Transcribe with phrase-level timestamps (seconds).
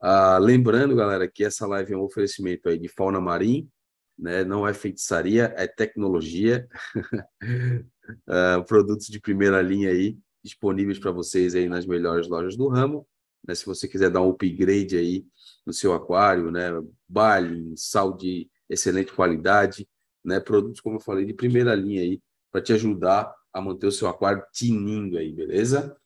[0.00, 3.68] Ah, lembrando, galera, que essa live é um oferecimento aí de fauna marim,
[4.16, 4.44] né?
[4.44, 6.68] Não é feitiçaria, é tecnologia.
[8.28, 13.06] ah, produtos de primeira linha aí disponíveis para vocês aí nas melhores lojas do ramo.
[13.46, 13.54] Né?
[13.54, 15.26] Se você quiser dar um upgrade aí
[15.66, 16.70] no seu aquário, né?
[17.08, 19.88] Bale, sal de excelente qualidade,
[20.24, 20.38] né?
[20.38, 22.20] Produtos, como eu falei, de primeira linha aí
[22.52, 25.96] para te ajudar a manter o seu aquário tinindo aí, beleza?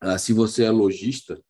[0.00, 1.40] Ah, se você é lojista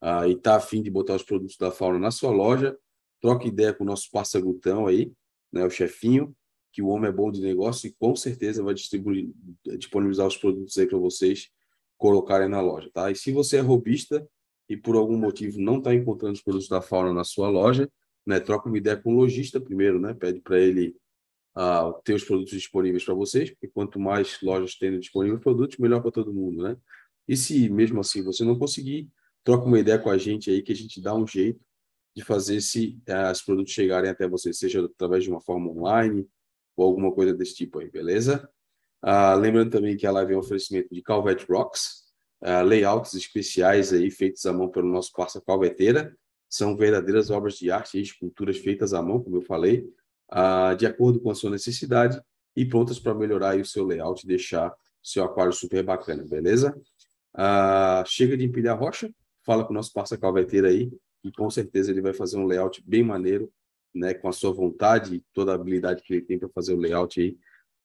[0.00, 2.76] ah, e está afim de botar os produtos da fauna na sua loja,
[3.20, 5.12] troque ideia com o nosso parceiro Gutão aí,
[5.52, 6.34] né, o chefinho,
[6.72, 9.30] que o homem é bom de negócio e com certeza vai distribuir,
[9.78, 11.48] disponibilizar os produtos aí para vocês
[11.96, 13.10] colocarem na loja, tá?
[13.10, 14.26] E se você é robista
[14.68, 17.90] e por algum motivo não está encontrando os produtos da fauna na sua loja,
[18.26, 20.12] né, troca uma ideia com o lojista primeiro, né?
[20.12, 20.94] Pede para ele
[21.56, 26.02] uh, ter os produtos disponíveis para vocês, porque quanto mais lojas tendo disponíveis produtos, melhor
[26.02, 26.76] para todo mundo, né?
[27.26, 29.08] E se mesmo assim você não conseguir,
[29.46, 31.64] troca uma ideia com a gente aí que a gente dá um jeito
[32.16, 33.00] de fazer se
[33.32, 36.26] os produtos chegarem até você, seja através de uma forma online
[36.76, 38.50] ou alguma coisa desse tipo aí, beleza?
[39.04, 42.06] Uh, lembrando também que a live é um oferecimento de Calvet Rocks,
[42.42, 46.16] uh, layouts especiais aí feitos à mão pelo nosso parceiro Calveteira.
[46.48, 49.88] São verdadeiras obras de arte e esculturas feitas à mão, como eu falei,
[50.32, 52.20] uh, de acordo com a sua necessidade
[52.56, 56.76] e prontas para melhorar o seu layout e deixar seu aquário super bacana, beleza?
[58.06, 59.12] chega de empilhar rocha,
[59.46, 60.92] fala com o nosso parceiro Calveteira aí
[61.24, 63.50] e com certeza ele vai fazer um layout bem maneiro,
[63.94, 66.76] né, com a sua vontade e toda a habilidade que ele tem para fazer o
[66.76, 67.38] layout aí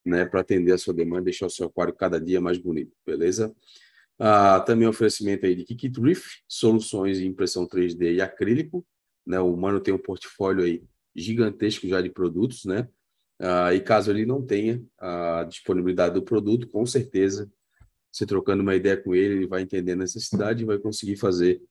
[0.06, 3.56] né, para atender a sua demanda, deixar o seu aquário cada dia mais bonito, beleza?
[4.20, 8.86] Ah, também oferecimento aí de Kikit Reef, soluções em impressão 3D e acrílico,
[9.26, 9.40] né?
[9.40, 10.84] O Mano tem um portfólio aí
[11.16, 12.88] gigantesco já de produtos, né?
[13.40, 17.52] Ah, e caso ele não tenha a disponibilidade do produto, com certeza,
[18.12, 21.62] você trocando uma ideia com ele, ele vai entender a necessidade e vai conseguir fazer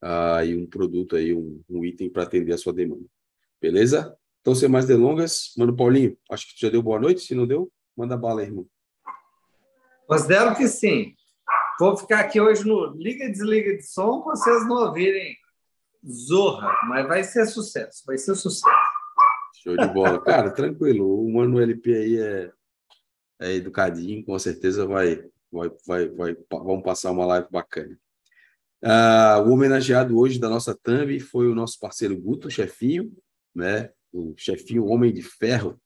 [0.00, 3.04] ah, aí um produto aí, um, um item para atender a sua demanda.
[3.60, 4.16] Beleza?
[4.40, 7.70] Então, sem mais delongas, Mano Paulinho, acho que já deu boa noite, se não deu,
[8.00, 8.66] Manda bala, irmão.
[10.06, 11.14] Considero que sim.
[11.78, 15.36] Vou ficar aqui hoje no Liga e Desliga de Som para vocês não ouvirem
[16.08, 18.74] zorra, mas vai ser sucesso, vai ser sucesso.
[19.62, 20.22] Show de bola.
[20.24, 21.22] Cara, tranquilo.
[21.22, 22.52] O Mano LP aí é,
[23.40, 27.98] é educadinho, com certeza vai, vai, vai, vai, vamos passar uma live bacana.
[28.82, 33.12] Ah, o homenageado hoje da nossa thumb foi o nosso parceiro Guto, chefinho,
[33.54, 33.90] né?
[34.12, 35.80] O chefinho Homem de Ferro,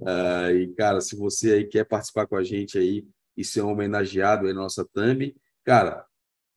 [0.00, 4.46] uh, e, cara, se você aí quer participar com a gente aí e ser homenageado
[4.46, 6.06] aí na nossa thumb, cara,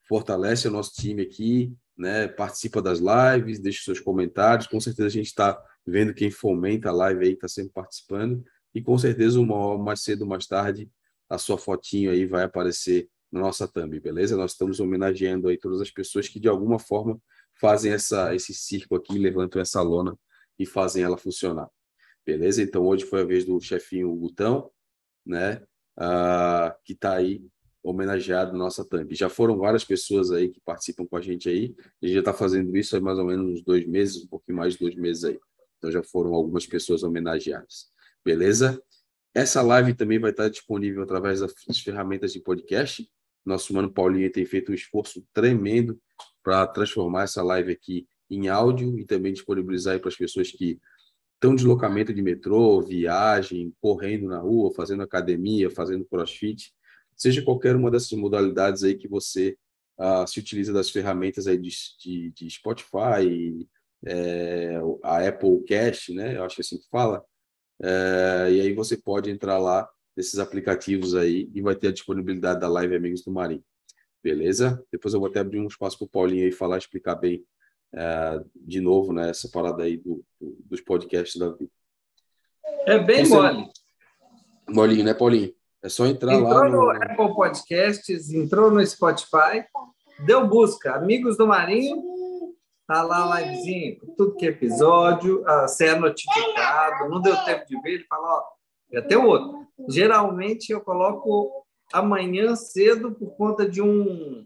[0.07, 2.28] fortalece o nosso time aqui, né?
[2.28, 4.67] Participa das lives, deixa seus comentários.
[4.67, 8.44] Com certeza a gente está vendo quem fomenta a live aí, está sempre participando.
[8.73, 10.89] E com certeza, uma, mais cedo ou mais tarde,
[11.29, 14.37] a sua fotinho aí vai aparecer na nossa thumb, beleza?
[14.37, 17.19] Nós estamos homenageando aí todas as pessoas que de alguma forma
[17.59, 20.17] fazem essa, esse circo aqui, levantam essa lona
[20.57, 21.69] e fazem ela funcionar.
[22.25, 22.61] Beleza?
[22.61, 24.71] Então, hoje foi a vez do chefinho Gutão,
[25.25, 25.61] né?
[25.97, 27.45] Ah, que está aí
[27.83, 29.13] homenageado na nossa thumb.
[29.13, 31.75] Já foram várias pessoas aí que participam com a gente aí.
[32.01, 34.57] A gente já está fazendo isso há mais ou menos uns dois meses, um pouquinho
[34.57, 35.39] mais de dois meses aí.
[35.77, 37.91] Então, já foram algumas pessoas homenageadas.
[38.23, 38.81] Beleza?
[39.35, 41.53] Essa live também vai estar disponível através das
[41.84, 43.06] ferramentas de podcast.
[43.46, 46.00] Nosso mano Paulinho tem feito um esforço tremendo
[46.41, 50.79] para transformar essa live aqui em áudio e também disponibilizar para as pessoas que
[51.38, 56.73] então, deslocamento de metrô, viagem, correndo na rua, fazendo academia, fazendo crossfit,
[57.16, 59.57] seja qualquer uma dessas modalidades aí que você
[60.00, 61.69] uh, se utiliza das ferramentas aí de,
[62.00, 63.67] de, de Spotify,
[64.06, 66.38] é, a Apple Cast, né?
[66.38, 67.23] Eu acho que é assim que fala.
[67.81, 72.59] É, e aí você pode entrar lá nesses aplicativos aí e vai ter a disponibilidade
[72.59, 73.63] da live Amigos do Marinho.
[74.23, 74.83] Beleza?
[74.91, 77.45] Depois eu vou até abrir um espaço para o Paulinho aí falar, explicar bem
[77.93, 81.71] é, de novo, né, essa parada aí do, do, dos podcasts da vida.
[82.85, 83.33] É bem Você...
[83.33, 83.69] mole.
[84.67, 85.53] Molinho, né, Paulinho?
[85.81, 86.67] É só entrar entrou lá.
[86.67, 86.93] Entrou no...
[86.93, 89.63] no Apple Podcasts, entrou no Spotify,
[90.25, 90.95] deu busca.
[90.95, 92.01] Amigos do Marinho,
[92.88, 97.82] tá lá a livezinha, tudo que é episódio, você é notificado, não deu tempo de
[97.82, 98.43] ver, ele fala, ó,
[98.91, 99.66] já tem outro.
[99.90, 104.46] Geralmente eu coloco amanhã cedo por conta de um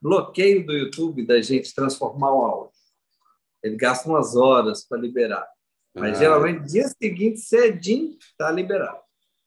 [0.00, 2.80] bloqueio do YouTube da gente transformar o áudio.
[3.62, 5.46] Ele gasta umas horas para liberar.
[5.94, 6.20] Mas ah.
[6.20, 8.98] geralmente, dia seguinte, cedinho, está liberado.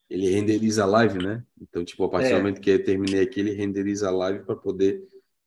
[0.10, 1.44] Ele renderiza a live, né?
[1.60, 2.32] Então, tipo, a partir é.
[2.32, 5.02] do momento que eu terminei aqui, ele renderiza a live para poder,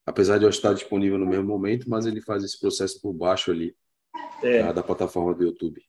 [0.06, 3.50] apesar de eu estar disponível no mesmo momento, mas ele faz esse processo por baixo
[3.50, 3.76] ali
[4.42, 4.62] é.
[4.62, 5.82] da, da plataforma do YouTube.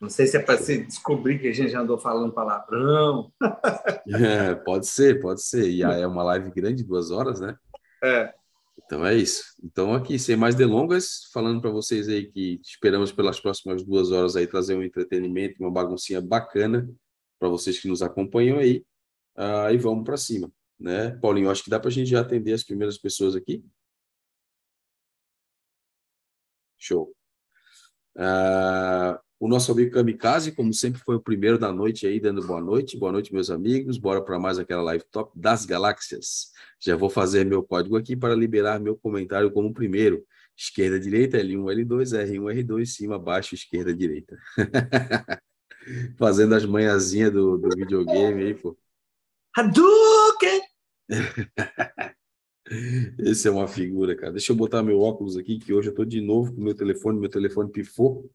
[0.00, 3.32] Não sei se é para se descobrir que a gente já andou falando palavrão.
[4.06, 5.66] É, pode ser, pode ser.
[5.70, 7.56] E aí é uma live grande, duas horas, né?
[8.02, 8.34] É.
[8.84, 9.42] Então é isso.
[9.62, 14.36] Então aqui, sem mais delongas, falando para vocês aí que esperamos pelas próximas duas horas
[14.36, 16.86] aí trazer um entretenimento, uma baguncinha bacana
[17.38, 18.84] para vocês que nos acompanham aí.
[19.36, 20.52] Uh, e vamos para cima,
[20.84, 21.12] né?
[21.16, 23.64] Paulinho, acho que dá para a gente já atender as primeiras pessoas aqui.
[26.78, 27.14] Show.
[28.14, 32.60] Uh, o nosso amigo Kamikaze, como sempre, foi o primeiro da noite aí, dando boa
[32.60, 32.98] noite.
[32.98, 33.96] Boa noite, meus amigos.
[33.96, 36.52] Bora para mais aquela live top das galáxias.
[36.78, 40.22] Já vou fazer meu código aqui para liberar meu comentário como primeiro.
[40.54, 44.36] Esquerda, direita, L1, L2, R1, R2, cima, baixo, esquerda, direita.
[46.18, 48.76] Fazendo as manhãzinhas do, do videogame aí, pô.
[49.56, 50.23] Hadouken!
[53.18, 54.32] Esse é uma figura, cara.
[54.32, 57.20] Deixa eu botar meu óculos aqui, que hoje eu tô de novo com meu telefone,
[57.20, 58.30] meu telefone pifou.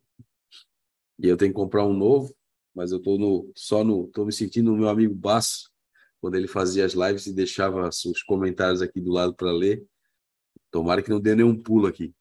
[1.18, 2.34] E eu tenho que comprar um novo,
[2.74, 5.72] mas eu tô no só no tô me sentindo no meu amigo Basso,
[6.22, 9.84] quando ele fazia as lives e deixava os comentários aqui do lado para ler.
[10.72, 12.14] Tomara que não dê nenhum pulo aqui.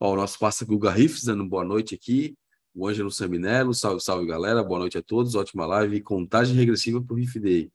[0.00, 2.36] Ó, o nosso passa Guga Riffs dando boa noite aqui.
[2.74, 6.00] O Ângelo Saminello, salve, salve galera, boa noite a todos, ótima live.
[6.00, 7.70] Contagem regressiva para o Riff Day.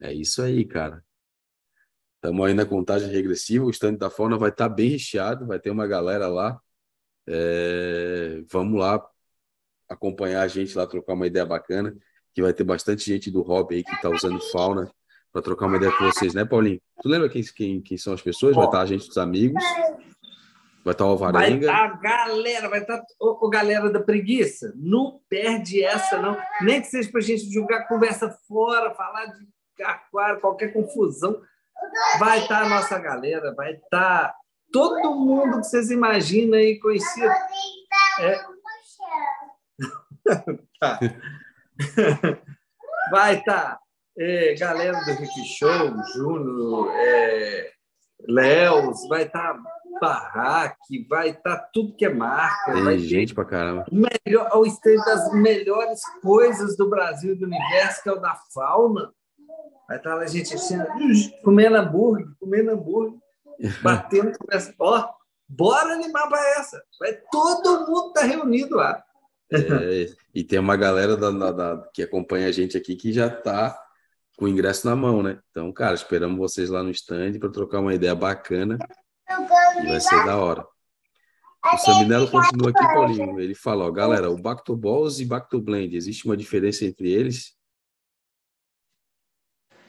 [0.00, 1.04] É isso aí, cara.
[2.18, 5.60] Estamos aí na contagem regressiva, o stand da fauna vai estar tá bem recheado, vai
[5.60, 6.60] ter uma galera lá.
[7.28, 8.42] É...
[8.50, 9.08] Vamos lá
[9.88, 11.96] acompanhar a gente lá, trocar uma ideia bacana,
[12.34, 14.90] que vai ter bastante gente do hobby aí que está usando fauna
[15.32, 16.80] para trocar uma ideia com vocês, né, Paulinho?
[17.00, 18.56] Tu lembra quem, quem, quem são as pessoas?
[18.56, 19.62] Vai estar tá a gente dos amigos,
[20.84, 21.66] vai estar tá o Alvarenga.
[21.66, 24.72] Vai estar tá a galera, vai estar o, o, galera da preguiça.
[24.74, 26.36] Não perde essa, não.
[26.62, 31.40] Nem que seja para a gente jogar conversa fora, falar de aquário, qualquer confusão.
[32.18, 34.34] Vai estar a nossa galera, vai estar
[34.72, 37.32] todo mundo que vocês imaginam aí conhecido.
[38.20, 38.40] É...
[40.80, 40.98] tá.
[43.10, 43.78] Vai estar
[44.18, 47.70] é, galera do Rick Show, Júnior, é,
[48.26, 49.56] Léos, vai estar
[50.00, 52.72] Barraque, vai estar tudo que é marca.
[52.72, 53.84] Tem vai gente pra caramba.
[53.90, 58.36] Melhor, o stand das melhores coisas do Brasil e do universo, que é o da
[58.52, 59.12] fauna.
[59.88, 60.76] Vai estar lá a gente assim,
[61.42, 63.18] comendo hambúrguer, comendo hambúrguer,
[63.82, 64.74] batendo, conversa.
[64.78, 65.08] Ó,
[65.48, 66.82] bora animar para essa.
[67.00, 69.02] Vai todo mundo tá reunido lá.
[69.50, 73.28] É, e tem uma galera da, da, da, que acompanha a gente aqui que já
[73.28, 73.82] está
[74.36, 75.40] com o ingresso na mão, né?
[75.50, 78.78] Então, cara, esperamos vocês lá no stand para trocar uma ideia bacana.
[79.82, 80.66] E vai ser da hora.
[81.64, 83.40] O Saminello continua aqui, Paulinho.
[83.40, 87.57] Ele fala, ó, galera, o Bactoballs e Bactoblend, existe uma diferença entre eles?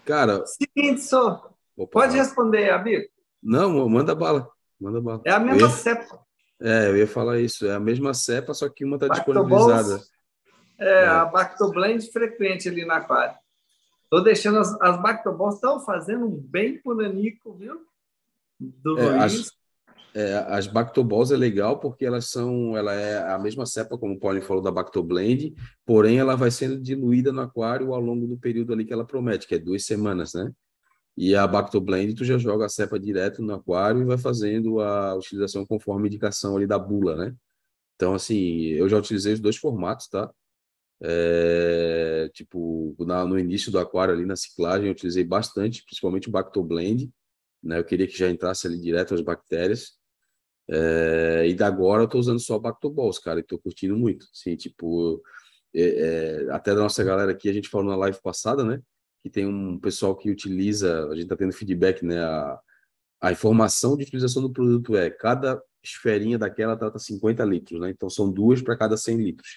[0.10, 0.44] Cara.
[0.48, 1.54] Seguinte, só.
[1.78, 3.08] Opa, Pode responder, amigo.
[3.44, 4.50] Não, manda bala.
[4.82, 5.22] Manda bala.
[5.24, 5.70] É a mesma ia...
[5.70, 6.20] cepa.
[6.60, 7.68] É, eu ia falar isso.
[7.68, 10.02] É a mesma cepa, só que uma está disponibilizada.
[10.80, 13.38] É, é, a Bactoblend frequente ali na aquário.
[14.06, 15.00] Estou deixando as, as
[15.54, 17.80] estão fazendo um bem pro Nanico, viu?
[18.60, 19.52] Do é, Luiz.
[20.20, 24.20] É, as Bactoballs é legal porque elas são, ela é a mesma cepa, como o
[24.20, 25.54] Paulinho falou, da Bactoblend,
[25.86, 29.48] porém ela vai sendo diluída no aquário ao longo do período ali que ela promete,
[29.48, 30.52] que é duas semanas, né?
[31.18, 35.16] E a Bactoblend, tu já joga a cepa direto no aquário e vai fazendo a
[35.16, 37.36] utilização conforme indicação ali da bula, né?
[37.96, 38.38] Então, assim,
[38.72, 40.32] eu já utilizei os dois formatos, tá?
[41.02, 46.32] É, tipo, na, no início do aquário ali na ciclagem, eu utilizei bastante, principalmente o
[46.32, 47.12] Bactoblend,
[47.64, 47.80] né?
[47.80, 49.99] Eu queria que já entrasse ali direto as bactérias.
[50.72, 54.28] É, e da agora eu tô usando só Bactoballs, cara, e tô curtindo muito.
[54.32, 55.22] Assim, tipo,
[55.74, 58.82] é, é, até da nossa galera aqui, a gente falou na live passada, né?
[59.22, 62.20] Que tem um pessoal que utiliza, a gente tá tendo feedback, né?
[62.20, 62.60] A,
[63.22, 67.90] a informação de utilização do produto é cada esferinha daquela trata 50 litros, né?
[67.90, 69.50] Então são duas para cada 100 litros.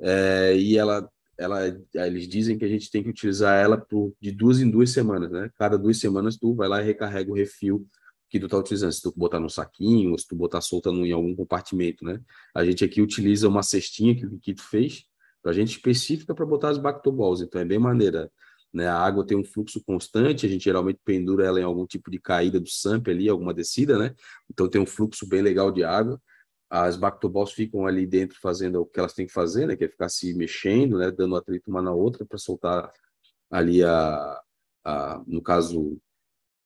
[0.00, 1.08] É, e ela,
[1.38, 1.60] ela,
[1.94, 5.30] eles dizem que a gente tem que utilizar ela por, de duas em duas semanas,
[5.30, 5.50] né?
[5.56, 7.88] Cada duas semanas tu vai lá e recarrega o refil
[8.28, 11.12] que tu tá utilizando, se tu botar num saquinho, ou se tu botar solta em
[11.12, 12.20] algum compartimento, né?
[12.54, 15.04] A gente aqui utiliza uma cestinha que o Kito fez,
[15.42, 18.30] para a gente específica para botar as bactoballs, então é bem maneira.
[18.72, 18.88] Né?
[18.88, 22.18] A água tem um fluxo constante, a gente geralmente pendura ela em algum tipo de
[22.18, 24.14] caída do SAMP ali, alguma descida, né?
[24.50, 26.20] Então tem um fluxo bem legal de água.
[26.68, 29.76] As bactoballs ficam ali dentro fazendo o que elas têm que fazer, né?
[29.76, 31.12] Que é ficar se mexendo, né?
[31.12, 32.90] Dando atrito uma na outra para soltar
[33.48, 34.40] ali a,
[34.82, 36.00] a, no caso,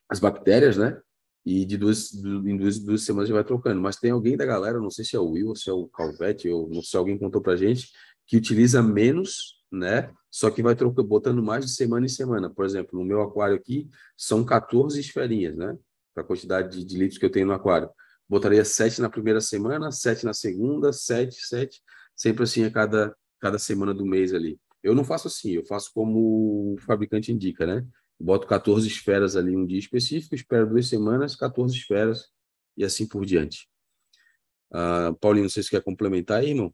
[0.09, 0.99] as bactérias, né?
[1.45, 3.81] E de duas, em duas, duas semanas já vai trocando.
[3.81, 5.87] Mas tem alguém da galera, não sei se é o Will ou se é o
[5.89, 7.91] Calvete, ou não sei se alguém contou para gente,
[8.27, 10.13] que utiliza menos, né?
[10.31, 12.51] Só que vai trocando, botando mais de semana em semana.
[12.51, 15.77] Por exemplo, no meu aquário aqui, são 14 esferinhas, né?
[16.13, 17.89] Para a quantidade de, de, litros que eu tenho no aquário.
[18.29, 21.81] Botaria 7 na primeira semana, 7 na segunda, 7, 7,
[22.15, 24.61] sempre assim a cada, cada semana do mês ali.
[24.83, 27.87] Eu não faço assim, eu faço como o fabricante indica, né?
[28.21, 32.29] Boto 14 esferas ali um dia específico, espero duas semanas, 14 esferas
[32.77, 33.69] e assim por diante.
[34.71, 36.73] Uh, Paulinho, não sei se quer complementar aí, irmão.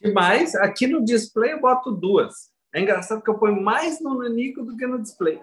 [0.00, 0.54] Demais.
[0.54, 2.50] Aqui no display eu boto duas.
[2.74, 5.40] É engraçado que eu ponho mais no nanico do que no display.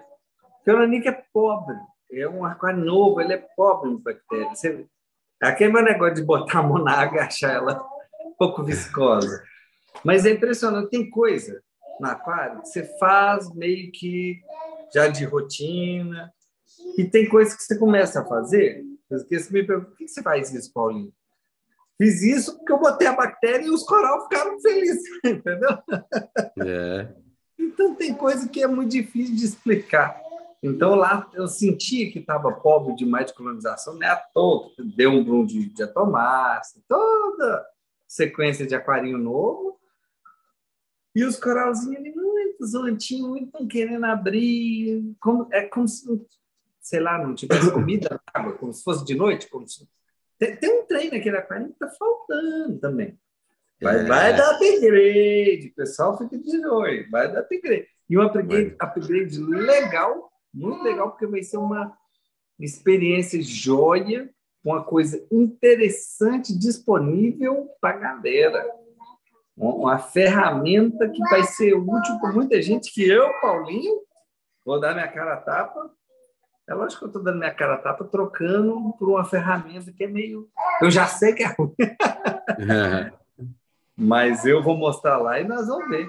[0.56, 1.76] Porque o nanico é pobre.
[2.10, 4.58] É um aquário novo, ele é pobre em bactérias.
[4.58, 4.86] Você...
[5.42, 7.86] Aquele meu negócio de botar a mão na água e achar ela
[8.24, 9.42] um pouco viscosa.
[10.02, 11.62] Mas é impressionante, tem coisa
[12.00, 14.40] no aquário você faz meio que
[14.92, 16.32] já de rotina,
[16.96, 18.84] e tem coisa que você começa a fazer.
[19.08, 21.12] Porque você me pergunta, por que você faz isso, Paulinho?
[21.96, 25.70] Fiz isso porque eu botei a bactéria e os coral ficaram felizes, entendeu?
[26.64, 27.08] É.
[27.58, 30.20] Então tem coisa que é muito difícil de explicar.
[30.62, 34.06] Então lá eu sentia que estava pobre demais de colonização, né?
[34.06, 37.66] À toa, deu um brum de diatomácea, toda
[38.06, 39.67] sequência de aquarinho novo.
[41.18, 45.02] E os coralzinhos muito zontinhos, muito querendo abrir.
[45.18, 46.06] Como, é como se,
[46.80, 49.84] sei lá, não tivesse comida na água, como se fosse de noite, como se
[50.38, 53.18] tem, tem um trem naquele aquário que está faltando também.
[53.82, 54.04] Vai, é.
[54.04, 57.88] vai dar upgrade, o pessoal fica de olho, vai dar upgrade.
[58.08, 61.98] E um upgrade, upgrade legal, muito legal, porque vai ser uma
[62.60, 64.30] experiência joia,
[64.62, 68.87] uma coisa interessante disponível para a galera.
[69.58, 74.00] Uma ferramenta que vai ser útil para muita gente, que eu, Paulinho,
[74.64, 75.90] vou dar minha cara a tapa,
[76.68, 80.04] é lógico que eu estou dando minha cara a tapa, trocando por uma ferramenta que
[80.04, 80.48] é meio.
[80.82, 81.74] Eu já sei que é ruim.
[83.96, 86.08] Mas eu vou mostrar lá e nós vamos ver.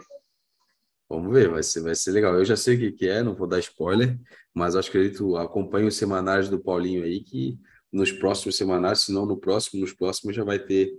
[1.10, 2.36] Vamos ver, vai ser, vai ser legal.
[2.36, 4.15] Eu já sei o que, que é, não vou dar spoiler,
[4.53, 7.58] mas acho que acredito, acompanho os semanários do Paulinho aí, que
[7.91, 10.94] nos próximos semanários, se não no próximo, nos próximos já vai ter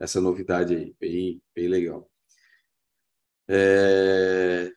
[0.00, 2.10] essa novidade aí, bem, bem legal.
[3.48, 4.72] É...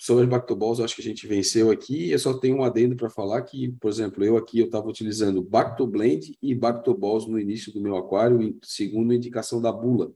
[0.00, 2.10] Sobre Bactoballs, eu acho que a gente venceu aqui.
[2.10, 5.42] Eu só tenho um adendo para falar que, por exemplo, eu aqui eu estava utilizando
[5.42, 10.12] Bactoblend e Bactoballs no início do meu aquário, segundo a indicação da bula.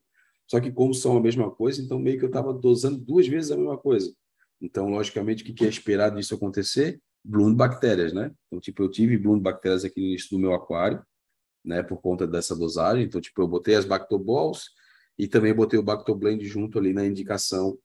[0.48, 3.50] Só que como são a mesma coisa, então meio que eu estava dosando duas vezes
[3.50, 4.14] a mesma coisa.
[4.60, 7.00] Então, logicamente, o que é esperado disso acontecer?
[7.24, 8.30] Bloom bactérias, né?
[8.46, 11.04] Então, tipo, eu tive bloom bactérias aqui no início do meu aquário,
[11.64, 13.04] né, por conta dessa dosagem.
[13.04, 14.70] Então, tipo, eu botei as Bactoballs
[15.18, 17.78] e também botei o Bactoblend junto ali na indicação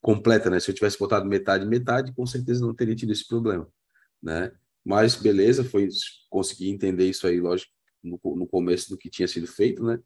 [0.00, 0.58] completa, né?
[0.58, 3.68] Se eu tivesse botado metade metade, com certeza não teria tido esse problema,
[4.22, 4.52] né?
[4.84, 5.88] Mas beleza, foi
[6.28, 9.98] consegui entender isso aí, lógico, no, no começo do que tinha sido feito, né?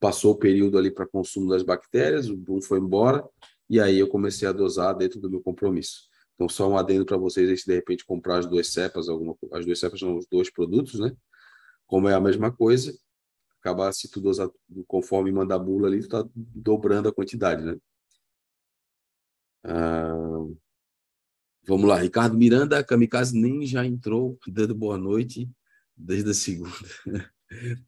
[0.00, 3.24] Passou o período ali para consumo das bactérias, o boom foi embora
[3.70, 6.08] e aí eu comecei a dosar dentro do meu compromisso.
[6.34, 9.36] Então só um adendo para vocês aí, se de repente comprar as duas cepas, alguma
[9.52, 11.14] as duas cepas são os dois produtos, né?
[11.92, 12.90] Como é a mesma coisa,
[13.60, 14.48] acabar se tu dosar
[14.86, 17.76] conforme manda a bula ali, tu tá dobrando a quantidade, né?
[19.62, 20.14] Ah,
[21.66, 25.50] vamos lá, Ricardo Miranda, Kamikaze nem já entrou dando boa noite
[25.94, 26.72] desde a segunda.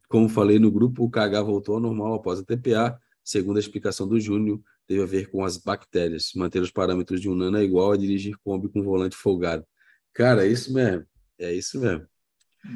[0.07, 3.01] Como falei no grupo, o KH voltou ao normal após a TPA.
[3.23, 6.31] Segundo a explicação do Júnior, teve a ver com as bactérias.
[6.35, 9.65] Manter os parâmetros de um nano é igual a dirigir Kombi com volante folgado.
[10.13, 11.07] Cara, é isso mesmo.
[11.39, 12.07] É isso mesmo.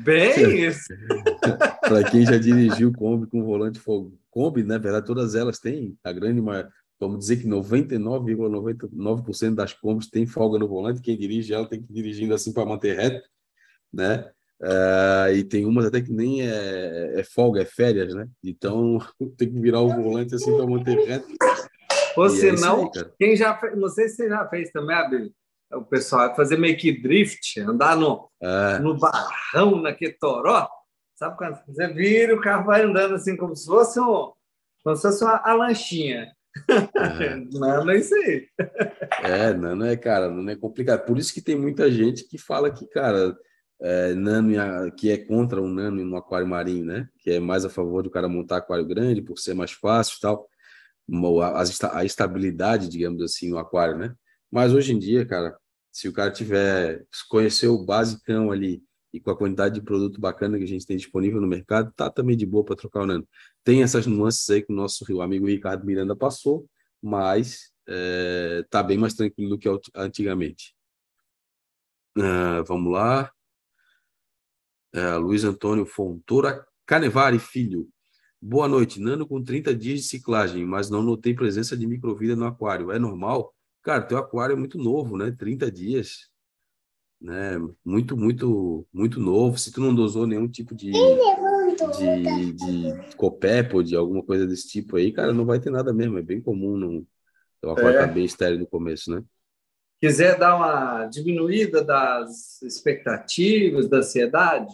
[0.04, 0.88] Bem isso.
[1.82, 4.18] Para quem já dirigiu Kombi com volante folgado.
[4.30, 10.10] Kombi, na verdade, todas elas têm, a grande maioria vamos dizer que 99,99% das combos
[10.10, 13.26] tem folga no volante, quem dirige ela tem que ir dirigindo assim para manter reto,
[13.92, 14.30] né?
[14.62, 18.28] Uh, e tem umas até que nem é, é, folga, é férias, né?
[18.44, 19.00] Então
[19.38, 21.30] tem que virar o volante assim para manter reto.
[22.18, 24.98] Ou e senão, é aí, quem já fez, não sei se você já fez também,
[24.98, 25.30] Abel,
[25.72, 28.80] o pessoal fazer meio que drift, andar no, é.
[28.80, 30.68] no barrão, naquele toró,
[31.16, 34.32] sabe quando você vira o carro vai andando assim como se fosse, um,
[34.84, 36.34] como se fosse uma, a lanchinha.
[37.54, 38.48] Nano é isso aí.
[39.24, 41.06] É, nano é, cara, nano é complicado.
[41.06, 43.38] Por isso que tem muita gente que fala que, cara,
[43.80, 47.08] é, nano que é contra o nano no aquário marinho, né?
[47.20, 50.22] Que é mais a favor do cara montar aquário grande por ser mais fácil e
[50.22, 50.50] tal.
[51.44, 54.14] A, a estabilidade, digamos assim, no aquário, né?
[54.52, 55.58] Mas hoje em dia, cara,
[55.92, 60.58] se o cara tiver conhecer o basicão ali e com a quantidade de produto bacana
[60.58, 63.28] que a gente tem disponível no mercado, tá também de boa para trocar o Nano.
[63.64, 66.68] Tem essas nuances aí que o nosso amigo Ricardo Miranda passou,
[67.02, 70.76] mas é, tá bem mais tranquilo do que antigamente.
[72.18, 73.32] Uh, vamos lá.
[74.96, 77.88] Uh, Luiz Antônio Fontoura Canevari Filho.
[78.42, 79.00] Boa noite.
[79.00, 82.92] Nano com 30 dias de ciclagem, mas não notei presença de microvida no aquário.
[82.92, 83.54] É normal?
[83.84, 85.32] Cara, teu aquário é muito novo, né?
[85.32, 86.30] 30 dias
[87.22, 87.58] né?
[87.84, 89.58] Muito, muito, muito novo.
[89.58, 90.92] Se tu não dosou nenhum tipo de,
[91.98, 95.92] de, de COPEP ou de alguma coisa desse tipo aí, cara, não vai ter nada
[95.94, 96.18] mesmo.
[96.18, 97.06] É bem comum não,
[97.62, 98.00] o aquário é.
[98.00, 99.22] tá bem estéreo no começo, né?
[100.02, 104.74] quiser dar uma diminuída das expectativas, da ansiedade,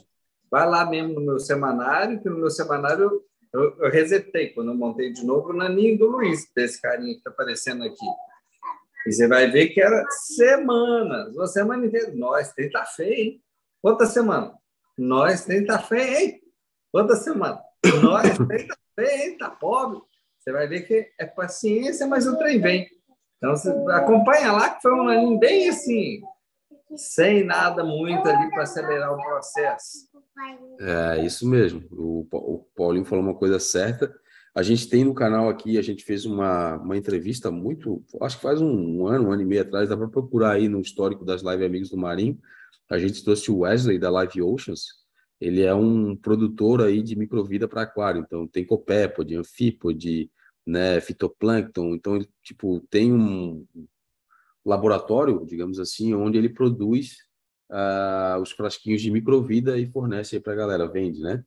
[0.51, 4.75] vai lá mesmo no meu semanário, que no meu semanário eu, eu resetei quando eu
[4.75, 8.05] montei de novo o naninho do Luiz, desse carinha que está aparecendo aqui.
[9.05, 12.11] E você vai ver que era semanas, uma semana inteira.
[12.15, 13.43] Nós, tem tá feio, hein?
[13.83, 14.53] Outra semana.
[14.97, 16.41] Nós, tem tá feio, hein?
[16.91, 17.61] Outra semana.
[18.01, 19.37] Nós, tem tá feio, hein?
[19.37, 20.01] Tá pobre.
[20.39, 22.87] Você vai ver que é paciência, mas o trem vem.
[23.37, 26.21] Então, você acompanha lá, que foi um aninho bem assim,
[26.95, 30.07] sem nada muito ali para acelerar o processo.
[30.79, 31.83] É, isso mesmo.
[31.91, 34.13] O, o Paulinho falou uma coisa certa.
[34.55, 38.41] A gente tem no canal aqui, a gente fez uma, uma entrevista muito, acho que
[38.41, 41.25] faz um, um ano, um ano e meio atrás, dá para procurar aí no histórico
[41.25, 42.39] das Live Amigos do Marinho.
[42.89, 44.85] A gente trouxe o Wesley da Live Oceans.
[45.41, 50.31] Ele é um produtor aí de microvida para aquário, então tem copépode, anfípode,
[50.65, 51.93] né, fitoplâncton.
[51.93, 53.65] Então, ele, tipo, tem um
[54.65, 57.17] laboratório, digamos assim, onde ele produz
[57.69, 61.43] uh, os frasquinhos de microvida e fornece para a galera, vende, né?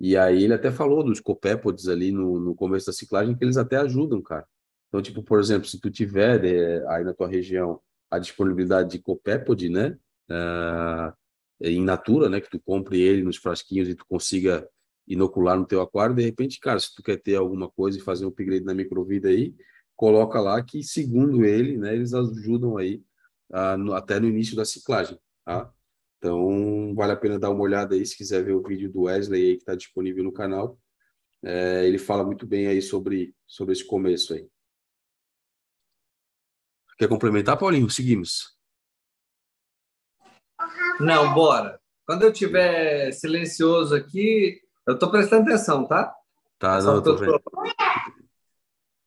[0.00, 3.56] E aí ele até falou dos copépodes ali no, no começo da ciclagem, que eles
[3.56, 4.46] até ajudam, cara.
[4.88, 8.98] Então, tipo, por exemplo, se tu tiver é, aí na tua região a disponibilidade de
[9.00, 9.98] copépode, né?
[10.30, 11.12] Uh,
[11.60, 12.40] em natura, né?
[12.40, 14.68] Que tu compre ele nos frasquinhos e tu consiga
[15.06, 18.24] inocular no teu aquário, de repente, cara, se tu quer ter alguma coisa e fazer
[18.24, 19.54] um upgrade na microvida aí,
[19.96, 23.02] coloca lá que, segundo ele, né, eles ajudam aí
[23.50, 25.72] uh, no, até no início da ciclagem, tá?
[26.24, 29.42] Então, vale a pena dar uma olhada aí, se quiser ver o vídeo do Wesley
[29.42, 30.78] aí que está disponível no canal.
[31.42, 34.48] É, ele fala muito bem aí sobre, sobre esse começo aí.
[36.96, 37.90] Quer complementar, Paulinho?
[37.90, 38.56] Seguimos.
[40.98, 41.78] Não, bora.
[42.06, 46.10] Quando eu tiver silencioso aqui, eu estou prestando atenção, tá?
[46.58, 47.38] Tá, não, eu tô vendo.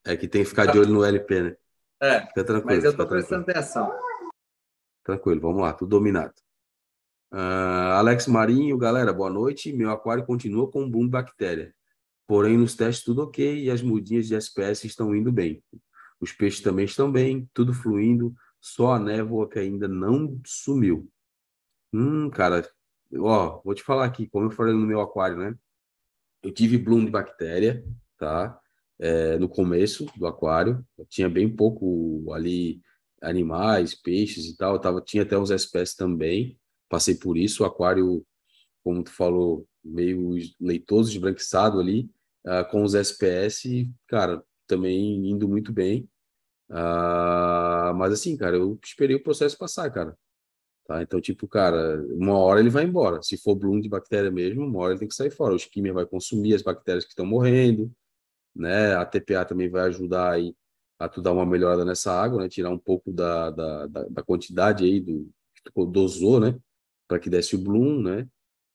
[0.06, 1.58] É que tem que ficar de olho no LP, né?
[2.00, 3.92] É, fica tranquilo, mas eu estou prestando atenção.
[5.04, 6.36] Tranquilo, vamos lá, tudo dominado.
[7.32, 9.74] Uh, Alex Marinho, galera, boa noite.
[9.74, 11.76] Meu aquário continua com boom de bactéria.
[12.26, 15.62] Porém, nos testes tudo ok e as mudinhas de SPS estão indo bem.
[16.20, 21.10] Os peixes também estão bem, tudo fluindo, só a névoa que ainda não sumiu.
[21.94, 22.68] Hum, cara,
[23.18, 25.56] ó, vou te falar aqui, como eu falei no meu aquário, né?
[26.42, 27.84] Eu tive bloom de bactéria,
[28.18, 28.58] tá?
[29.00, 32.82] É, no começo do aquário, eu tinha bem pouco ali
[33.22, 36.60] animais, peixes e tal, eu tava, tinha até uns espécies também,
[36.90, 38.26] passei por isso, o aquário,
[38.84, 42.10] como tu falou, meio leitoso, esbranquiçado ali,
[42.46, 46.10] uh, com os SPS, cara, também indo muito bem.
[46.70, 50.18] Uh, mas assim, cara, eu esperei o processo passar, cara.
[50.88, 51.02] Tá?
[51.02, 53.22] Então, tipo, cara, uma hora ele vai embora.
[53.22, 55.54] Se for bloom de bactéria mesmo, uma hora ele tem que sair fora.
[55.54, 57.92] O skimmer vai consumir as bactérias que estão morrendo,
[58.56, 58.96] né?
[58.96, 60.56] A TPA também vai ajudar aí
[61.00, 62.50] a tu dar uma melhorada nessa água, né?
[62.50, 66.58] Tirar um pouco da, da, da, da quantidade aí do que tu dosou, né?
[67.08, 68.28] Para que desse o bloom, né?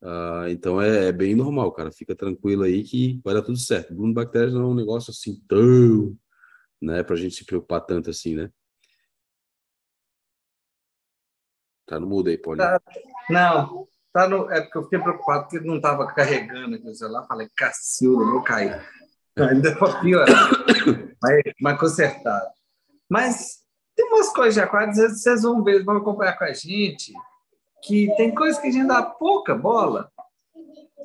[0.03, 1.93] Uh, então é, é, bem normal, cara.
[1.93, 3.95] Fica tranquilo aí que vai dar tudo certo.
[3.95, 6.17] Bloom de bactérias não é um negócio assim tão,
[6.81, 7.03] né?
[7.03, 8.51] Para a gente se preocupar tanto assim, né?
[11.87, 12.67] Tá no mudo aí, Paulinho.
[12.67, 12.81] Tá,
[13.29, 17.27] não, tá no, é porque eu fiquei preocupado porque não estava carregando aqui o celular.
[17.27, 18.83] Falei, cacilda, vou cair.
[19.37, 20.27] Ainda foi pior.
[21.23, 22.51] mas, mas consertado.
[23.09, 23.63] Mas
[23.95, 27.13] tem umas coisas de aquário, vocês vão ver, vão acompanhar com a gente,
[27.83, 30.11] que tem coisas que a gente dá pouca bola.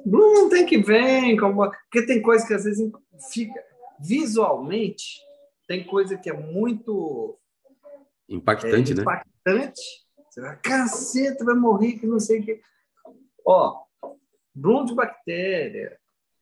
[0.06, 1.70] Não tem que ver, como...
[1.70, 2.92] porque tem coisa que às vezes
[3.32, 3.62] fica
[4.00, 5.20] visualmente,
[5.68, 7.38] tem coisa que é muito
[8.30, 9.02] impactante, é, né?
[9.02, 9.82] Impactante.
[10.30, 12.62] Você vai, caceta, vai morrer, que não sei o que.
[13.46, 13.82] Ó,
[14.54, 15.98] bloom de bactéria,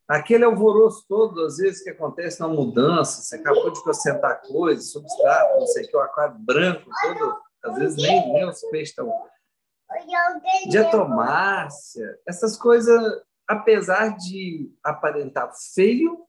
[0.08, 5.60] aquele alvoroço todo, às vezes, que acontece na mudança, você acabou de acrescentar coisas, substrato,
[5.60, 9.12] não sei o que, o aquário branco, todo, às vezes nem, nem os peixes estão.
[10.70, 13.02] Diatomácia, essas coisas,
[13.48, 16.26] apesar de aparentar feio,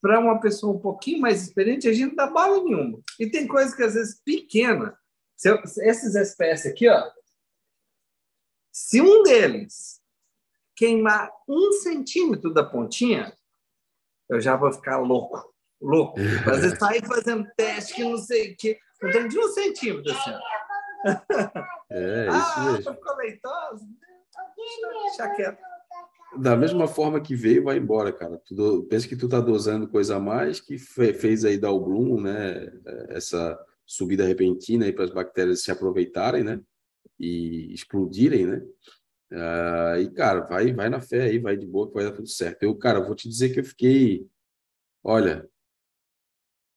[0.00, 3.00] para uma pessoa um pouquinho mais experiente, a gente não dá bala nenhuma.
[3.18, 4.98] E tem coisas que, às vezes, pequena.
[5.34, 7.10] Se eu, esses espécies aqui, ó,
[8.70, 10.02] se um deles
[10.76, 13.32] queimar um centímetro da pontinha,
[14.28, 15.54] eu já vou ficar louco.
[15.80, 16.18] Louco.
[16.50, 18.78] Às vezes sair fazendo teste que não sei o que.
[19.02, 20.38] Não tem de um centímetro assim.
[21.90, 22.94] É, isso ah, mesmo.
[22.94, 23.86] ficou leitosa?
[24.56, 25.58] Deixa quieto.
[26.38, 28.40] Da mesma forma que veio, vai embora, cara.
[28.44, 32.20] Tu, pensa que tu tá dosando coisa a mais que fez aí dar o bloom,
[32.20, 32.66] né?
[33.10, 36.60] Essa subida repentina aí para as bactérias se aproveitarem, né?
[37.18, 38.62] E explodirem, né?
[39.32, 42.28] Uh, e, cara, vai, vai na fé aí, vai de boa que vai dar tudo
[42.28, 42.62] certo.
[42.62, 44.26] Eu, cara, vou te dizer que eu fiquei,
[45.02, 45.48] olha,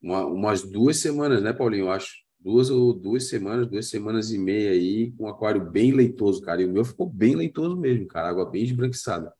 [0.02, 1.86] uma, umas duas semanas, né, Paulinho?
[1.86, 2.16] Eu acho,
[2.48, 6.62] duas ou duas semanas, duas semanas e meia aí, com um aquário bem leitoso, cara.
[6.62, 8.30] E o meu ficou bem leitoso mesmo, cara.
[8.30, 9.34] Água bem esbranquiçada.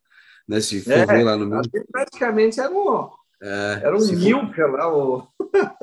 [0.46, 0.60] Né?
[0.60, 1.62] Se for é, ver lá no meu.
[1.90, 3.10] Praticamente era um,
[3.42, 4.72] é, era um milk for...
[4.72, 4.94] lá.
[4.94, 5.26] O...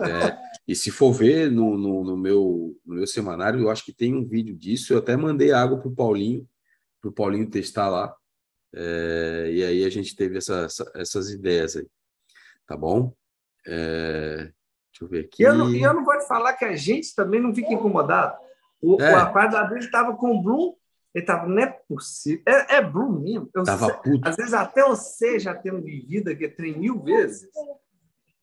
[0.01, 3.93] é, e se for ver no, no, no, meu, no meu semanário, eu acho que
[3.95, 4.93] tem um vídeo disso.
[4.93, 6.47] Eu até mandei água para o Paulinho,
[7.01, 8.15] para o Paulinho testar lá.
[8.75, 11.87] É, e aí a gente teve essa, essa, essas ideias aí.
[12.67, 13.15] Tá bom?
[13.67, 14.53] É,
[14.95, 15.43] deixa eu ver aqui.
[15.43, 18.37] E eu, não, eu não vou te falar que a gente também não fica incomodado.
[18.81, 19.13] O, é.
[19.13, 20.75] o rapaz da dele estava com o Bloom,
[21.15, 22.43] ele estava, não é possível.
[22.47, 23.51] É, é Bloom mesmo.
[23.55, 24.29] Eu tava sei, puto.
[24.29, 27.49] Às vezes até você já tendo vivido aqui trem mil vezes.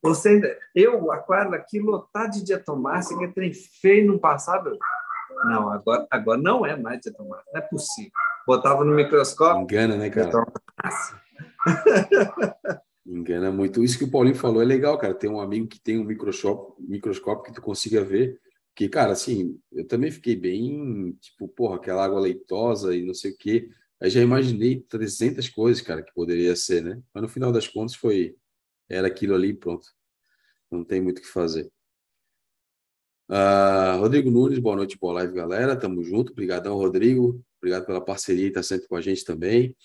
[0.02, 4.76] Você ainda, eu, o aquário aqui lotado de diatomácea, que é trem feio no passado.
[5.44, 8.10] Não, agora, agora não é mais diatomácea, não é possível.
[8.46, 9.62] Botava no microscópio.
[9.62, 10.30] Engana, né, cara?
[13.04, 13.82] Engana muito.
[13.82, 15.14] Isso que o Paulinho falou é legal, cara.
[15.14, 18.40] Tem um amigo que tem um microscópio, que tu consiga ver.
[18.74, 23.32] Que, cara, assim, eu também fiquei bem, tipo, porra, aquela água leitosa e não sei
[23.32, 23.68] o quê.
[24.00, 27.00] Aí já imaginei 300 coisas, cara, que poderia ser, né?
[27.14, 28.36] Mas no final das contas foi,
[28.88, 29.86] era aquilo ali pronto.
[30.70, 31.70] Não tem muito o que fazer.
[33.28, 35.76] Uh, Rodrigo Nunes, boa noite, boa live, galera.
[35.76, 36.32] Tamo junto.
[36.32, 37.42] Obrigadão, Rodrigo.
[37.58, 39.76] Obrigado pela parceria e tá sempre com a gente também.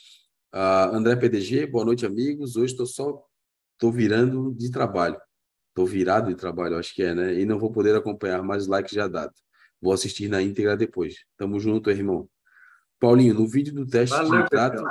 [0.57, 2.55] Uh, André PDG, boa noite, amigos.
[2.55, 3.23] Hoje estou só
[3.73, 5.15] estou virando de trabalho.
[5.69, 7.39] Estou virado de trabalho, acho que é, né?
[7.39, 9.33] E não vou poder acompanhar mais likes já dado.
[9.79, 11.25] Vou assistir na íntegra depois.
[11.37, 12.27] Tamo junto, irmão.
[12.99, 14.83] Paulinho, no vídeo do teste Valeu, de nitrato.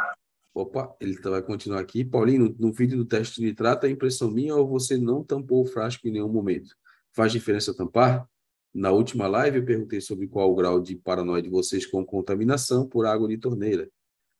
[0.54, 2.04] Opa, ele vai continuar aqui.
[2.04, 5.64] Paulinho, no, no vídeo do teste de nitrato, a impressão minha ou você não tampou
[5.64, 6.76] o frasco em nenhum momento?
[7.12, 8.24] Faz diferença tampar?
[8.72, 12.88] Na última live, eu perguntei sobre qual o grau de paranoia de vocês com contaminação
[12.88, 13.90] por água de torneira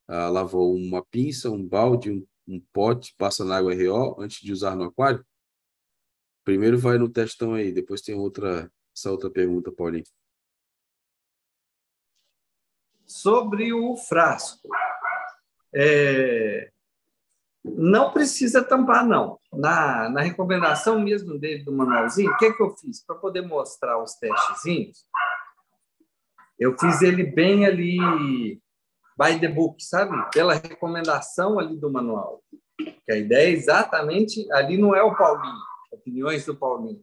[0.08, 4.52] ah, lavou uma pinça, um balde, um, um, pote, passa na água RO antes de
[4.52, 5.24] usar no aquário?
[6.44, 10.04] Primeiro vai no testão aí, depois tem outra, essa outra pergunta, Paulinho.
[13.04, 14.68] Sobre o frasco.
[15.74, 16.70] É,
[17.64, 19.40] não precisa tampar, não.
[19.52, 23.04] Na, na recomendação mesmo dele do manualzinho, o que, que eu fiz?
[23.04, 25.04] Para poder mostrar os testezinhos,
[26.58, 28.60] eu fiz ele bem ali
[29.16, 30.14] by the book, sabe?
[30.32, 32.42] Pela recomendação ali do manual.
[32.78, 35.56] Que a ideia é exatamente, ali não é o Paulinho,
[35.90, 37.00] opiniões do Paulinho.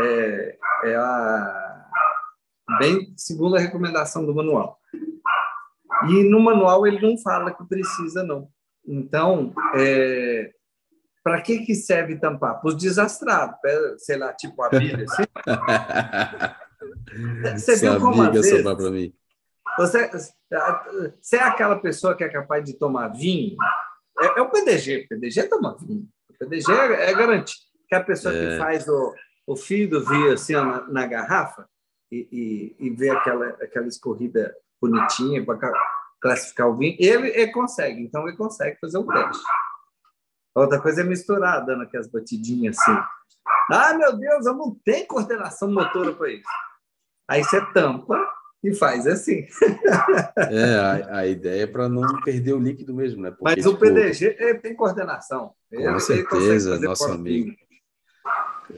[0.00, 1.86] É, é a
[2.78, 4.78] bem segundo a recomendação do manual.
[6.08, 8.48] E no manual ele não fala que precisa, não.
[8.86, 10.52] Então, é,
[11.22, 12.60] para que, que serve tampar?
[12.60, 13.58] Para os desastrados,
[13.98, 15.06] sei lá, tipo a Bíblia.
[15.08, 15.24] Assim.
[17.56, 19.14] Você viu como às vezes, para mim.
[19.78, 23.56] Você, você é aquela pessoa que é capaz de tomar vinho?
[24.18, 25.04] É, é o PDG.
[25.04, 26.08] O PDG toma vinho.
[26.30, 27.60] O PDG é, é garantido.
[27.88, 28.38] Que é a pessoa é.
[28.38, 29.14] que faz o,
[29.46, 31.68] o fio do vinho assim na, na, garrafa
[32.10, 35.72] e, e, e vê aquela, aquela escorrida bonitinha para
[36.20, 38.02] classificar o vinho, ele, ele consegue.
[38.02, 39.44] Então, ele consegue fazer o teste.
[40.54, 42.98] Outra coisa é misturar, dando aquelas batidinhas assim.
[43.70, 46.48] Ah, meu Deus, eu não tenho coordenação motora para isso.
[47.28, 48.16] Aí você tampa
[48.66, 49.46] e faz assim.
[50.50, 53.30] É, a, a ideia é para não perder o líquido mesmo, né?
[53.30, 55.52] Porque, Mas o tipo, PDG tem coordenação.
[55.70, 57.54] Com ele, certeza, ele nosso amigo.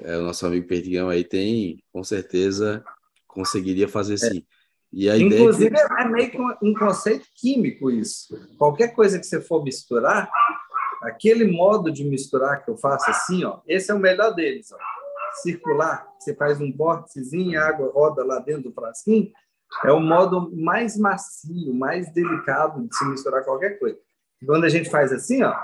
[0.02, 2.84] É, o nosso amigo Perdigão aí tem, com certeza,
[3.26, 4.16] conseguiria fazer é.
[4.18, 4.46] sim.
[4.92, 6.02] E a Inclusive, ideia é, que...
[6.02, 8.38] é meio que um conceito químico isso.
[8.58, 10.30] Qualquer coisa que você for misturar,
[11.02, 14.70] aquele modo de misturar que eu faço assim, ó, esse é o melhor deles.
[14.72, 14.78] Ó.
[15.42, 19.30] Circular, você faz um vórticezinho, a água roda lá dentro do frasquinho,
[19.84, 23.98] é o modo mais macio, mais delicado de se misturar qualquer coisa.
[24.44, 25.54] Quando a gente faz assim, ó,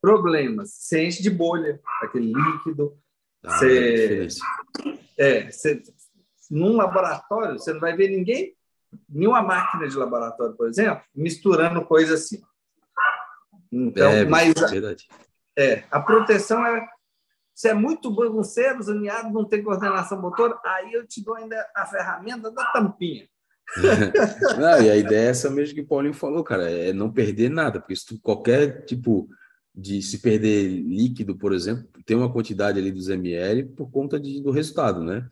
[0.00, 0.70] problemas.
[0.70, 2.96] Você enche de bolha, aquele líquido.
[3.42, 4.28] Ah, você,
[5.18, 5.82] é, você,
[6.50, 8.54] num laboratório, você não vai ver ninguém,
[9.08, 12.42] nenhuma máquina de laboratório, por exemplo, misturando coisa assim.
[13.72, 14.54] Então, é, mas.
[15.56, 16.86] É, a proteção é
[17.54, 21.86] se é muito bagunceiro, zoneado, não tem coordenação motora, aí eu te dou ainda a
[21.86, 23.28] ferramenta da tampinha.
[24.58, 27.48] não, e a ideia é essa mesmo que o Paulinho falou, cara, é não perder
[27.50, 29.28] nada, porque se tu, qualquer tipo
[29.74, 34.40] de se perder líquido, por exemplo, tem uma quantidade ali dos ml por conta de,
[34.42, 35.28] do resultado, né?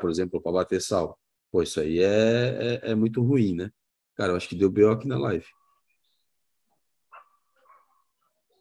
[0.00, 1.18] Por exemplo, para bater sal.
[1.54, 3.70] Pô, isso aí é, é, é muito ruim, né?
[4.16, 4.90] Cara, eu acho que deu B.O.
[4.90, 5.46] aqui na live.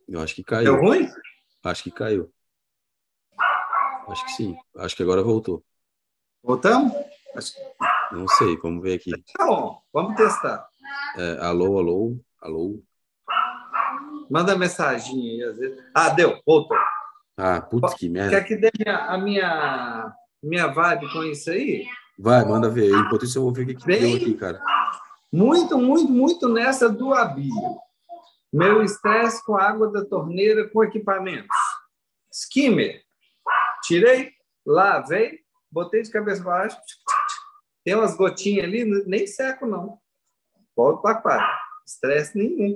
[0.07, 0.75] Eu acho que caiu.
[0.75, 1.09] Deu ruim?
[1.63, 2.31] Acho que caiu.
[4.07, 4.55] Acho que sim.
[4.77, 5.65] Acho que agora voltou.
[6.43, 6.93] Voltamos?
[8.11, 9.09] Não sei, vamos ver aqui.
[9.39, 10.69] Tá bom, vamos testar.
[11.17, 12.83] É, alô, alô, Alô?
[14.29, 15.83] Manda mensagem aí, às vezes.
[15.95, 16.77] Ah, deu, voltou.
[17.37, 18.39] Ah, putz, que merda.
[18.39, 21.87] Quer que dê a minha, minha vibe com isso aí?
[22.17, 22.91] Vai, manda ver.
[22.91, 24.61] Enquanto isso, eu vou ver o que, que deu aqui, cara.
[25.31, 27.77] Muito, muito, muito nessa do Abílio.
[28.51, 31.57] Meu estresse com a água da torneira com equipamentos.
[32.31, 33.01] Skimmer.
[33.83, 34.31] Tirei,
[34.65, 35.39] lavei,
[35.71, 36.77] botei de cabeça para baixo.
[37.83, 39.99] Tem umas gotinhas ali, nem seco, não.
[40.75, 41.47] Volto para aquário.
[41.85, 42.75] Estresse nenhum.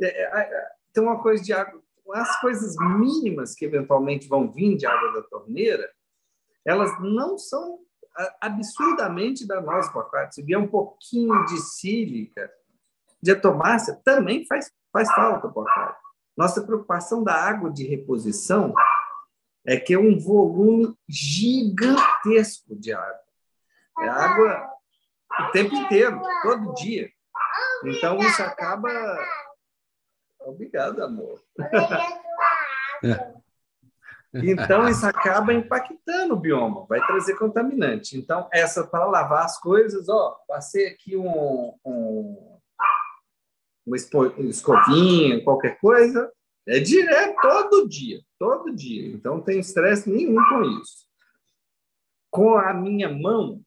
[0.00, 1.82] É, é, é, tem uma coisa de água.
[2.14, 5.90] As coisas mínimas que eventualmente vão vir de água da torneira,
[6.64, 7.80] elas não são
[8.40, 10.32] absurdamente danosas para o aquário.
[10.32, 12.50] Se vier um pouquinho de sílica,
[13.22, 15.96] de atomácia, também faz, faz falta para o aquário.
[16.36, 18.72] Nossa preocupação da água de reposição
[19.66, 23.20] é que é um volume gigantesco de água.
[24.00, 24.70] É água
[25.40, 27.10] o tempo inteiro, todo dia.
[27.84, 28.88] Então, isso acaba.
[30.40, 31.42] Obrigado, amor.
[34.42, 38.16] Então, isso acaba impactando o bioma, vai trazer contaminante.
[38.16, 42.58] Então, essa para lavar as coisas, ó, passei aqui um, um,
[43.94, 46.30] escovinha, qualquer coisa,
[46.66, 49.08] é direto, todo dia, todo dia.
[49.08, 51.08] Então, não tem estresse nenhum com isso.
[52.30, 53.62] Com a minha mão,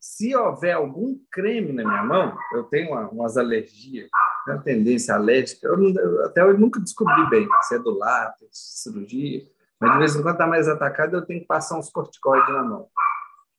[0.00, 4.08] se houver algum creme na minha mão, eu tenho uma, umas alergias,
[4.46, 9.46] uma tendência alérgica, eu, até eu nunca descobri bem se é do látex, cirurgia,
[9.80, 12.62] mas de vez em quando está mais atacado, eu tenho que passar uns corticoides na
[12.62, 12.88] mão.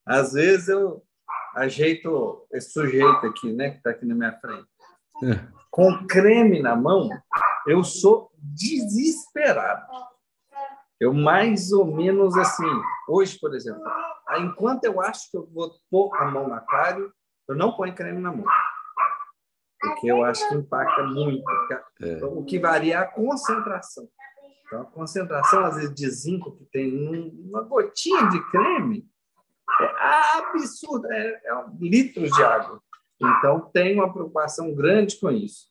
[0.06, 1.04] Às vezes eu
[1.56, 4.68] ajeito esse sujeito aqui, né, que está aqui na minha frente.
[5.24, 5.58] É.
[5.70, 7.10] Com creme na mão,
[7.66, 9.86] eu sou desesperado.
[11.00, 12.66] Eu mais ou menos assim,
[13.08, 13.84] hoje, por exemplo,
[14.40, 17.12] enquanto eu acho que eu vou pôr a mão no aquário,
[17.48, 18.46] eu não ponho creme na mão.
[19.80, 21.44] Porque eu acho que impacta muito.
[22.02, 22.26] É.
[22.26, 24.08] O que varia é a concentração.
[24.68, 29.10] Então, a concentração, às vezes, de zinco que tem uma gotinha de creme
[29.80, 32.82] é absurda, é, é litros de água.
[33.20, 35.68] Então, tem uma preocupação grande com isso.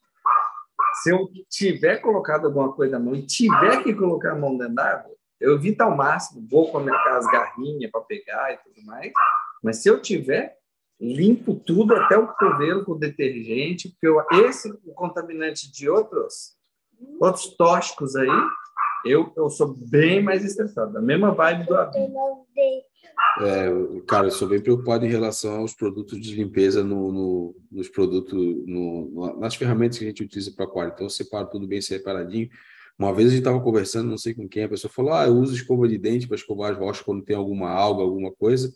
[0.95, 4.75] Se eu tiver colocado alguma coisa na mão e tiver que colocar a mão dentro
[4.75, 9.11] d'água, eu evito ao máximo, vou com as garrinhas para pegar e tudo mais.
[9.63, 10.57] Mas se eu tiver,
[10.99, 16.57] limpo tudo até o cotovelo com detergente, porque eu, esse o contaminante de outros
[17.19, 18.27] outros tóxicos aí,
[19.09, 21.75] eu, eu sou bem mais estressado, a mesma vibe do.
[23.41, 27.89] É, cara, eu sou bem preocupado em relação aos produtos de limpeza no, no nos
[27.89, 28.33] produtos,
[28.65, 30.91] no, nas ferramentas que a gente utiliza para aquário.
[30.93, 32.49] Então, eu separo tudo bem separadinho.
[32.97, 35.33] Uma vez a gente estava conversando, não sei com quem, a pessoa falou: Ah, eu
[35.35, 38.73] uso escova de dente para escovar as rochas quando tem alguma alga, alguma coisa.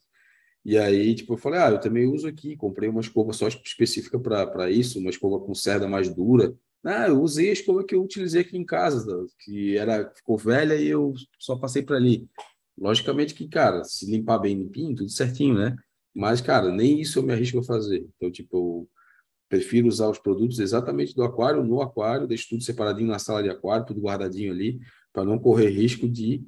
[0.63, 2.56] E aí, tipo, eu falei: Ah, eu também uso aqui.
[2.56, 6.56] Comprei uma escova só específica para isso, uma escova com cerda mais dura.
[6.84, 10.76] Ah, eu usei a escova que eu utilizei aqui em casa, que era ficou velha
[10.76, 12.28] e eu só passei para ali.
[12.78, 15.76] Logicamente que, cara, se limpar bem limpinho, tudo certinho, né?
[16.13, 18.08] Mas, cara, nem isso eu me arrisco a fazer.
[18.15, 18.89] Então, tipo, eu
[19.48, 23.50] prefiro usar os produtos exatamente do aquário, no aquário, deixo tudo separadinho na sala de
[23.50, 24.80] aquário, tudo guardadinho ali,
[25.13, 26.44] para não correr risco de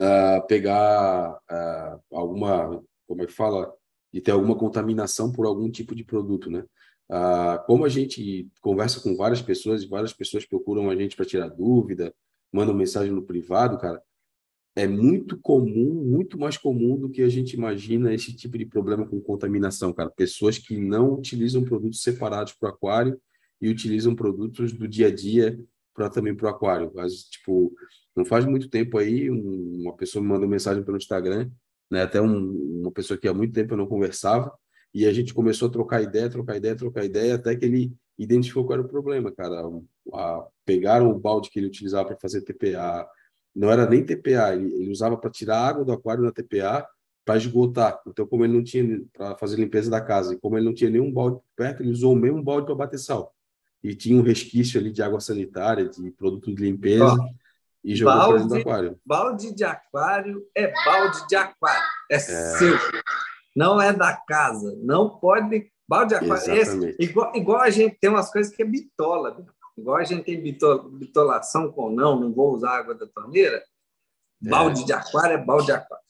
[0.00, 3.72] uh, pegar uh, alguma, como é que fala,
[4.12, 6.64] de ter alguma contaminação por algum tipo de produto, né?
[7.10, 11.24] Uh, como a gente conversa com várias pessoas, e várias pessoas procuram a gente para
[11.24, 12.14] tirar dúvida,
[12.52, 14.02] mandam mensagem no privado, cara,
[14.76, 19.06] é muito comum, muito mais comum do que a gente imagina esse tipo de problema
[19.06, 20.08] com contaminação, cara.
[20.08, 23.20] Pessoas que não utilizam produtos separados para o aquário
[23.60, 25.58] e utilizam produtos do dia a dia
[25.92, 26.92] para também para o aquário.
[26.94, 27.74] Mas, tipo,
[28.14, 31.50] não faz muito tempo aí, um, uma pessoa me mandou mensagem pelo Instagram,
[31.90, 32.02] né?
[32.02, 34.52] Até um, uma pessoa que há muito tempo eu não conversava,
[34.98, 38.64] e a gente começou a trocar ideia, trocar ideia, trocar ideia, até que ele identificou
[38.64, 39.62] qual era o problema, cara.
[40.12, 43.08] A, pegaram o balde que ele utilizava para fazer TPA,
[43.54, 46.84] não era nem TPA, ele, ele usava para tirar água do aquário na TPA
[47.24, 48.00] para esgotar.
[48.08, 50.90] Então, como ele não tinha para fazer limpeza da casa, e como ele não tinha
[50.90, 53.32] nenhum balde perto, ele usou o mesmo balde para bater sal.
[53.84, 57.16] E tinha um resquício ali de água sanitária, de produto de limpeza,
[57.84, 59.00] e jogou balde, para dentro do aquário.
[59.06, 61.86] Balde de aquário é balde de aquário.
[62.10, 62.76] É, é, seu.
[63.58, 64.78] Não é da casa.
[64.80, 65.68] Não pode.
[65.88, 66.52] Balde de aquário.
[66.52, 69.44] É esse, igual, igual a gente tem umas coisas que é bitola.
[69.76, 74.48] Igual a gente tem bitolação com não, não vou usar água da torneira, é.
[74.48, 76.04] balde de aquário é balde de aquário.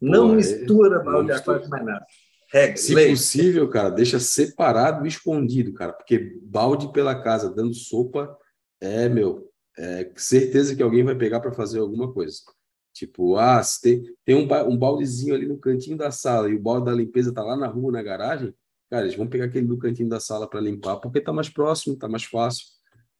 [0.00, 2.06] Não Pô, mistura é, balde de aquário com mais nada.
[2.52, 3.10] Regra, Se lei.
[3.10, 8.36] possível, cara, deixa separado e escondido, cara, porque balde pela casa dando sopa
[8.80, 12.38] é, meu, é certeza que alguém vai pegar para fazer alguma coisa.
[12.96, 16.58] Tipo, ah, se tem, tem um, um baldezinho ali no cantinho da sala e o
[16.58, 18.54] balde da limpeza tá lá na rua, na garagem,
[18.88, 21.94] cara, eles vão pegar aquele do cantinho da sala para limpar, porque tá mais próximo,
[21.94, 22.64] tá mais fácil.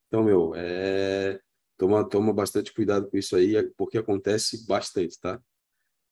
[0.09, 1.39] Então, meu, é...
[1.77, 5.39] toma, toma bastante cuidado com isso aí, porque acontece bastante, tá?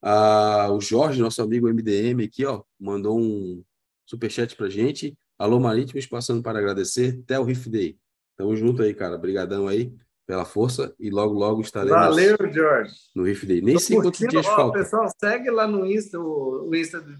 [0.02, 3.64] Ah, o Jorge, nosso amigo MDM aqui, ó, mandou um
[4.04, 5.16] superchat pra gente.
[5.38, 7.18] Alô, Marítimos, passando para agradecer.
[7.24, 7.98] Até o Riff Day.
[8.36, 9.16] Tamo junto aí, cara.
[9.16, 9.90] Obrigadão aí
[10.26, 12.92] pela força e logo, logo estaremos Valeu, Jorge.
[13.14, 13.60] no Riff Day.
[13.60, 14.78] Nem Tô sei quantos dias ó, falta.
[14.78, 17.12] Pessoal, segue lá no Insta, o, o Insta do,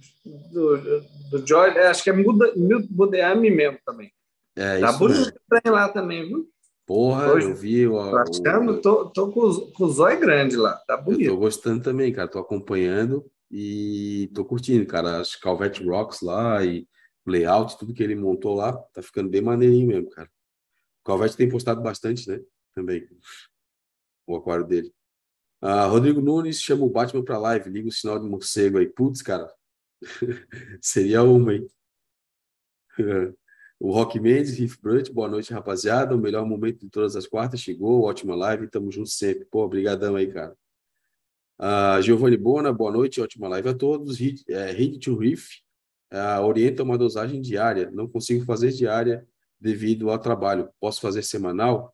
[0.52, 0.78] do,
[1.30, 1.76] do Jorge.
[1.78, 2.52] É, Acho que é Milton
[2.90, 4.10] Budeami mesmo também.
[4.56, 5.32] É tá bonito mesmo.
[5.62, 6.48] tem lá também, viu?
[6.86, 7.86] Porra, Hoje, eu vi.
[7.86, 10.72] O, Tô achando, o- tô, tô com, os- com o zóio grande lá.
[10.86, 11.36] Tá eu tô bonito.
[11.36, 12.28] gostando também, cara.
[12.28, 15.20] Tô acompanhando e tô curtindo, cara.
[15.20, 16.86] As Calvete Rocks lá e
[17.26, 20.28] o layout, tudo que ele montou lá, tá ficando bem maneirinho mesmo, cara.
[21.02, 22.40] O Calvete tem postado bastante, né?
[22.74, 23.08] Também.
[24.26, 24.92] O aquário dele.
[25.60, 28.86] Ah, Rodrigo Nunes chama o Batman pra live, liga o sinal de morcego aí.
[28.86, 29.52] Putz, cara.
[30.82, 31.66] Seria uma, hein?
[33.80, 36.14] O Rock Mendes, Riff Brut, boa noite, rapaziada.
[36.14, 38.04] O melhor momento de todas as quartas chegou.
[38.04, 39.44] Ótima live, tamo junto sempre.
[39.44, 40.56] Pô, brigadão aí, cara.
[41.58, 44.18] Ah, Giovanni Bona, boa noite, ótima live a todos.
[44.18, 45.62] Read, é, to Riff
[46.10, 47.90] ah, orienta uma dosagem diária.
[47.90, 49.26] Não consigo fazer diária
[49.60, 50.70] devido ao trabalho.
[50.80, 51.93] Posso fazer semanal?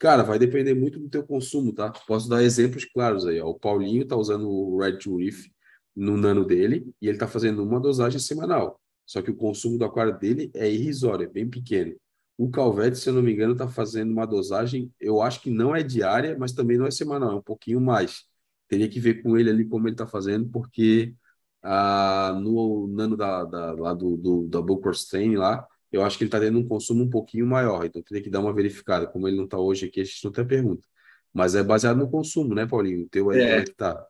[0.00, 1.90] Cara, vai depender muito do teu consumo, tá?
[2.06, 3.38] Posso dar exemplos claros aí.
[3.38, 3.50] Ó.
[3.50, 5.52] O Paulinho tá usando o Red Riff
[5.94, 8.80] no nano dele e ele tá fazendo uma dosagem semanal.
[9.04, 11.94] Só que o consumo do aquário dele é irrisório, é bem pequeno.
[12.38, 15.76] O Calvete, se eu não me engano, está fazendo uma dosagem, eu acho que não
[15.76, 18.24] é diária, mas também não é semanal, é um pouquinho mais.
[18.68, 21.14] Teria que ver com ele ali como ele está fazendo, porque
[21.62, 26.24] ah, no nano da, da, lá do, do, da Booker's Train lá, eu acho que
[26.24, 29.06] ele está tendo um consumo um pouquinho maior, então teria que dar uma verificada.
[29.06, 30.86] Como ele não está hoje aqui, a gente não tem pergunta.
[31.32, 33.04] Mas é baseado no consumo, né, Paulinho?
[33.04, 33.48] O teu aí, É.
[33.48, 34.06] como é que tá?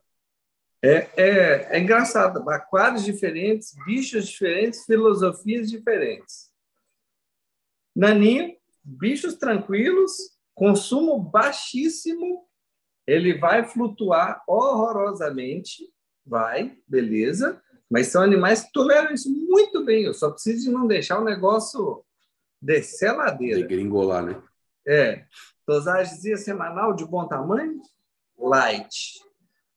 [0.83, 2.47] É, é, é engraçado.
[2.49, 6.49] Aquários diferentes, bichos diferentes, filosofias diferentes.
[7.95, 10.11] Naninho, bichos tranquilos,
[10.55, 12.47] consumo baixíssimo,
[13.05, 15.91] ele vai flutuar horrorosamente,
[16.25, 20.05] vai, beleza, mas são animais que toleram isso muito bem.
[20.05, 22.05] Eu só preciso de não deixar o negócio
[22.61, 23.59] descer a ladeira.
[23.59, 24.41] Degringolar, né?
[24.87, 25.25] É,
[25.67, 27.81] dosagem semanal de bom tamanho,
[28.39, 29.21] light.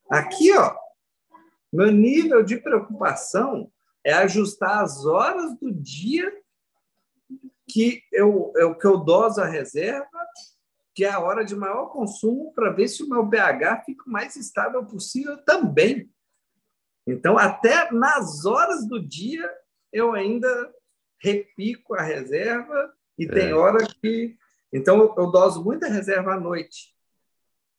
[0.09, 0.77] Aqui, ó,
[1.73, 3.69] meu nível de preocupação
[4.05, 6.33] é ajustar as horas do dia
[7.67, 10.09] que eu, eu, que eu doso a reserva,
[10.95, 14.11] que é a hora de maior consumo, para ver se o meu pH fica o
[14.11, 16.14] mais estável possível também.
[17.07, 19.51] Então, até nas horas do dia,
[19.93, 20.49] eu ainda
[21.21, 23.55] repico a reserva e tem É.
[23.55, 24.37] hora que.
[24.73, 26.95] Então, eu doso muita reserva à noite,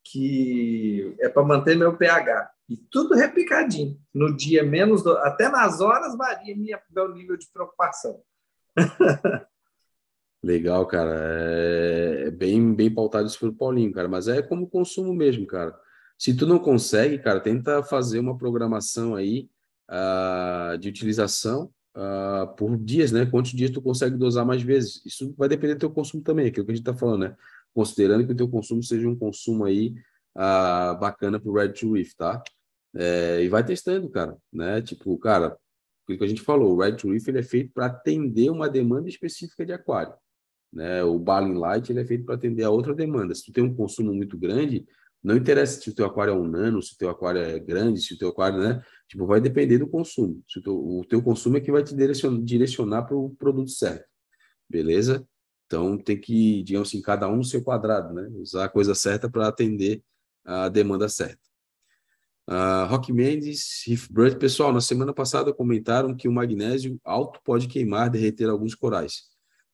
[0.04, 2.52] que é para manter meu pH.
[2.70, 4.00] E tudo repicadinho.
[4.14, 5.04] No dia, menos.
[5.04, 8.22] do- Até nas horas varia minha, meu nível de preocupação.
[10.44, 11.16] Legal, cara.
[11.16, 14.08] É é bem, bem pautado isso pelo Paulinho, cara.
[14.08, 15.80] Mas é como consumo mesmo, cara.
[16.18, 19.50] Se tu não consegue, cara, tenta fazer uma programação aí
[19.88, 23.26] ah, de utilização ah, por dias, né?
[23.26, 25.02] Quantos dias tu consegue dosar mais vezes?
[25.06, 27.36] Isso vai depender do teu consumo também, aquilo que a gente tá falando, né?
[27.74, 29.96] Considerando que o teu consumo seja um consumo aí
[30.36, 32.42] ah, bacana pro Red to Reef, tá?
[32.96, 34.82] É, e vai testando, cara, né?
[34.82, 35.58] Tipo, cara,
[36.10, 38.70] o que a gente falou, o Red to Reef ele é feito para atender uma
[38.70, 40.14] demanda específica de aquário
[40.76, 41.02] né?
[41.04, 43.34] O Balling Light ele é feito para atender a outra demanda.
[43.34, 44.86] Se tu tem um consumo muito grande,
[45.26, 48.00] não interessa se o teu aquário é um nano, se o teu aquário é grande,
[48.00, 48.82] se o teu aquário, né?
[49.08, 50.44] Tipo, vai depender do consumo.
[50.48, 51.96] Se o, teu, o teu consumo é que vai te
[52.44, 54.06] direcionar, para o produto certo,
[54.70, 55.28] beleza?
[55.66, 58.30] Então tem que, digamos assim, cada um no seu quadrado, né?
[58.36, 60.04] Usar a coisa certa para atender
[60.46, 61.40] a demanda certa.
[62.48, 67.68] Uh, Rock Mendes, Riff Brut, pessoal, na semana passada comentaram que o magnésio alto pode
[67.68, 69.24] queimar, derreter alguns corais.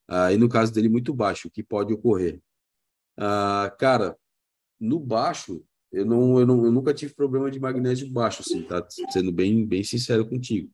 [0.10, 2.42] Uh, e no caso dele, muito baixo, o que pode ocorrer?
[3.20, 4.16] Uh, cara,
[4.82, 8.84] no baixo, eu, não, eu, não, eu nunca tive problema de magnésio baixo, assim, tá?
[9.12, 10.70] Sendo bem, bem sincero contigo.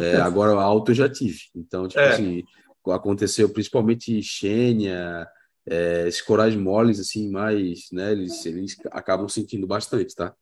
[0.00, 1.38] É, agora, alto eu já tive.
[1.54, 2.08] Então, tipo É.
[2.14, 2.42] assim,
[2.88, 5.26] aconteceu principalmente Xênia,
[5.66, 8.12] é, esses corais moles, assim, mais, né?
[8.12, 10.34] Eles, eles acabam sentindo bastante, tá?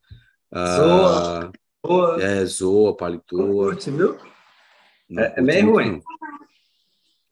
[0.55, 1.45] Zoa.
[1.47, 2.23] Ah, Boa.
[2.23, 3.71] é, zoa, palitoa.
[3.71, 4.17] Curte, viu?
[5.11, 5.93] Não É- é bem muito, ruim.
[5.93, 6.03] não.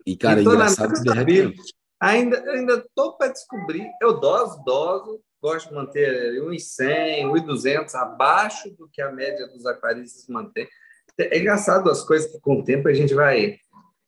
[0.06, 1.62] E, cara, é Então, na engraçado que vida, tanto.
[2.00, 3.86] Ainda ainda tô para descobrir.
[4.00, 10.26] Eu doso, doso, gosto de manter 1,100, 1,200 abaixo do que a média dos aquaristas
[10.28, 10.68] mantém.
[11.18, 13.58] É engraçado as coisas que com o tempo a gente vai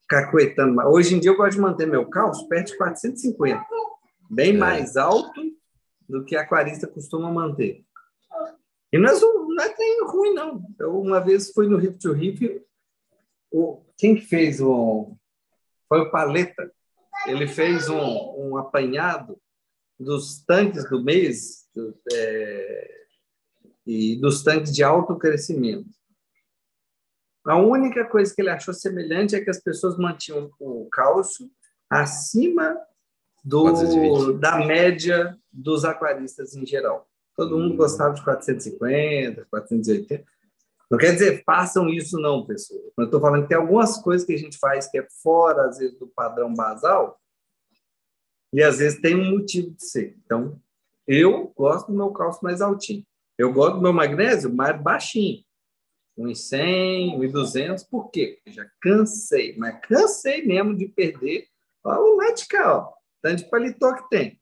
[0.09, 0.81] cacuetando.
[0.89, 3.65] Hoje em dia eu gosto de manter meu cálcio perto de 450,
[4.31, 4.59] bem É.
[4.59, 5.41] mais alto
[6.09, 7.85] do que a aquarista costuma manter.
[8.93, 10.63] E não é, não é nem ruim, não.
[10.79, 12.63] Eu uma vez fui no Riff to Riff,
[13.51, 15.17] o, quem que fez o
[15.89, 16.71] foi o Paleta.
[17.27, 18.01] Ele fez um,
[18.37, 19.39] um apanhado
[20.03, 21.67] dos tanques do mês
[22.13, 22.95] é,
[23.87, 25.91] e dos tanques de alto crescimento.
[27.45, 31.51] A única coisa que ele achou semelhante é que as pessoas mantinham o cálcio
[31.91, 32.79] acima
[33.45, 37.09] do, da média dos aquaristas em geral.
[37.35, 37.77] Todo mundo hum.
[37.77, 40.25] gostava de 450, 480.
[40.91, 42.81] Não quer dizer façam isso, não, pessoal.
[42.99, 45.79] Eu estou falando que tem algumas coisas que a gente faz que é fora, às
[45.79, 47.19] vezes, do padrão basal,
[48.53, 50.17] e às vezes tem um motivo de ser.
[50.25, 50.61] Então,
[51.07, 53.05] eu gosto do meu cálcio mais altinho.
[53.39, 55.43] Eu gosto do meu magnésio mais baixinho.
[56.17, 57.89] Uns 100, 1.200.
[57.91, 58.37] Por quê?
[58.37, 61.47] Porque já cansei, mas cansei mesmo de perder.
[61.83, 64.41] Olha o Letical, tanto de paletó que tem.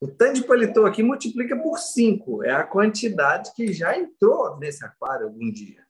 [0.00, 2.44] O tanto de paletó aqui multiplica por 5.
[2.44, 5.84] É a quantidade que já entrou nesse aquário algum dia.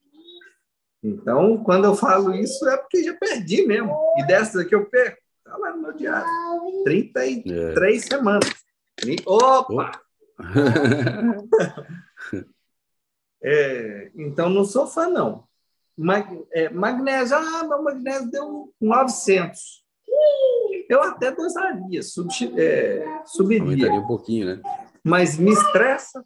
[1.03, 3.95] Então, quando eu falo isso, é porque já perdi mesmo.
[4.19, 5.21] E dessas aqui eu perco.
[5.73, 6.85] Está no meu diário.
[6.85, 8.07] 33 é.
[8.07, 8.51] semanas.
[9.27, 10.01] Opa!
[13.43, 15.45] é, então, não sou fã, não.
[15.97, 19.83] Mag, é, magnésio, ah, meu magnésio deu 900.
[20.89, 23.63] Eu até dosaria, sub, é, subiria.
[23.63, 24.63] Aumentaria um pouquinho, né?
[25.03, 26.25] Mas me estressa.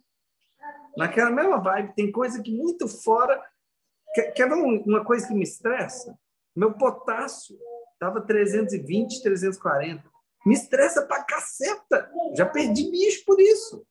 [0.97, 3.41] Naquela mesma vibe, tem coisa que muito fora.
[4.13, 6.17] Quer, quer ver uma coisa que me estressa?
[6.55, 7.57] Meu potássio
[7.97, 10.03] estava 320, 340.
[10.45, 12.09] Me estressa pra caceta.
[12.35, 13.85] Já perdi bicho por isso.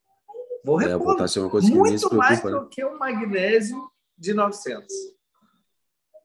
[0.65, 1.17] Vou repor.
[1.21, 2.69] É, que muito mais do né?
[2.71, 4.87] que o magnésio de 900.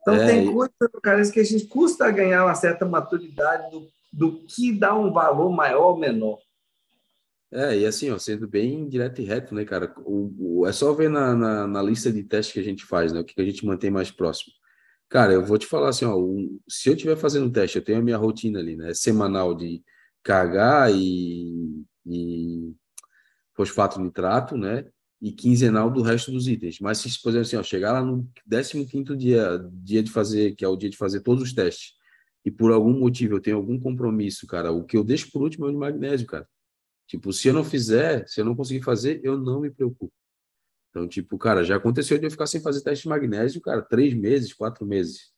[0.02, 0.74] Então, é, tem coisas,
[1.04, 5.52] cara, que a gente custa ganhar uma certa maturidade do, do que dá um valor
[5.52, 6.40] maior ou menor.
[7.52, 9.94] É, e assim, ó, sendo bem direto e reto, né, cara?
[10.06, 13.12] O, o é só ver na, na, na, lista de testes que a gente faz,
[13.12, 13.20] né?
[13.20, 14.54] O que a gente mantém mais próximo.
[15.12, 17.84] Cara, eu vou te falar assim, ó, um, se eu estiver fazendo um teste, eu
[17.84, 18.94] tenho a minha rotina ali, né?
[18.94, 19.84] Semanal de
[20.24, 22.74] KH e, e
[23.56, 24.86] fosfato nitrato, né?
[25.22, 26.80] E quinzenal do resto dos itens.
[26.80, 30.64] Mas se, por exemplo, assim, ó, chegar lá no 15 dia, dia de fazer, que
[30.64, 31.94] é o dia de fazer todos os testes,
[32.46, 35.66] e por algum motivo eu tenho algum compromisso, cara, o que eu deixo por último
[35.66, 36.48] é o de magnésio, cara.
[37.08, 40.14] Tipo, se eu não fizer, se eu não conseguir fazer, eu não me preocupo.
[40.92, 44.14] Então, tipo, cara, já aconteceu de eu ficar sem fazer teste de magnésio, cara, três
[44.14, 45.32] meses, quatro meses.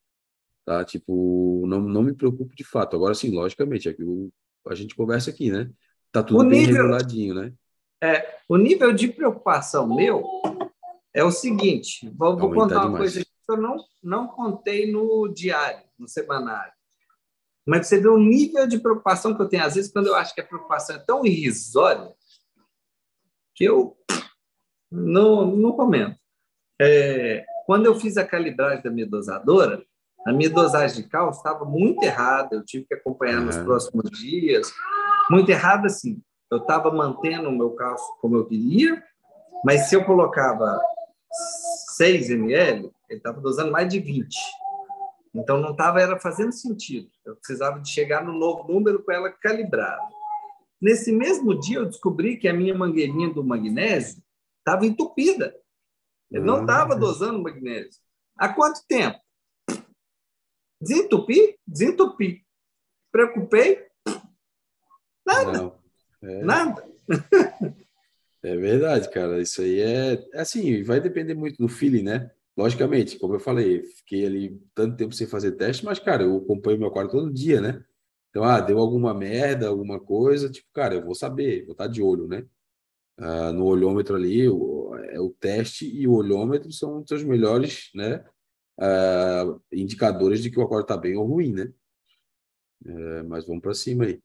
[0.66, 0.84] Tá?
[0.84, 2.95] Tipo, não, não me preocupo de fato.
[2.95, 4.32] Agora, sim, logicamente, é que o,
[4.68, 5.70] a gente conversa aqui, né?
[6.12, 7.54] Tá tudo o bem nível, reguladinho, né?
[8.01, 10.24] É, o nível de preocupação meu
[11.14, 15.84] é o seguinte: vou, vou contar uma coisa que eu não, não contei no diário,
[15.97, 16.74] no semanário.
[17.66, 20.34] Mas você vê o nível de preocupação que eu tenho, às vezes, quando eu acho
[20.34, 22.14] que a preocupação é tão irrisória,
[23.56, 23.95] que eu
[24.93, 26.15] não, não comento.
[26.79, 29.83] É, quando eu fiz a calibragem da minha dosadora,
[30.25, 33.45] a minha dosagem de cálcio estava muito errada, eu tive que acompanhar uhum.
[33.45, 34.71] nos próximos dias.
[35.29, 36.21] Muito errada, assim.
[36.51, 39.03] Eu estava mantendo o meu cálcio como eu queria,
[39.65, 40.79] mas se eu colocava
[41.95, 44.35] 6 ml, ele estava dosando mais de 20.
[45.33, 47.09] Então não estava era fazendo sentido.
[47.25, 50.01] Eu precisava de chegar no novo número com ela calibrada.
[50.79, 54.21] Nesse mesmo dia eu descobri que a minha mangueirinha do magnésio
[54.64, 55.55] estava entupida.
[56.32, 56.97] Ele não estava ah.
[56.97, 58.01] dosando magnésio.
[58.36, 59.20] Há quanto tempo?
[60.82, 61.57] Desentupi?
[61.66, 62.45] Desentupi.
[63.11, 63.86] Preocupei?
[65.26, 65.74] Nada.
[66.22, 66.43] É...
[66.43, 66.89] Nada.
[68.43, 69.41] é verdade, cara.
[69.41, 72.32] Isso aí é, é assim, vai depender muito do feeling, né?
[72.57, 76.80] Logicamente, como eu falei, fiquei ali tanto tempo sem fazer teste, mas, cara, eu acompanho
[76.80, 77.84] meu quarto todo dia, né?
[78.30, 82.01] Então, ah, deu alguma merda, alguma coisa, tipo, cara, eu vou saber, vou estar de
[82.01, 82.45] olho, né?
[83.20, 87.89] Uh, no olhômetro ali, o, é, o teste e o olhômetro são os seus melhores
[87.93, 88.24] né,
[88.80, 91.72] uh, indicadores de que o aquário está bem ou ruim, né?
[92.86, 94.22] Uh, mas vamos para cima aí.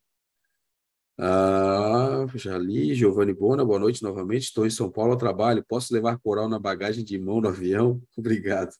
[1.20, 4.44] Ah, já li, Giovanni Bona, boa noite novamente.
[4.44, 5.64] Estou em São Paulo a trabalho.
[5.66, 8.00] Posso levar coral na bagagem de mão no avião?
[8.16, 8.70] Obrigado.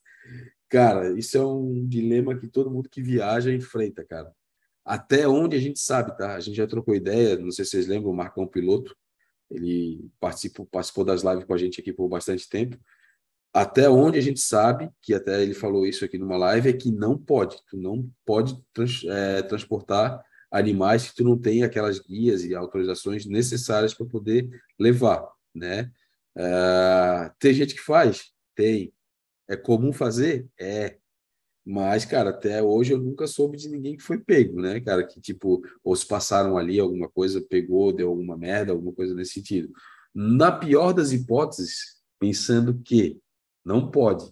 [0.69, 4.31] Cara, isso é um dilema que todo mundo que viaja enfrenta, cara.
[4.85, 6.35] Até onde a gente sabe, tá?
[6.35, 8.95] A gente já trocou ideia, não sei se vocês lembram, o Marcão Piloto,
[9.49, 12.77] ele participou, participou das lives com a gente aqui por bastante tempo.
[13.53, 16.91] Até onde a gente sabe, que até ele falou isso aqui numa live, é que
[16.91, 22.43] não pode, tu não pode trans, é, transportar animais que tu não tem aquelas guias
[22.43, 25.91] e autorizações necessárias para poder levar, né?
[26.35, 28.31] Uh, tem gente que faz?
[28.55, 28.93] Tem.
[29.47, 30.47] É comum fazer?
[30.59, 30.97] É.
[31.71, 35.05] Mas, cara, até hoje eu nunca soube de ninguém que foi pego, né, cara?
[35.05, 39.33] Que, tipo, ou se passaram ali alguma coisa, pegou, deu alguma merda, alguma coisa nesse
[39.33, 39.71] sentido.
[40.11, 43.21] Na pior das hipóteses, pensando que
[43.63, 44.25] não pode.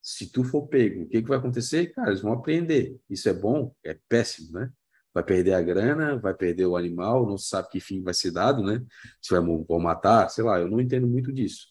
[0.00, 1.92] Se tu for pego, o que, que vai acontecer?
[1.92, 2.96] Cara, eles vão aprender.
[3.10, 3.74] Isso é bom?
[3.84, 4.70] É péssimo, né?
[5.12, 8.62] vai perder a grana, vai perder o animal, não sabe que fim vai ser dado,
[8.62, 8.80] né?
[9.20, 11.66] Se vai vão matar, sei lá, eu não entendo muito disso.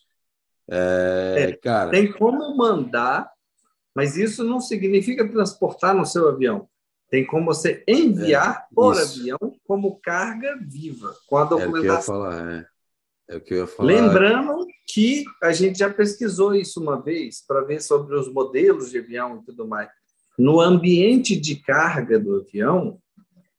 [0.70, 1.90] É, é, cara...
[1.90, 3.32] Tem como mandar,
[4.00, 6.70] mas isso não significa transportar no seu avião.
[7.10, 9.20] Tem como você enviar é, por isso.
[9.20, 9.38] avião
[9.68, 12.26] como carga viva, com a documentação.
[12.26, 12.66] É o que eu ia falar, é.
[13.28, 13.88] É o que eu ia falar.
[13.88, 19.00] Lembrando que a gente já pesquisou isso uma vez para ver sobre os modelos de
[19.00, 19.90] avião e tudo mais.
[20.38, 23.02] No ambiente de carga do avião,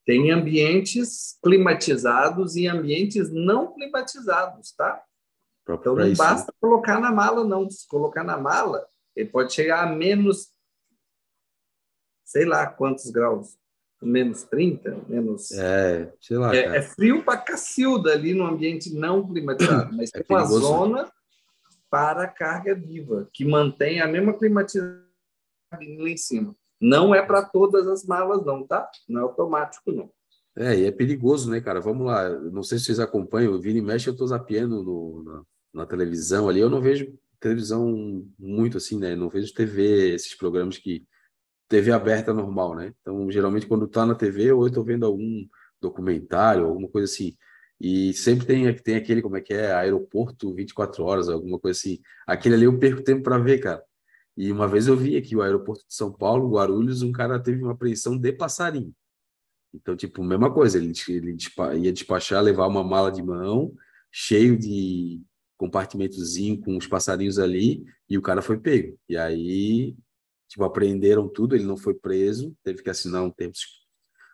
[0.07, 5.03] tem ambientes climatizados e ambientes não climatizados, tá?
[5.69, 7.71] Então não basta colocar na mala, não.
[7.71, 8.87] Se colocar na mala,
[9.17, 10.53] ele pode chegar a menos,
[12.25, 13.61] sei lá quantos graus
[14.03, 15.51] menos 30, menos.
[15.53, 16.55] É, sei lá.
[16.55, 21.13] É, é frio para cacilda ali no ambiente não climatizado, mas é tem uma zona
[21.91, 25.03] para carga viva, que mantém a mesma climatização
[25.73, 26.55] lá em cima.
[26.81, 28.89] Não é para todas as malas, não, tá?
[29.09, 30.11] Não é automático, não.
[30.57, 31.81] É, e é perigoso, né, cara?
[31.81, 32.29] Vamos lá.
[32.29, 35.43] Não sei se vocês acompanham, o Vini mexe, eu tô zapeando no, na,
[35.75, 36.59] na televisão ali.
[36.59, 39.17] Eu não vejo televisão muito assim, né?
[39.17, 41.05] Não vejo TV, esses programas que
[41.69, 42.93] TV aberta normal, né?
[43.01, 45.47] Então, geralmente, quando tá na TV, ou eu tô vendo algum
[45.81, 47.37] documentário, alguma coisa assim.
[47.81, 52.01] E sempre tem, tem aquele, como é que é, aeroporto 24 horas, alguma coisa assim.
[52.27, 53.83] Aquele ali eu perco tempo para ver, cara.
[54.37, 57.63] E uma vez eu vi aqui o aeroporto de São Paulo, Guarulhos, um cara teve
[57.63, 58.95] uma apreensão de passarinho.
[59.73, 61.37] Então, tipo, mesma coisa, ele, ele
[61.79, 63.73] ia despachar, levar uma mala de mão,
[64.11, 65.23] cheio de
[65.61, 68.99] compartimentozinho com os passarinhos ali, e o cara foi pego.
[69.07, 69.95] E aí
[70.49, 73.53] tipo, apreenderam tudo, ele não foi preso, teve que assinar um termo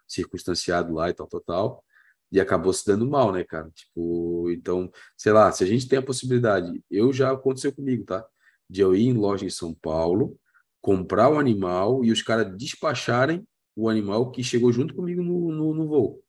[0.07, 1.85] circunstanciado lá e tal, tal, tal,
[2.31, 3.69] e acabou se dando mal, né, cara?
[3.75, 8.25] Tipo, então, sei lá, se a gente tem a possibilidade, eu já aconteceu comigo, tá?
[8.71, 10.39] De eu ir em loja em São Paulo,
[10.81, 15.75] comprar o animal e os caras despacharem o animal que chegou junto comigo no, no,
[15.75, 16.23] no voo.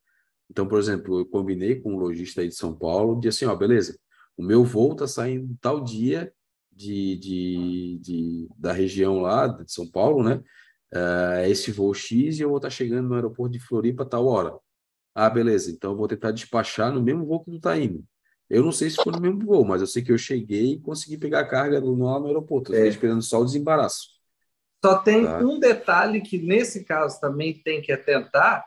[0.50, 3.56] Então, por exemplo, eu combinei com um lojista aí de São Paulo, de assim, ó,
[3.56, 3.98] beleza,
[4.38, 6.32] o meu voo tá saindo tal dia
[6.72, 10.42] de, de, de, da região lá de São Paulo, né?
[10.94, 14.28] Uh, esse voo X e eu vou estar chegando no aeroporto de Floripa a tal
[14.28, 14.56] hora.
[15.14, 18.06] Ah, beleza, então eu vou tentar despachar no mesmo voo que tu tá indo.
[18.50, 20.80] Eu não sei se foi no mesmo voo, mas eu sei que eu cheguei e
[20.80, 22.74] consegui pegar a carga lá no aeroporto.
[22.74, 22.88] É.
[22.88, 24.18] esperando só o desembaraço.
[24.86, 25.40] Só tem tá?
[25.40, 28.64] um detalhe que nesse caso também tem que atentar,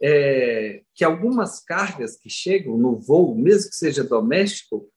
[0.00, 4.88] é que algumas cargas que chegam no voo, mesmo que seja doméstico,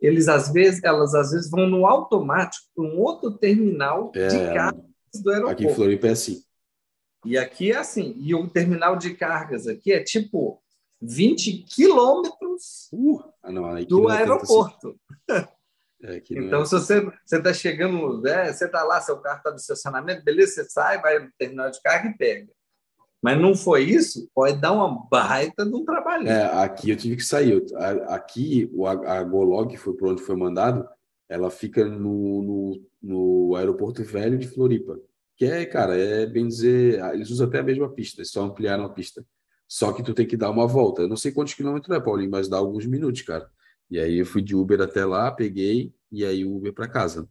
[0.00, 4.36] eles às vezes, elas às vezes vão no automático para um outro terminal é, de
[4.54, 4.84] cargas
[5.22, 5.62] do aeroporto.
[5.62, 6.42] Aqui em Floripa é assim.
[7.24, 8.14] E aqui é assim.
[8.18, 10.62] E o terminal de cargas aqui é tipo
[11.00, 13.50] 20 quilômetros uh, ah,
[13.88, 14.98] do é aeroporto.
[15.28, 15.46] Assim.
[16.02, 16.64] É, então, é.
[16.66, 20.64] se você está chegando, né, você está lá, seu carro está no estacionamento, beleza, você
[20.68, 22.46] sai, vai no terminal de carga e pega
[23.22, 26.28] mas não foi isso, pode dar uma baita de um trabalho.
[26.28, 27.64] É, aqui eu tive que sair.
[28.08, 28.70] Aqui,
[29.06, 30.86] a, Golog, foi para onde foi mandado,
[31.28, 34.98] ela fica no, no, no, aeroporto velho de Floripa.
[35.36, 38.90] Que é, cara, é bem dizer, eles usam até a mesma pista, só ampliaram a
[38.90, 39.24] pista.
[39.68, 41.02] Só que tu tem que dar uma volta.
[41.02, 43.50] Eu não sei quantos quilômetros é, Paulinho, mas dá alguns minutos, cara.
[43.90, 47.28] E aí eu fui de Uber até lá, peguei, e aí Uber para casa.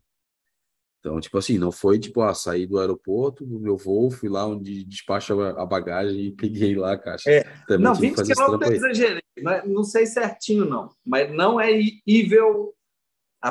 [1.05, 4.47] Então, tipo assim, não foi tipo, ah, sair do aeroporto, do meu voo, fui lá
[4.47, 7.29] onde despacha a bagagem e peguei lá a caixa.
[7.29, 7.45] É.
[7.77, 9.21] não, 20 quilômetros eu exagerei.
[9.37, 10.89] Não, é, não, sei certinho, não.
[11.05, 11.69] Mas não é
[12.07, 12.73] nível.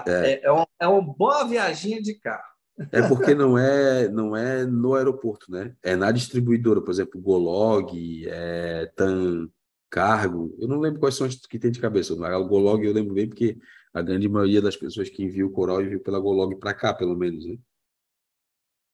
[0.05, 0.33] É.
[0.33, 2.43] é, é, uma, é uma boa viagem de carro.
[2.91, 5.77] É porque não é, não é no aeroporto, né?
[5.81, 7.89] É na distribuidora, por exemplo, Golog,
[8.27, 9.49] é, TAM,
[9.89, 10.57] Cargo.
[10.59, 12.17] Eu não lembro quais são as que tem de cabeça.
[12.17, 13.57] Mas o Golog eu lembro bem porque
[13.95, 17.17] a grande maioria das pessoas que enviam o coral enviou pela Golog para cá, pelo
[17.17, 17.57] menos, né?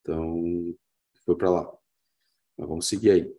[0.02, 0.76] Então,
[1.24, 1.72] foi para lá.
[2.56, 3.34] Mas vamos seguir aí.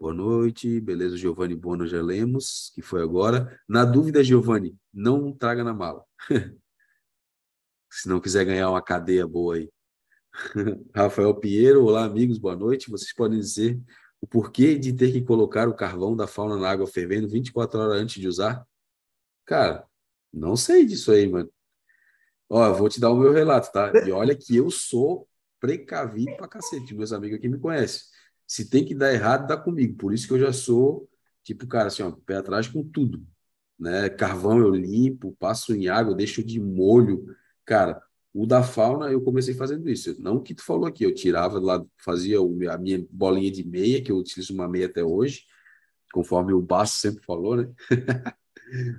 [0.00, 3.60] Boa noite, beleza, Giovanni Bono já lemos, que foi agora.
[3.68, 6.04] Na dúvida, Giovanni, não traga na mala.
[7.90, 9.70] Se não quiser ganhar uma cadeia boa aí.
[10.94, 12.90] Rafael Pinheiro, olá amigos, boa noite.
[12.90, 13.78] Vocês podem dizer
[14.20, 18.02] o porquê de ter que colocar o carvão da fauna na água fervendo 24 horas
[18.02, 18.66] antes de usar?
[19.44, 19.86] Cara,
[20.32, 21.50] não sei disso aí, mano.
[22.48, 23.92] Ó, vou te dar o meu relato, tá?
[24.06, 25.28] E olha que eu sou
[25.60, 26.94] precavido pra cacete.
[26.94, 28.02] Meus amigos aqui me conhecem.
[28.46, 29.96] Se tem que dar errado, dá comigo.
[29.96, 31.08] Por isso que eu já sou,
[31.42, 33.26] tipo, cara, assim, ó, pé atrás com tudo.
[33.78, 34.08] Né?
[34.08, 37.26] Carvão eu limpo, passo em água, deixo de molho.
[37.64, 38.02] Cara,
[38.32, 40.20] o da fauna, eu comecei fazendo isso.
[40.20, 44.02] Não o que tu falou aqui, eu tirava lá, fazia a minha bolinha de meia,
[44.02, 45.42] que eu utilizo uma meia até hoje,
[46.12, 47.68] conforme o Baço sempre falou, né?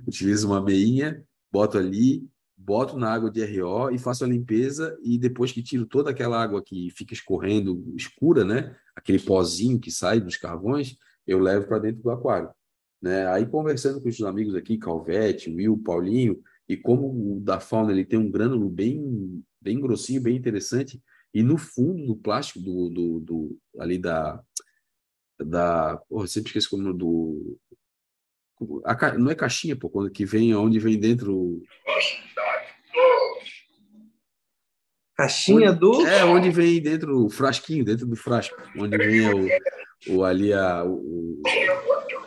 [0.06, 5.18] utilizo uma meinha, boto ali, boto na água de RO e faço a limpeza e
[5.18, 8.76] depois que tiro toda aquela água que fica escorrendo escura, né?
[8.94, 12.50] Aquele pozinho que sai dos carvões, eu levo para dentro do aquário.
[13.00, 13.26] Né?
[13.28, 16.40] Aí conversando com os amigos aqui, Calvete, Will, Paulinho,
[16.70, 21.02] e como o da fauna ele tem um grânulo bem, bem grossinho, bem interessante,
[21.34, 24.40] e no fundo do plástico do, do, do ali da
[25.42, 27.58] da, oh, sempre esqueço como do
[28.84, 31.60] a, não é caixinha, pô, quando que vem onde vem dentro
[35.20, 39.48] caixinha onde, do é onde vem dentro o frasquinho, dentro do frasco, onde vem o,
[40.08, 41.42] o ali a o,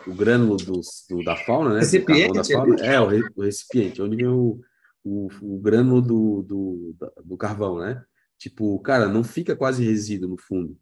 [0.06, 0.80] o grânulo do,
[1.10, 1.80] do, da fauna, né?
[1.80, 2.34] Recipiente.
[2.34, 2.76] Da fauna.
[2.84, 4.60] É, o, o, recipiente, onde vem o,
[5.02, 8.02] o, o grânulo do, do, do carvão, né?
[8.38, 10.76] Tipo, cara, não fica quase resíduo no fundo,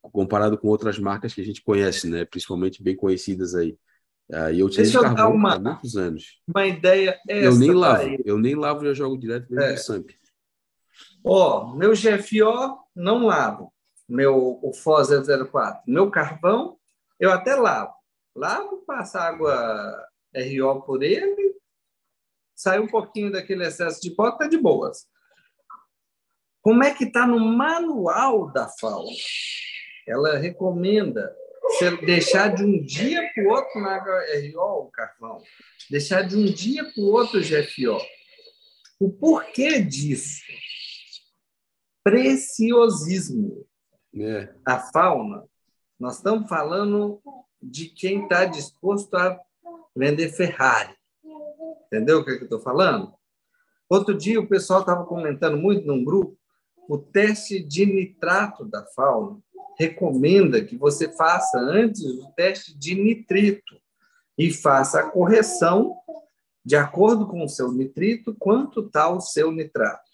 [0.00, 2.24] comparado com outras marcas que a gente conhece, né?
[2.24, 3.76] Principalmente bem conhecidas aí.
[4.54, 6.40] E eu utilizo Deixa eu carvão uma, há muitos anos.
[6.46, 9.74] Uma ideia Eu nem lavo, eu nem lavo, já jogo direto dentro É.
[9.74, 10.10] do SAMP.
[11.24, 13.72] Ó, meu GFO não lavo,
[14.08, 15.82] meu o FO 004.
[15.86, 16.78] Meu carvão
[17.18, 17.94] eu até lavo.
[18.34, 21.54] Lavo, passo água RO por ele,
[22.54, 25.06] sai um pouquinho daquele excesso de pó, tá de boas.
[26.62, 29.04] Como é que está no manual da FAO?
[30.06, 31.34] Ela recomenda
[32.04, 35.42] deixar de um dia para o outro na RO o carvão,
[35.90, 38.00] deixar de um dia para o outro GFO.
[38.98, 40.40] O porquê disso?
[42.02, 43.66] Preciosismo.
[44.14, 45.44] É, A fauna,
[45.98, 47.20] nós estamos falando
[47.62, 49.38] de quem está disposto a
[49.94, 50.94] vender Ferrari.
[51.86, 53.12] Entendeu o que, é que eu estou falando?
[53.88, 56.36] Outro dia o pessoal estava comentando muito num grupo,
[56.88, 59.38] o teste de nitrato da fauna
[59.78, 63.80] recomenda que você faça antes o teste de nitrito
[64.36, 65.96] e faça a correção
[66.64, 70.11] de acordo com o seu nitrito, quanto está o seu nitrato.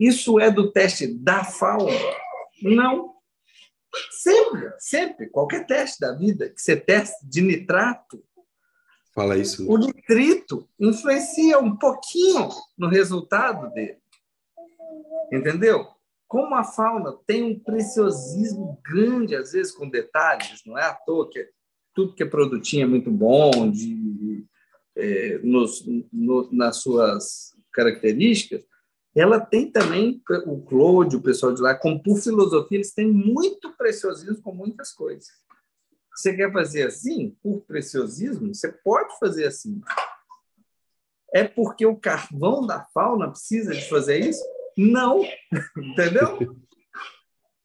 [0.00, 1.92] Isso é do teste da fauna?
[2.62, 3.14] Não.
[4.10, 8.24] Sempre, sempre, qualquer teste da vida que você teste de nitrato,
[9.14, 9.70] fala isso.
[9.70, 12.48] o nitrito influencia um pouquinho
[12.78, 13.98] no resultado dele.
[15.30, 15.86] Entendeu?
[16.26, 21.28] Como a fauna tem um preciosismo grande, às vezes com detalhes, não é à toa
[21.28, 21.46] que
[21.94, 24.46] tudo que é produtinho é muito bom, de,
[24.96, 28.64] é, nos, no, nas suas características,
[29.14, 33.76] ela tem também, o Claude, o pessoal de lá, como por filosofia, eles têm muito
[33.76, 35.28] preciosismo com muitas coisas.
[36.14, 38.54] Você quer fazer assim, por preciosismo?
[38.54, 39.80] Você pode fazer assim.
[41.32, 44.44] É porque o carvão da fauna precisa de fazer isso?
[44.76, 45.22] Não.
[45.76, 46.56] Entendeu?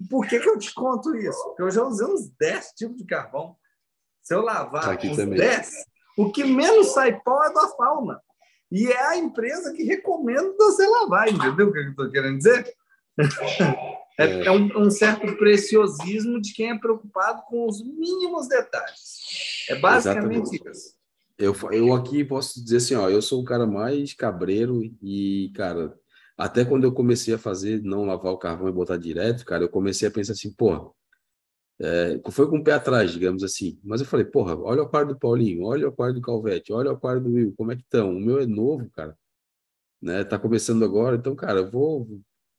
[0.09, 1.41] Por que, que eu te conto isso?
[1.45, 3.55] Porque eu já usei uns 10 tipos de carvão.
[4.21, 5.37] Se eu lavar Aqui uns também.
[5.37, 5.85] 10,
[6.17, 8.21] o que menos sai pó é da fauna.
[8.71, 12.65] E é a empresa que recomenda você lavar, entendeu o que eu estou querendo dizer?
[14.17, 19.65] É, é um, um certo preciosismo de quem é preocupado com os mínimos detalhes.
[19.69, 20.71] É basicamente Exatamente.
[20.71, 20.95] isso.
[21.37, 25.93] Eu, eu aqui posso dizer assim, ó, eu sou o cara mais cabreiro e, cara,
[26.37, 29.69] até quando eu comecei a fazer, não lavar o carvão e botar direto, cara, eu
[29.69, 30.89] comecei a pensar assim, porra,
[31.81, 33.79] é, foi com o pé atrás, digamos assim.
[33.83, 36.91] Mas eu falei, porra, olha o aquário do Paulinho, olha o aquário do Calvete, olha
[36.91, 38.11] o aquário do Will, como é que estão?
[38.15, 39.17] O meu é novo, cara,
[40.01, 40.23] né?
[40.23, 42.07] Tá começando agora, então, cara, eu vou.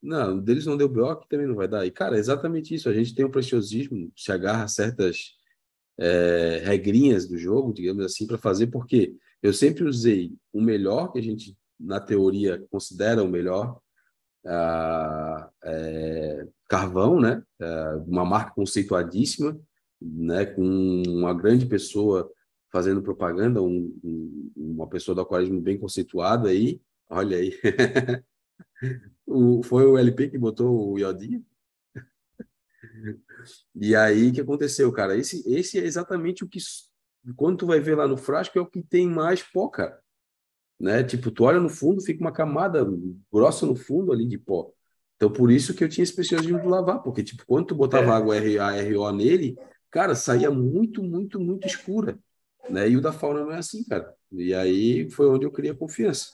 [0.02, 1.86] Não, deles não deu BO, também não vai dar.
[1.86, 2.88] E, cara, é exatamente isso.
[2.88, 5.36] A gente tem um preciosismo, se agarra a certas
[5.98, 11.18] é, regrinhas do jogo, digamos assim, para fazer, porque eu sempre usei o melhor que
[11.18, 13.80] a gente, na teoria, considera o melhor,
[14.46, 17.42] ah, é, carvão, né?
[17.60, 19.58] É, uma marca conceituadíssima,
[20.00, 20.46] né?
[20.46, 22.30] Com uma grande pessoa
[22.72, 27.52] fazendo propaganda, um- um- uma pessoa do aquarismo bem conceituada aí, olha aí.
[29.26, 31.44] O- foi o LP que botou o iodinho?
[33.74, 35.16] E aí, o que aconteceu, cara?
[35.16, 36.58] Esse, esse é exatamente o que,
[37.36, 39.98] quando tu vai ver lá no frasco, é o que tem mais pó, cara.
[40.80, 41.04] Né?
[41.04, 42.86] Tipo, tu olha no fundo, fica uma camada
[43.32, 44.72] grossa no fundo ali de pó.
[45.16, 48.12] Então, por isso que eu tinha esse preciosismo de lavar, porque, tipo, quando tu botava
[48.12, 48.14] É.
[48.14, 49.56] água RA, RO nele,
[49.90, 52.18] cara, saía muito, muito, muito escura,
[52.68, 52.88] né?
[52.88, 54.14] E o da fauna não é assim, cara.
[54.30, 56.32] E aí foi onde eu criei a confiança.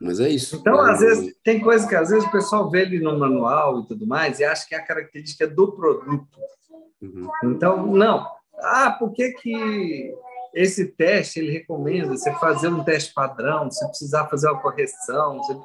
[0.00, 0.56] Mas é isso.
[0.56, 0.90] Então, né?
[0.90, 4.06] às vezes, tem coisa que às vezes o pessoal vê ali no manual e tudo
[4.06, 6.38] mais e acha que é a característica do produto.
[7.00, 7.30] Uhum.
[7.44, 8.26] Então, não.
[8.58, 10.12] Ah, por que, que
[10.54, 15.38] esse teste ele recomenda você fazer um teste padrão, você precisar fazer uma correção?
[15.38, 15.56] Você...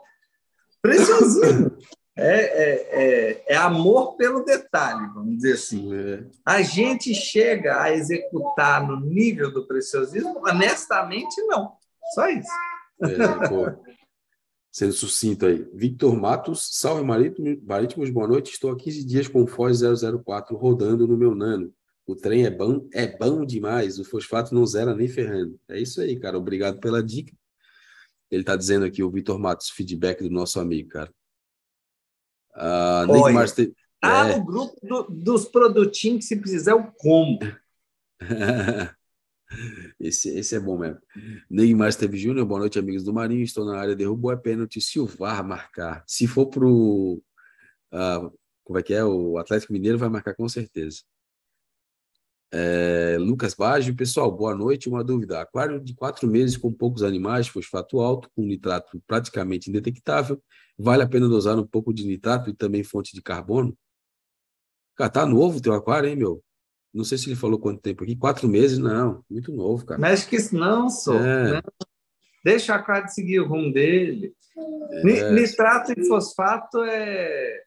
[0.82, 1.72] Preciosismo.
[2.20, 5.94] É, é, é, é amor pelo detalhe, vamos dizer assim.
[5.94, 6.24] É.
[6.44, 10.42] A gente chega a executar no nível do preciosismo?
[10.44, 11.74] Honestamente, não.
[12.16, 12.50] Só isso.
[13.04, 13.88] É,
[14.72, 15.68] sendo sucinto aí.
[15.74, 18.52] Victor Matos, salve Marítimos, boa noite.
[18.52, 21.72] Estou há 15 dias com o Foz 004 rodando no meu nano.
[22.08, 24.00] O trem é bom, é bom demais.
[24.00, 25.60] O fosfato não zera nem ferrando.
[25.70, 26.38] É isso aí, cara.
[26.38, 27.32] Obrigado pela dica.
[28.30, 31.12] Ele está dizendo aqui, o Vitor Matos, feedback do nosso amigo, cara.
[32.56, 33.72] Uh, Olha, Master...
[34.02, 34.38] tá é.
[34.38, 37.40] no grupo do, dos produtinhos que se precisar eu como.
[40.00, 41.00] esse, esse é bom mesmo.
[41.50, 43.44] Neymar Steve Júnior, boa noite, amigos do Marinho.
[43.44, 46.04] Estou na área, derrubou é pênalti se o VAR marcar.
[46.08, 47.22] Se for para o.
[47.94, 49.04] Uh, como é que é?
[49.04, 51.02] O Atlético Mineiro vai marcar com certeza.
[52.52, 54.88] É, Lucas Baggio, pessoal, boa noite.
[54.88, 60.42] Uma dúvida: aquário de quatro meses com poucos animais, fosfato alto, com nitrato praticamente indetectável,
[60.78, 63.78] vale a pena dosar um pouco de nitrato e também fonte de carbono?
[64.96, 66.44] Cara, tá novo o teu aquário, hein, meu?
[66.94, 68.16] Não sei se ele falou quanto tempo aqui.
[68.16, 69.24] Quatro meses, não.
[69.30, 70.00] Muito novo, cara.
[70.00, 71.16] Mexe que isso não, sou.
[71.16, 71.54] É.
[71.54, 71.62] Né?
[72.44, 74.34] Deixa o aquário seguir o rumo dele.
[74.92, 75.32] É.
[75.32, 77.67] Nitrato e fosfato é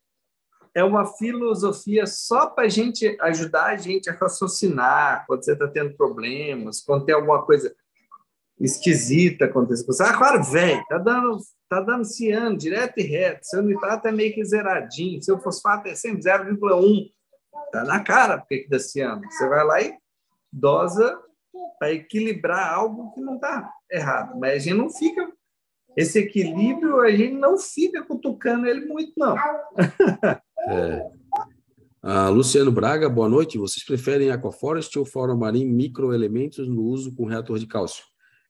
[0.75, 5.67] é uma filosofia só para a gente ajudar a gente a raciocinar quando você está
[5.67, 7.75] tendo problemas, quando tem alguma coisa
[8.61, 9.91] esquisita acontecendo.
[10.01, 13.47] Ah, claro, velho, tá dando, tá dando ciano direto e reto.
[13.47, 17.11] Seu nitrato é meio que zeradinho, seu fosfato é sempre 0,1.
[17.73, 19.23] Tá na cara porque que dá ciano.
[19.31, 19.97] Você vai lá e
[20.53, 21.19] dosa
[21.79, 24.39] para equilibrar algo que não está errado.
[24.39, 25.33] Mas a gente não fica
[25.97, 29.35] esse equilíbrio, a gente não fica cutucando ele muito, não.
[30.71, 31.11] É.
[32.01, 33.59] Ah, Luciano Braga, boa noite.
[33.59, 38.05] Vocês preferem Aquaforest ou Fora Marinho microelementos no uso com reator de cálcio?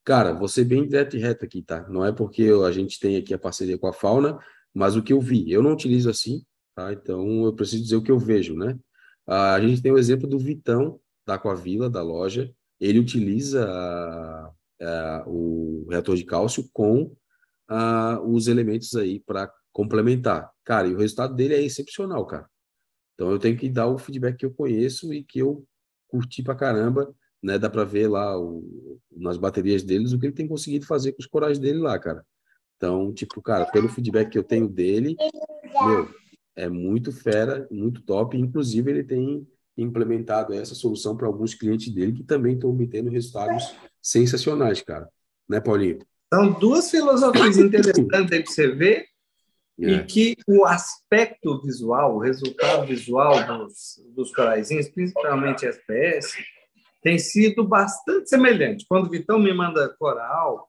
[0.05, 1.89] Cara, ser bem direto e reto aqui, tá?
[1.89, 4.39] Não é porque a gente tem aqui a parceria com a Fauna,
[4.75, 5.51] mas o que eu vi.
[5.51, 6.45] Eu não utilizo assim,
[6.75, 6.93] tá?
[6.93, 8.79] Então eu preciso dizer o que eu vejo, né?
[9.27, 12.53] Ah, a gente tem o exemplo do Vitão, da Aquavila, da loja.
[12.79, 14.51] Ele utiliza ah,
[14.83, 17.17] ah, o reator de cálcio com
[17.67, 20.51] ah, os elementos aí para complementar.
[20.65, 22.49] Cara, e o resultado dele é excepcional, cara.
[23.15, 25.65] Então eu tenho que dar o feedback que eu conheço e que eu
[26.09, 27.59] curti pra caramba, né?
[27.59, 31.21] Dá para ver lá o, nas baterias deles o que ele tem conseguido fazer com
[31.21, 32.25] os corais dele lá, cara.
[32.77, 35.15] Então, tipo, cara, pelo feedback que eu tenho dele,
[35.83, 36.09] meu,
[36.57, 38.39] é muito fera, muito top.
[38.39, 39.47] Inclusive, ele tem
[39.77, 45.09] implementado essa solução para alguns clientes dele que também estão obtendo resultados sensacionais, cara.
[45.49, 45.99] Né, Paulinho?
[46.33, 47.99] São duas filosofias interessantes
[48.33, 49.10] aí para você ver.
[49.81, 56.35] E que o aspecto visual, o resultado visual dos, dos coraizinhos, principalmente SPS,
[57.03, 58.85] tem sido bastante semelhante.
[58.87, 60.69] Quando o Vitão me manda coral,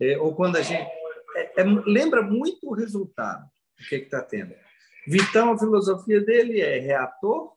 [0.00, 0.88] é, ou quando a gente.
[1.36, 3.44] É, é lembra muito o resultado,
[3.80, 4.54] o que está tendo.
[5.06, 7.52] Vitão, a filosofia dele é reator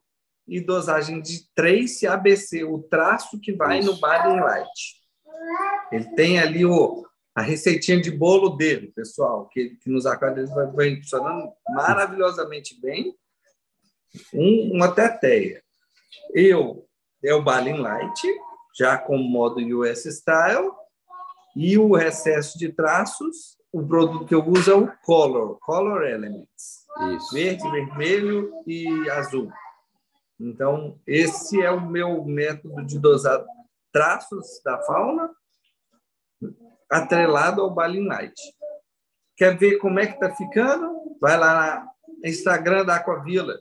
[0.47, 3.91] e dosagem de trace ABC, o traço que vai Isso.
[3.91, 5.03] no Baden Light.
[5.91, 7.05] Ele tem ali o,
[7.35, 13.15] a receitinha de bolo dele, pessoal, que, que nos aquários vai, funcionando maravilhosamente bem.
[14.33, 15.63] Um, uma teteia.
[16.33, 16.87] Eu,
[17.23, 18.21] é o Balin Light,
[18.77, 20.69] já com modo US Style,
[21.55, 26.83] e o excesso de traços, o produto que eu uso é o Color, Color Elements.
[27.15, 27.33] Isso.
[27.33, 29.51] Verde, vermelho e azul.
[30.39, 33.43] Então, esse é o meu método de dosar
[33.91, 35.29] traços da fauna
[36.93, 38.39] atrelado ao Balin Light.
[39.35, 41.17] Quer ver como é que está ficando?
[41.19, 41.85] Vai lá
[42.21, 43.57] no Instagram da Aquavila.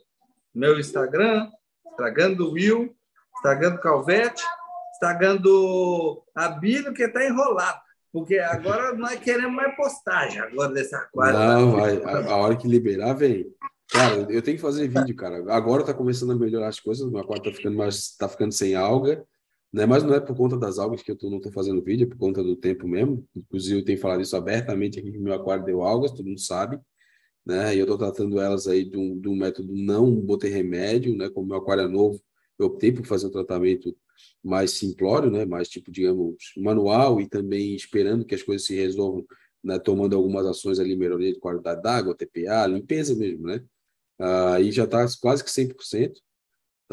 [0.53, 1.49] Meu Instagram,
[1.87, 2.95] Instagram do Will,
[3.37, 4.43] Instagram do Calvete,
[4.93, 7.81] Instagram do Abílio, que está enrolado.
[8.11, 11.39] Porque agora nós queremos mais postagem agora desse aquário.
[11.39, 11.97] Não, vai.
[12.03, 13.51] A, a, hora que liberar, vem.
[13.91, 15.37] Cara, eu tenho que fazer vídeo, cara.
[15.51, 17.09] Agora está começando a melhorar as coisas.
[17.09, 19.25] Meu aquário está ficando, mais, tá ficando sem alga.
[19.73, 19.87] Né?
[19.87, 22.09] Mas não é por conta das algas que eu tô, não estou fazendo vídeo, é
[22.09, 23.27] por conta do tempo mesmo.
[23.35, 26.79] Inclusive, eu tenho falado isso abertamente aqui que meu aquário deu algas, todo mundo sabe.
[27.45, 27.75] Né?
[27.75, 31.29] E eu estou tratando elas aí de um, de um, método não botei remédio, né?
[31.29, 32.21] Como meu aquário é novo,
[32.57, 33.95] eu optei por fazer um tratamento
[34.43, 35.45] mais simplório, né?
[35.45, 39.25] Mais tipo, digamos, manual e também esperando que as coisas se resolvam,
[39.63, 39.79] né?
[39.79, 43.61] Tomando algumas ações ali, melhoria de qualidade d'água, TPA, limpeza mesmo, né?
[44.19, 46.13] Aí já está quase que 100%.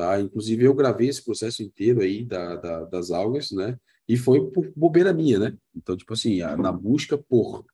[0.01, 0.19] Tá?
[0.19, 3.77] Inclusive, eu gravei esse processo inteiro aí da, da, das algas, né?
[4.09, 5.55] E foi por bobeira minha, né?
[5.77, 7.67] Então, tipo assim, na busca por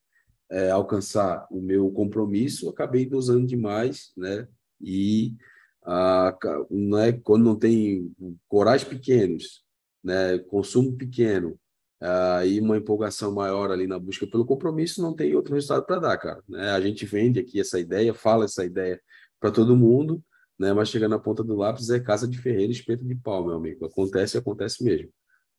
[0.51, 4.49] é, alcançar o meu compromisso, acabei dosando demais, né?
[4.81, 5.37] E
[5.85, 6.37] a,
[6.69, 8.13] né, quando não tem
[8.49, 9.65] corais pequenos,
[10.03, 11.57] né, consumo pequeno,
[12.01, 16.19] aí uma empolgação maior ali na busca pelo compromisso, não tem outro resultado para dar,
[16.19, 16.43] cara.
[16.49, 16.71] Né?
[16.73, 19.01] A gente vende aqui essa ideia, fala essa ideia
[19.39, 20.21] para todo mundo,
[20.59, 20.73] né?
[20.73, 23.87] Mas chegando na ponta do lápis é casa de ferreiro, espeto de pau, meu amigo.
[23.87, 25.11] Acontece, acontece mesmo.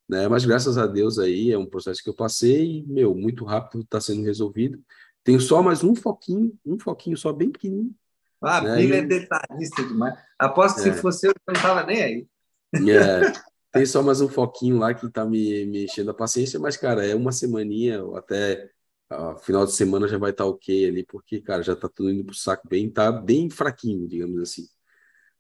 [0.10, 0.28] né?
[0.28, 3.82] Mas graças a Deus aí é um processo que eu passei e, meu, muito rápido
[3.82, 4.82] está sendo resolvido.
[5.24, 7.94] Tenho só mais um foquinho, um foquinho só bem pequenininho.
[8.42, 8.78] Ah, né?
[8.78, 10.18] Bíblia é detalhista demais.
[10.38, 10.94] Aposto que é.
[10.94, 12.28] se fosse eu, eu não estava nem aí.
[12.74, 13.32] É,
[13.72, 17.06] tem só mais um foquinho lá que está me, me enchendo a paciência, mas, cara,
[17.06, 18.70] é uma semaninha, ou até
[19.12, 22.12] uh, final de semana já vai estar tá ok ali, porque, cara, já está tudo
[22.12, 24.68] indo pro saco bem, tá bem fraquinho, digamos assim.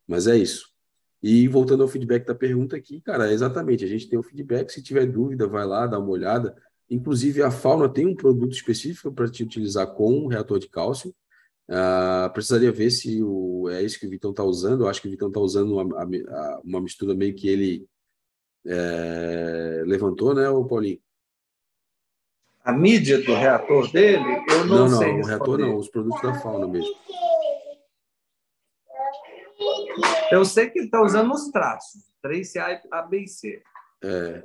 [0.08, 0.70] Mas é isso.
[1.22, 4.70] E voltando ao feedback da pergunta aqui, cara, é exatamente, a gente tem o feedback,
[4.70, 6.55] se tiver dúvida, vai lá, dá uma olhada.
[6.89, 11.14] Inclusive, a Fauna tem um produto específico para te utilizar com um reator de cálcio.
[11.68, 14.84] Uh, precisaria ver se o, é isso que o Vitão está usando.
[14.84, 16.05] Eu acho que o Vitão está usando uma,
[16.64, 17.86] uma mistura meio que ele
[18.66, 20.99] é, levantou, né, o Paulinho?
[22.64, 25.14] A mídia do reator dele, eu não, não sei.
[25.14, 26.93] Não, o reator não, os produtos da fauna mesmo.
[30.31, 33.61] Eu sei que ele está usando os traços, 3CA, A, B e C.
[34.03, 34.43] É.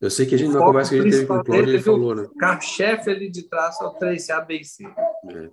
[0.00, 1.82] Eu sei que a gente, na conversa que a gente teve com o Cláudio, ele
[1.82, 2.22] falou, né?
[2.22, 4.84] O carro-chefe ali de traço é o 3CA, B e C.
[4.84, 5.50] É.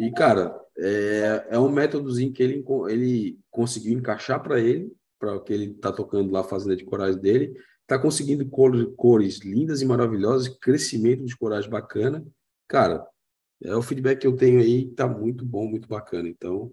[0.00, 5.40] E, cara, é, é um métodozinho que ele, ele conseguiu encaixar para ele, para o
[5.40, 7.54] que ele está tocando lá, fazenda de corais dele.
[7.82, 12.26] Está conseguindo cores, cores lindas e maravilhosas, crescimento de corais bacana.
[12.66, 13.06] Cara,
[13.62, 16.28] é o feedback que eu tenho aí, tá muito bom, muito bacana.
[16.28, 16.72] Então,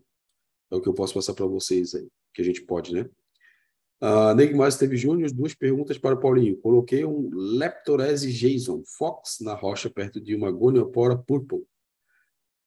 [0.72, 3.09] é o que eu posso passar para vocês aí, que a gente pode, né?
[4.01, 6.57] Uh, Neymar Esteve Júnior, duas perguntas para o Paulinho.
[6.57, 11.59] Coloquei um Leptorese Jason Fox na rocha perto de uma Goniopora Purple,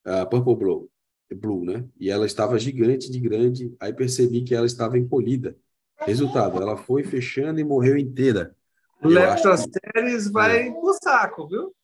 [0.06, 0.90] uh, Purple Blue,
[1.34, 1.84] Blue, né?
[1.98, 5.56] E ela estava gigante de grande, aí percebi que ela estava encolhida.
[5.96, 8.54] Resultado, ela foi fechando e morreu inteira.
[9.02, 10.32] Leptoceres que...
[10.32, 10.72] vai é.
[10.72, 11.74] pro saco, viu?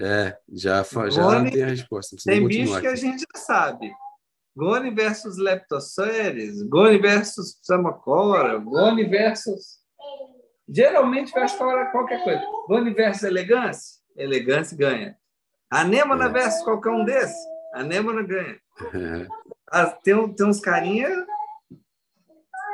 [0.00, 2.16] É, já, já tem a resposta.
[2.24, 3.92] Tem bicho que a gente já sabe.
[4.58, 9.78] Goni versus Leptoceres, Goni versus Samacora, Goni versus.
[10.68, 12.42] Geralmente versus qualquer coisa.
[12.66, 15.16] Goni versus Elegância, Elegância ganha.
[15.70, 16.28] Anêmona é.
[16.28, 17.38] versus qualquer um desses,
[17.72, 18.58] Anêmona ganha.
[18.80, 19.26] É.
[19.70, 21.08] Ah, tem, tem uns carinha.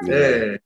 [0.09, 0.59] É.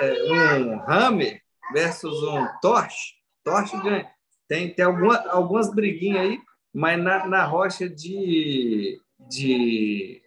[0.00, 1.40] É, um Hammer
[1.72, 4.10] versus um Torch, Torch ganha.
[4.46, 6.38] Tem, tem alguma, algumas briguinhas aí,
[6.70, 10.22] mas na, na rocha de de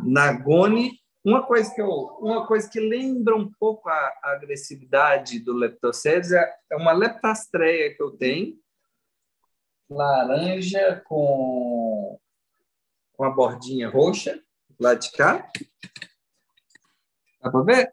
[0.00, 0.92] Nagoni.
[1.24, 6.32] Uma coisa que eu, uma coisa que lembra um pouco a, a agressividade do Leptoceres
[6.32, 8.56] é, é uma leptastreia que eu tenho,
[9.90, 12.18] laranja com
[13.18, 14.40] com a bordinha roxa
[14.78, 15.50] lá de cá.
[17.42, 17.92] Dá para ver?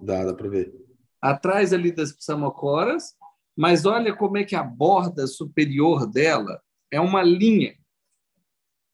[0.00, 0.72] Dá, dá para ver.
[1.20, 3.16] Atrás ali das psamocoras,
[3.56, 6.62] mas olha como é que a borda superior dela
[6.92, 7.74] é uma linha.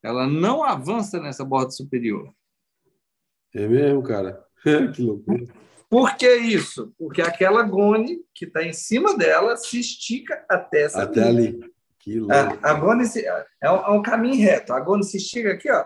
[0.03, 2.33] Ela não avança nessa borda superior.
[3.55, 4.45] É mesmo, cara?
[4.95, 5.45] que loucura.
[5.91, 6.95] Por que isso?
[6.99, 11.49] Porque aquela gone que está em cima dela se estica até essa Até linha.
[11.51, 11.73] ali.
[11.99, 12.35] Que louco.
[12.35, 14.73] A, a gone se, é, um, é um caminho reto.
[14.73, 15.85] A gone se estica aqui, ó.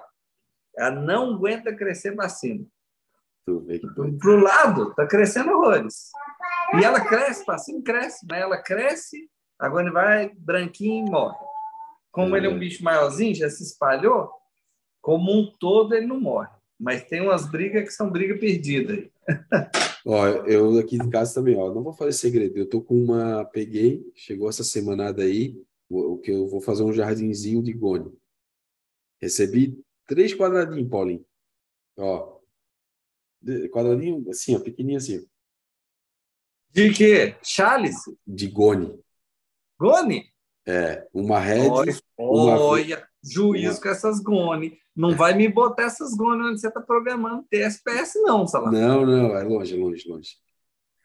[0.77, 2.67] Ela não aguenta crescer para cima.
[3.45, 6.11] Para o lado, está crescendo horrores.
[6.75, 11.37] E ela cresce para cima, cresce, mas ela cresce, a gone vai branquinho e morre.
[12.13, 14.31] Como ele é um bicho maiorzinho, já se espalhou,
[15.01, 16.51] como um todo ele não morre.
[16.79, 19.11] Mas tem umas brigas que são briga perdida aí.
[20.07, 22.59] ó, eu aqui em casa também, ó, não vou fazer segredo.
[22.59, 26.93] Eu tô com uma, peguei, chegou essa semanada aí, o que eu vou fazer um
[26.93, 28.19] jardinzinho de gônio.
[29.21, 31.25] Recebi três quadradinhos, Paulinho.
[31.97, 32.41] Ó,
[33.71, 35.27] quadradinho assim, ó, pequenininho assim.
[36.71, 37.37] De quê?
[37.43, 37.97] Charles?
[38.27, 38.99] De gone.
[39.79, 40.32] Gone?
[40.67, 41.69] É, uma Red.
[41.69, 42.61] Olha, uma...
[42.61, 44.79] olha juízo com essas Gone.
[44.95, 48.71] Não vai me botar essas Gone onde você está programando TSPS, não, Salah.
[48.71, 50.37] Não, não, é longe, longe, longe.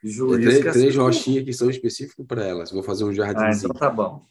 [0.03, 2.71] É três, três rochinhas que são específicas para elas.
[2.71, 3.47] Vou fazer um jardinzinho.
[3.47, 4.25] Ah, então tá bom.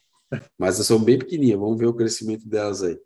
[0.59, 1.59] Mas elas são bem pequenininhas.
[1.59, 2.99] Vamos ver o crescimento delas aí.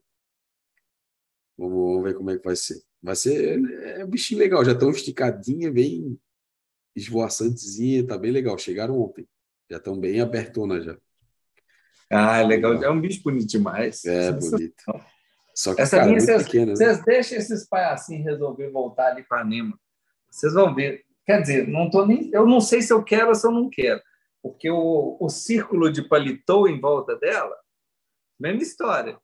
[1.56, 2.82] Vamos, vamos ver como é que vai ser.
[3.02, 4.64] Vai ser é, é um bichinho legal.
[4.64, 6.18] Já estão esticadinha, bem
[6.94, 8.06] esvoaçantezinha.
[8.06, 8.58] Tá bem legal.
[8.58, 9.26] Chegaram ontem.
[9.70, 10.98] Já estão bem abertonas já.
[12.10, 12.82] Ah, é legal.
[12.82, 14.04] É um bicho bonito demais.
[14.04, 14.82] É, bonito.
[15.54, 17.04] Só que, Essa cara, linha, vocês, pequena, vocês né?
[17.06, 19.78] deixam esses palhacinhos resolver voltar ali para Nima.
[20.30, 21.04] Vocês vão ver.
[21.24, 23.68] Quer dizer, não tô nem, eu não sei se eu quero ou se eu não
[23.68, 24.00] quero.
[24.42, 27.54] Porque o, o círculo de palitou em volta dela,
[28.38, 29.18] mesma história.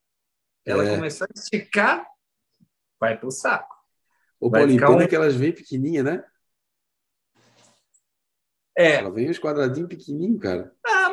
[0.64, 0.94] Ela é.
[0.94, 2.06] começou a esticar,
[3.00, 3.74] vai para o saco.
[4.38, 5.08] O Paulinho, pena um...
[5.08, 6.24] que elas vêm pequenininha, né?
[8.76, 8.96] É.
[8.96, 10.74] Ela vem uns quadradinhos pequenininhos, cara.
[10.84, 11.05] Ah,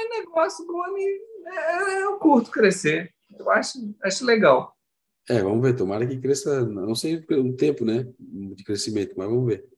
[0.00, 1.06] mas é negócio, Goni.
[1.46, 3.12] É, eu curto crescer.
[3.38, 4.76] Eu acho, acho legal.
[5.28, 5.76] É, vamos ver.
[5.76, 8.06] Tomara que cresça, não sei o tempo, né?
[8.18, 9.68] De crescimento, mas vamos ver.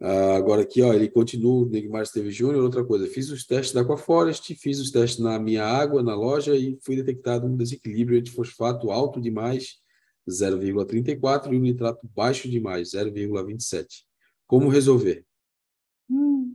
[0.00, 3.72] Uh, agora aqui, ó, ele continua, o Neymar Esteves Júnior, outra coisa, fiz os testes
[3.72, 8.20] da Aquaforest, fiz os testes na minha água, na loja, e foi detectado um desequilíbrio
[8.20, 9.76] de fosfato alto demais,
[10.28, 14.04] 0,34, e um nitrato baixo demais, 0,27.
[14.46, 15.24] Como resolver?
[16.10, 16.54] Hum.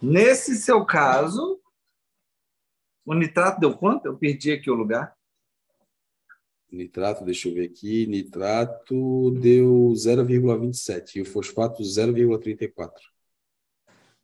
[0.00, 1.60] Nesse seu caso,
[3.04, 4.06] o nitrato deu quanto?
[4.06, 5.16] Eu perdi aqui o lugar.
[6.70, 8.06] Nitrato, deixa eu ver aqui.
[8.06, 12.92] Nitrato deu 0,27 e o fosfato 0,34.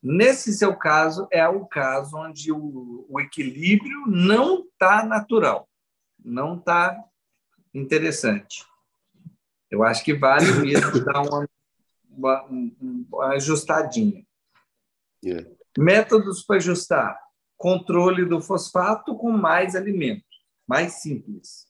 [0.02, 5.66] Nesse seu caso, é o caso onde o, o equilíbrio não está natural,
[6.22, 7.02] não está
[7.72, 8.66] interessante.
[9.70, 11.48] Eu acho que vale mesmo dar uma,
[12.10, 14.24] uma, uma ajustadinha.
[15.24, 15.53] Yeah.
[15.78, 17.18] Métodos para ajustar:
[17.56, 20.24] controle do fosfato com mais alimento,
[20.66, 21.66] mais simples.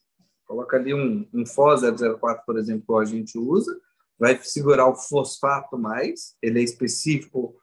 [0.47, 1.83] Coloca ali um, um FOS
[2.21, 3.75] 004, por exemplo, que a gente usa,
[4.19, 7.57] vai segurar o fosfato mais, ele é específico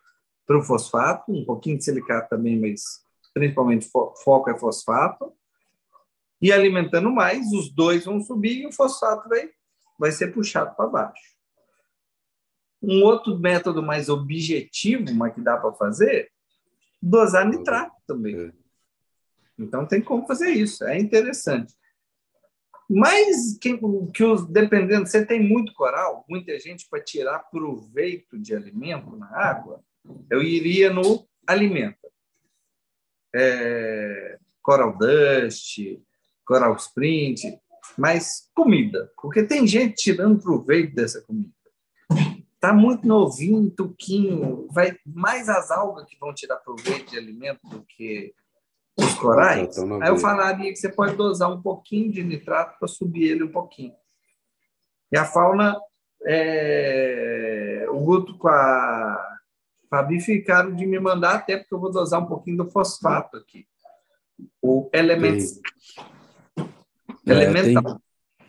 [0.46, 2.82] para o fosfato, um pouquinho de silicato também, mas
[3.34, 5.34] principalmente fo foco é fosfato.
[6.42, 9.50] E alimentando mais, os dois vão subir e o fosfato vai,
[10.00, 11.41] vai ser puxado para baixo.
[12.82, 16.32] Um outro método mais objetivo, mas que dá para fazer,
[17.02, 18.48] dosar nitrato também.
[18.48, 18.52] É.
[19.58, 21.74] Então tem como fazer isso, é interessante.
[22.90, 23.80] Mas que,
[24.14, 29.28] que os dependendo, você tem muito coral, muita gente para tirar proveito de alimento na
[29.28, 29.82] água,
[30.30, 32.12] eu iria no alimento.
[33.34, 35.78] É, coral Dust,
[36.46, 37.42] Coral Sprint,
[37.98, 41.50] mas comida, porque tem gente tirando proveito dessa comida.
[42.62, 47.84] Tá muito novinho, tuquinho, vai mais as algas que vão tirar proveito de alimento do
[47.84, 48.36] que
[48.96, 53.32] os corais, aí eu falaria que você pode dosar um pouquinho de nitrato para subir
[53.32, 53.96] ele um pouquinho.
[55.12, 55.76] E a fauna,
[56.24, 57.88] é...
[57.90, 59.40] o Guto com a
[59.90, 63.68] Fabi ficaram de me mandar, até porque eu vou dosar um pouquinho do fosfato aqui.
[64.62, 65.60] O Elements...
[67.26, 68.00] É, Elemental,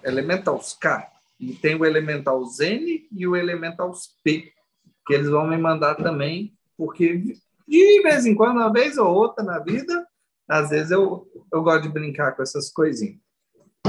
[0.05, 1.12] Elementals K.
[1.43, 4.53] E tem o Elementals N e o Elementals P,
[5.05, 7.37] que eles vão me mandar também, porque
[7.67, 10.07] de vez em quando, uma vez ou outra na vida,
[10.49, 13.17] às vezes eu, eu gosto de brincar com essas coisinhas.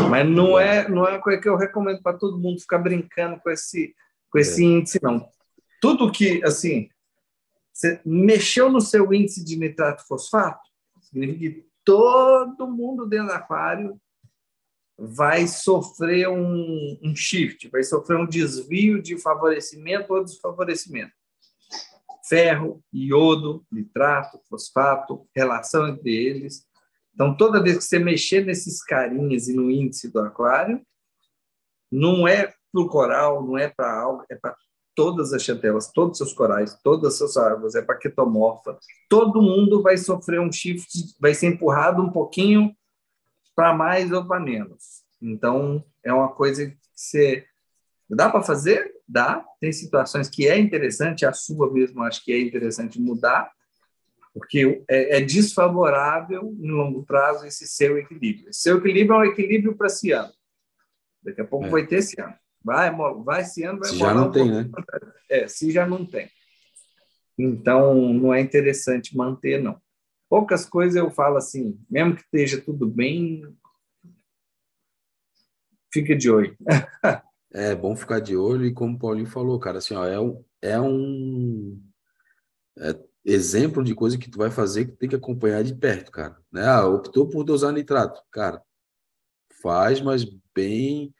[0.09, 3.51] Mas não é, não é coisa que eu recomendo para todo mundo ficar brincando com
[3.51, 3.93] esse,
[4.31, 4.67] com esse é.
[4.67, 5.23] índice, não.
[5.79, 6.89] Tudo que, assim,
[7.71, 10.67] você mexeu no seu índice de nitrato fosfato,
[11.01, 14.01] significa que todo mundo dentro do aquário
[14.97, 21.13] vai sofrer um, um shift, vai sofrer um desvio de favorecimento ou desfavorecimento
[22.27, 26.65] ferro, iodo, nitrato, fosfato, relação entre eles.
[27.13, 30.81] Então, toda vez que você mexer nesses carinhas e no índice do aquário,
[31.91, 34.55] não é para o coral, não é para a alga, é para
[34.95, 38.77] todas as chantelas, todos os seus corais, todas as suas árvores, é para ketomorfa.
[39.09, 40.87] Todo mundo vai sofrer um shift,
[41.19, 42.75] vai ser empurrado um pouquinho
[43.55, 45.03] para mais ou para menos.
[45.21, 47.45] Então, é uma coisa que você
[48.09, 48.91] Dá para fazer?
[49.07, 49.43] Dá.
[49.59, 53.51] Tem situações que é interessante, a sua mesmo acho que é interessante mudar,
[54.33, 58.49] porque é, é desfavorável em longo prazo esse seu equilíbrio.
[58.49, 60.31] Esse seu equilíbrio é um equilíbrio para esse ano.
[61.21, 61.69] Daqui a pouco é.
[61.69, 62.33] vai ter esse ano.
[62.63, 64.69] Vai, vai esse ano, vai Se já não um tem, né?
[65.29, 66.29] É, se já não tem.
[67.37, 69.81] Então, não é interessante manter, não.
[70.33, 73.43] Poucas coisas eu falo assim, mesmo que esteja tudo bem,
[75.93, 76.57] fica de olho.
[77.55, 80.43] É bom ficar de olho e como o Paulinho falou, cara, assim, ó, é um,
[80.59, 81.79] é um
[82.79, 86.35] é exemplo de coisa que tu vai fazer que tem que acompanhar de perto, cara.
[86.51, 86.65] Né?
[86.65, 88.59] Ah, optou por dosar nitrato, cara,
[89.61, 90.25] faz, mas
[90.55, 91.13] bem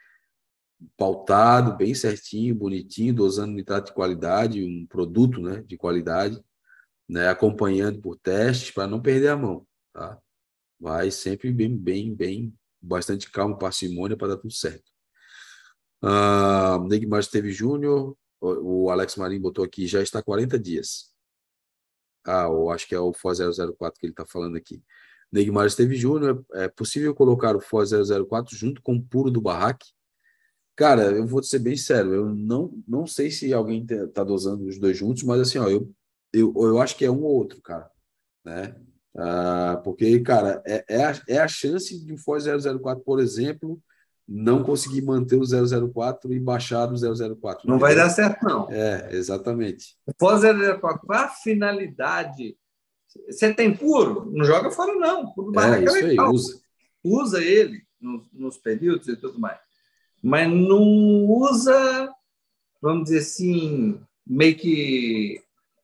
[0.97, 6.43] pautado, bem certinho, bonitinho, dosando nitrato de qualidade, um produto, né, de qualidade,
[7.08, 10.20] né, acompanhando por testes para não perder a mão, tá?
[10.80, 14.91] Vai sempre bem, bem, bem, bastante calma, parcimônia para dar tudo certo.
[16.04, 21.14] Uh, Neymar esteve Júnior, o Alex Marinho botou aqui, já está 40 dias.
[22.26, 24.84] Ah, eu acho que é o FO 004 que ele está falando aqui.
[25.32, 27.80] Neymar esteve Júnior, é possível colocar o FO
[28.28, 29.88] 004 junto com o puro do barraque?
[30.76, 34.80] Cara, eu vou ser bem sério, eu não, não sei se alguém está dosando os
[34.80, 35.93] dois juntos, mas assim, ó, eu,
[36.34, 37.89] eu, eu acho que é um ou outro, cara,
[38.43, 38.75] né?
[39.15, 43.79] Ah, porque, cara, é, é, a, é a chance de um FO 004, por exemplo,
[44.27, 46.95] não conseguir manter o 004 e baixar o
[47.36, 47.69] 004.
[47.69, 48.71] Não vai dar certo, não.
[48.71, 49.95] É, exatamente.
[50.07, 52.57] O pós-004, a finalidade.
[53.27, 54.31] Você tem puro?
[54.31, 55.31] Não joga fora, não.
[55.34, 56.59] Puro é, isso aí, usa.
[57.03, 59.59] Usa ele nos, nos períodos e tudo mais.
[60.23, 60.81] Mas não
[61.27, 62.09] usa
[62.84, 65.41] vamos dizer assim, meio que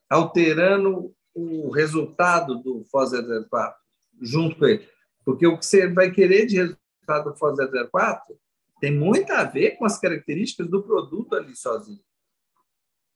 [0.10, 3.12] alterando o resultado do FOS
[3.50, 3.80] 004
[4.22, 4.88] junto com ele.
[5.24, 7.58] Porque o que você vai querer de resultado do FOS
[7.92, 8.38] 004
[8.80, 12.02] tem muito a ver com as características do produto ali sozinho.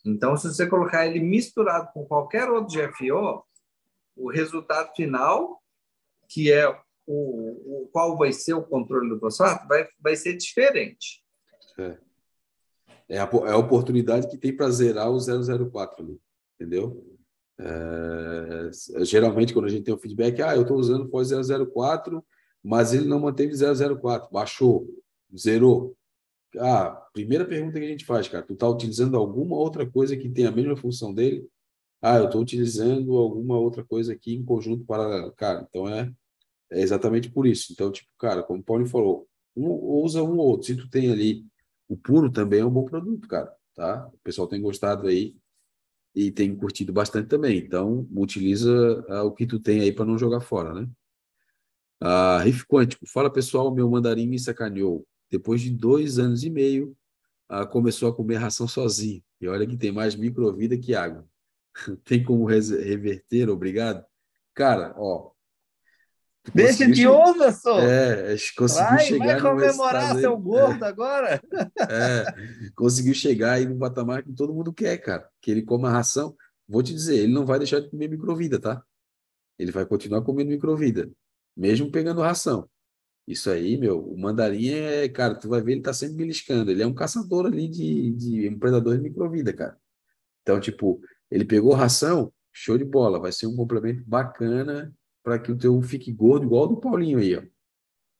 [0.05, 3.43] Então, se você colocar ele misturado com qualquer outro GFO,
[4.15, 5.61] o resultado final,
[6.27, 6.67] que é
[7.07, 11.23] o, o qual vai ser o controle do fosfato, vai, vai ser diferente.
[11.77, 11.97] É.
[13.09, 16.21] É a, é a oportunidade que tem para zerar o 004 ali,
[16.63, 17.05] entendeu?
[17.59, 18.71] É,
[19.03, 22.25] geralmente, quando a gente tem o feedback, ah, eu estou usando pós 004,
[22.63, 24.87] mas ele não manteve 004, baixou,
[25.37, 25.95] zerou.
[26.57, 30.29] Ah, primeira pergunta que a gente faz, cara, tu está utilizando alguma outra coisa que
[30.29, 31.47] tem a mesma função dele?
[32.01, 36.11] Ah, eu estou utilizando alguma outra coisa aqui em conjunto para, cara, então é,
[36.71, 37.73] é exatamente por isso.
[37.73, 39.69] Então, tipo, cara, como o Paulo falou, um,
[40.03, 40.67] usa um ou outro.
[40.67, 41.45] Se tu tem ali
[41.87, 44.07] o puro também é um bom produto, cara, tá?
[44.13, 45.35] O pessoal tem gostado aí
[46.15, 47.57] e tem curtido bastante também.
[47.57, 50.87] Então, utiliza ah, o que tu tem aí para não jogar fora, né?
[51.99, 53.05] Ah, Riff Quântico.
[53.07, 55.07] Fala, pessoal, meu mandarim me sacaneou.
[55.31, 56.95] Depois de dois anos e meio,
[57.49, 59.23] ah, começou a comer ração sozinho.
[59.41, 61.27] E olha que tem mais microvida que água.
[62.05, 63.49] tem como reverter?
[63.49, 64.05] Obrigado.
[64.53, 65.31] Cara, ó,
[66.53, 67.79] Deixa de onda, só.
[67.79, 70.87] É, conseguiu vai, chegar vai comemorar seu gordo é.
[70.87, 71.41] agora.
[71.89, 72.25] É,
[72.75, 75.29] conseguiu chegar aí no patamar que todo mundo quer, cara.
[75.41, 76.35] Que ele coma ração.
[76.67, 78.83] Vou te dizer, ele não vai deixar de comer microvida, tá?
[79.57, 81.09] Ele vai continuar comendo microvida,
[81.55, 82.69] mesmo pegando ração.
[83.25, 86.71] Isso aí, meu, o mandarim é, cara, tu vai ver, ele tá sempre beliscando.
[86.71, 89.77] Ele é um caçador ali de, de um predador de microvida, cara.
[90.41, 90.99] Então, tipo,
[91.31, 95.81] ele pegou ração, show de bola, vai ser um complemento bacana para que o teu
[95.81, 97.43] fique gordo igual do Paulinho aí, ó.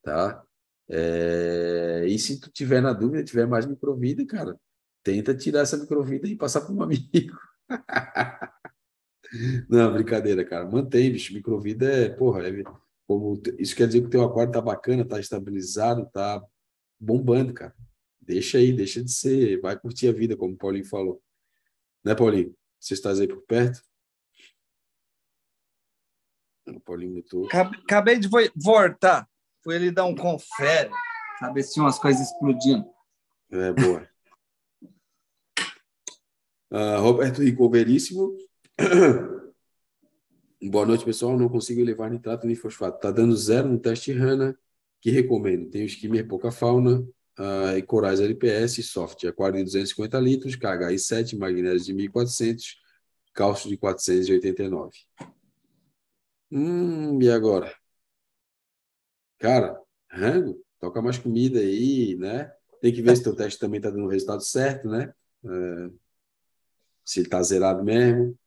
[0.01, 0.43] Tá?
[0.89, 2.05] É...
[2.07, 4.57] E se tu tiver na dúvida, tiver mais microvida, cara,
[5.03, 7.37] tenta tirar essa microvida e passar para um amigo.
[9.69, 10.65] Não, brincadeira, cara.
[10.69, 11.33] Mantém, bicho.
[11.33, 12.63] Microvida é, porra, é,
[13.07, 16.41] como, isso quer dizer que o teu aquário tá bacana, tá estabilizado, tá
[16.99, 17.75] bombando, cara.
[18.21, 21.21] Deixa aí, deixa de ser, vai curtir a vida, como o Paulinho falou.
[22.03, 22.55] Né, Paulinho?
[22.79, 23.81] Você está aí por perto?
[26.67, 27.47] O Paulinho mutou.
[27.51, 29.27] Acabei de voltar.
[29.63, 30.89] Foi ele dar um confere,
[31.39, 32.85] saber se tinha umas coisas explodindo.
[33.51, 34.07] É, boa.
[36.71, 38.35] uh, Roberto Rico, veríssimo.
[40.69, 41.37] Boa noite, pessoal.
[41.37, 42.99] Não consigo elevar nitrato nem fosfato.
[42.99, 44.57] Tá dando zero no teste RANA,
[45.01, 45.69] que recomendo.
[45.69, 47.05] Tem o skimmer pouca fauna,
[47.39, 52.77] uh, e corais LPS, soft, aquário de 250 litros, KHI 7, magnésio de 1400,
[53.33, 54.91] cálcio de 489.
[56.55, 57.73] Hum, e agora?
[59.39, 59.75] Cara,
[60.07, 62.53] rango, toca mais comida aí, né?
[62.79, 65.11] Tem que ver se teu teste também está dando o resultado certo, né?
[65.43, 65.89] É,
[67.03, 68.37] se ele está zerado mesmo.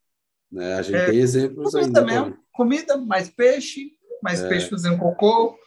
[0.52, 0.74] Né?
[0.74, 2.04] A gente é, tem exemplos comida ainda.
[2.04, 2.38] Mesmo.
[2.52, 3.90] Comida, mais peixe,
[4.22, 4.48] mais é.
[4.48, 5.58] peixe fazendo cocô.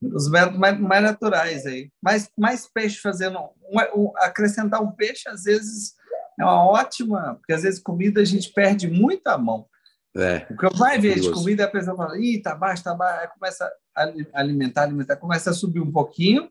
[0.00, 1.90] Os métodos mais, mais naturais aí.
[2.00, 3.36] Mais, mais peixe fazendo.
[3.68, 5.96] Um, um, acrescentar um peixe, às vezes,
[6.38, 9.68] é uma ótima, porque às vezes comida a gente perde muito a mão.
[10.16, 10.46] É.
[10.50, 13.20] O que eu vai ver de comida, a pessoa fala, ih, tá baixo, tá baixo,
[13.20, 16.50] aí começa a alimentar, alimentar, começa a subir um pouquinho,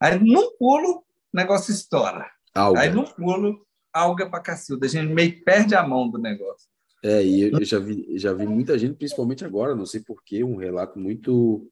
[0.00, 1.04] aí num pulo, o
[1.36, 2.30] negócio estoura.
[2.54, 2.80] Alga.
[2.80, 4.86] Aí num pulo, alga para cacilda.
[4.86, 6.68] A gente meio que perde a mão do negócio.
[7.02, 10.42] É, e eu, eu já, vi, já vi muita gente, principalmente agora, não sei porquê,
[10.42, 11.70] um relato muito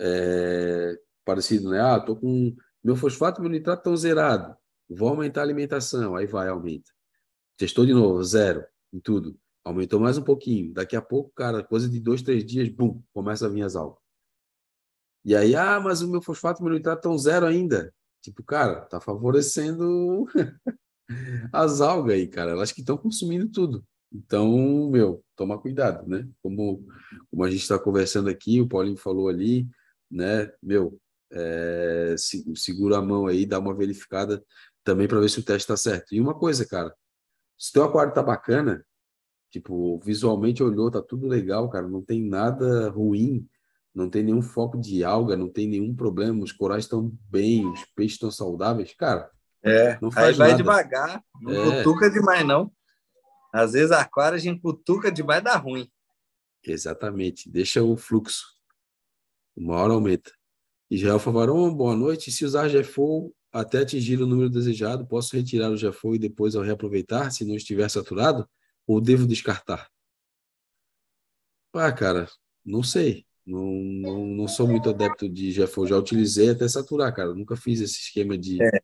[0.00, 1.80] é, parecido, né?
[1.80, 4.56] Ah, tô com meu fosfato, meu nitrato estão zerado,
[4.88, 6.90] vou aumentar a alimentação, aí vai, aumenta.
[7.56, 9.38] Testou de novo, zero, em tudo.
[9.68, 10.72] Aumentou mais um pouquinho.
[10.72, 13.98] Daqui a pouco, cara, coisa de dois, três dias, bum, começa a vir as algas.
[15.22, 17.94] E aí, ah, mas o meu fosfato, meu nitrato estão zero ainda.
[18.22, 20.26] Tipo, cara, tá favorecendo
[21.52, 22.52] as algas aí, cara.
[22.52, 23.84] Elas que estão consumindo tudo.
[24.10, 26.26] Então, meu, toma cuidado, né?
[26.42, 26.82] Como,
[27.30, 29.68] como a gente está conversando aqui, o Paulinho falou ali,
[30.10, 30.50] né?
[30.62, 30.98] Meu,
[31.30, 32.14] é,
[32.56, 34.42] segura a mão aí, dá uma verificada
[34.82, 36.14] também para ver se o teste está certo.
[36.14, 36.90] E uma coisa, cara,
[37.58, 38.82] se teu aquário tá bacana,
[39.50, 43.48] Tipo, visualmente olhou, tá tudo legal, cara, não tem nada ruim,
[43.94, 47.84] não tem nenhum foco de alga, não tem nenhum problema, os corais estão bem, os
[47.96, 49.30] peixes estão saudáveis, cara.
[49.62, 50.62] É, não faz aí vai nada.
[50.62, 51.82] devagar, não é.
[51.82, 52.70] cutuca demais não.
[53.52, 55.90] Às vezes a aquário a gente cutuca demais dá ruim.
[56.64, 58.44] Exatamente, deixa o fluxo.
[59.56, 60.30] Uma hora aumenta.
[60.90, 62.30] Israel Favarão, boa noite.
[62.30, 66.62] Se usar GFO até atingir o número desejado, posso retirar o GFO e depois ao
[66.62, 68.48] reaproveitar, se não estiver saturado?
[68.88, 69.90] Ou devo descartar?
[71.74, 72.26] Ah, cara,
[72.64, 73.26] não sei.
[73.46, 75.86] Não, não, não sou muito adepto de GFO.
[75.86, 77.34] Já utilizei até saturar, cara.
[77.34, 78.62] Nunca fiz esse esquema de.
[78.62, 78.80] É.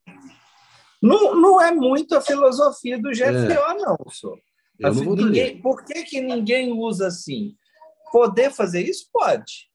[1.03, 3.75] Não, não é muito a filosofia do GFO, é.
[3.79, 4.39] não, senhor.
[4.83, 7.57] Assim, não ninguém, por que, que ninguém usa assim?
[8.13, 9.09] Poder fazer isso?
[9.13, 9.71] Pode.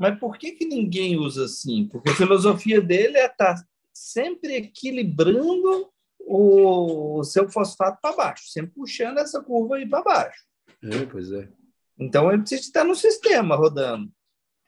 [0.00, 1.88] Mas por que, que ninguém usa assim?
[1.90, 5.90] Porque a filosofia dele é estar tá sempre equilibrando
[6.26, 10.44] o, seu fosfato para baixo, sempre puxando essa curva aí para baixo.
[10.82, 11.48] É, pois é.
[11.98, 14.10] Então ele precisa estar no sistema rodando.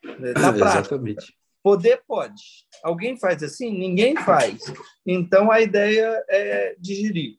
[0.03, 0.95] Né, na prática.
[0.95, 1.37] Exatamente.
[1.61, 2.41] Poder pode.
[2.81, 3.77] Alguém faz assim?
[3.77, 4.61] Ninguém faz.
[5.05, 7.37] Então a ideia é digerir.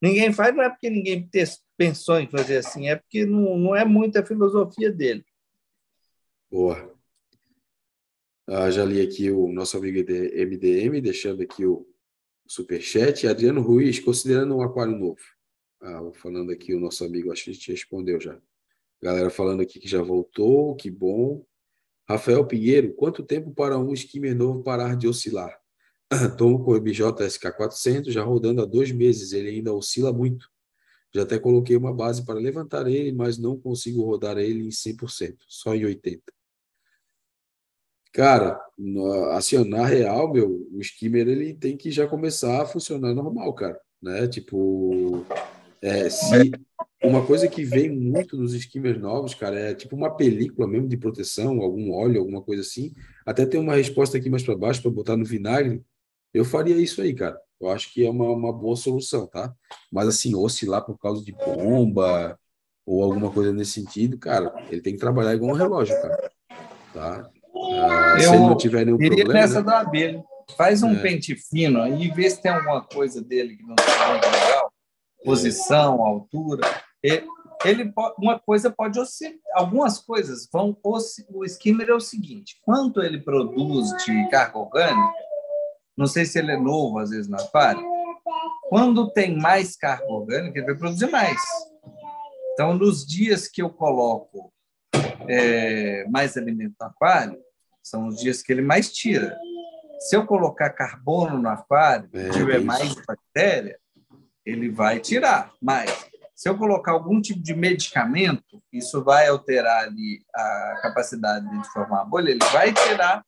[0.00, 1.28] Ninguém faz não é porque ninguém
[1.76, 5.24] pensou em fazer assim, é porque não, não é muita filosofia dele.
[6.50, 6.94] Boa.
[8.48, 11.86] Ah, já li aqui o nosso amigo MDM, deixando aqui o
[12.50, 13.28] superchat.
[13.28, 15.20] Adriano Ruiz, considerando um aquário novo.
[15.80, 18.38] Ah, falando aqui o nosso amigo, acho que gente respondeu já.
[19.00, 21.44] Galera falando aqui que já voltou, que bom.
[22.08, 25.56] Rafael Pinheiro, quanto tempo para um skimmer novo parar de oscilar?
[26.36, 30.50] Tomo com o BJ SK400, já rodando há dois meses, ele ainda oscila muito.
[31.14, 35.36] Já até coloquei uma base para levantar ele, mas não consigo rodar ele em 100%,
[35.46, 36.20] só em 80%.
[38.12, 38.60] Cara,
[39.32, 43.80] assim, na real, meu, o skimmer ele tem que já começar a funcionar normal, cara,
[44.02, 44.26] né?
[44.26, 45.24] Tipo,
[45.80, 46.50] é, se
[47.02, 50.96] uma coisa que vem muito nos skimmers novos, cara, é tipo uma película mesmo de
[50.96, 52.92] proteção, algum óleo, alguma coisa assim.
[53.24, 55.82] Até tem uma resposta aqui mais para baixo para botar no vinagre.
[56.34, 57.40] Eu faria isso aí, cara.
[57.60, 59.54] Eu acho que é uma, uma boa solução, tá?
[59.90, 62.38] Mas assim, oscilar por causa de bomba
[62.84, 66.32] ou alguma coisa nesse sentido, cara, ele tem que trabalhar igual um relógio, cara.
[66.92, 67.30] Tá?
[67.88, 69.32] Ah, se ele não tiver nenhum problema.
[69.32, 69.66] nessa né?
[69.66, 70.24] da abelha.
[70.56, 71.00] Faz um é.
[71.00, 74.72] pente fino e vê se tem alguma coisa dele que não está muito legal.
[75.24, 76.62] Posição, altura.
[77.02, 77.26] Ele,
[77.64, 79.34] ele uma coisa pode oscilar.
[79.54, 80.76] Algumas coisas vão.
[80.82, 85.12] O skimmer é o seguinte: quanto ele produz de carga orgânica,
[85.96, 87.82] não sei se ele é novo, às vezes, na aquário.
[88.68, 91.40] Quando tem mais carga orgânica, ele vai produzir mais.
[92.52, 94.52] Então, nos dias que eu coloco
[95.28, 97.38] é, mais alimento no aquário,
[97.82, 99.38] são os dias que ele mais tira.
[100.00, 103.78] Se eu colocar carbono no aquário, é, tiver mais bactéria,
[104.44, 105.90] ele vai tirar mais.
[106.34, 112.00] Se eu colocar algum tipo de medicamento, isso vai alterar ali a capacidade de formar
[112.00, 113.22] a bolha, ele vai tirar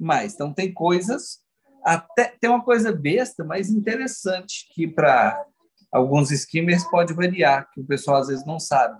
[0.00, 0.32] mais.
[0.32, 1.40] Então, tem coisas,
[1.84, 5.44] até tem uma coisa besta, mas interessante, que para
[5.92, 8.98] alguns skimmers pode variar, que o pessoal às vezes não sabe.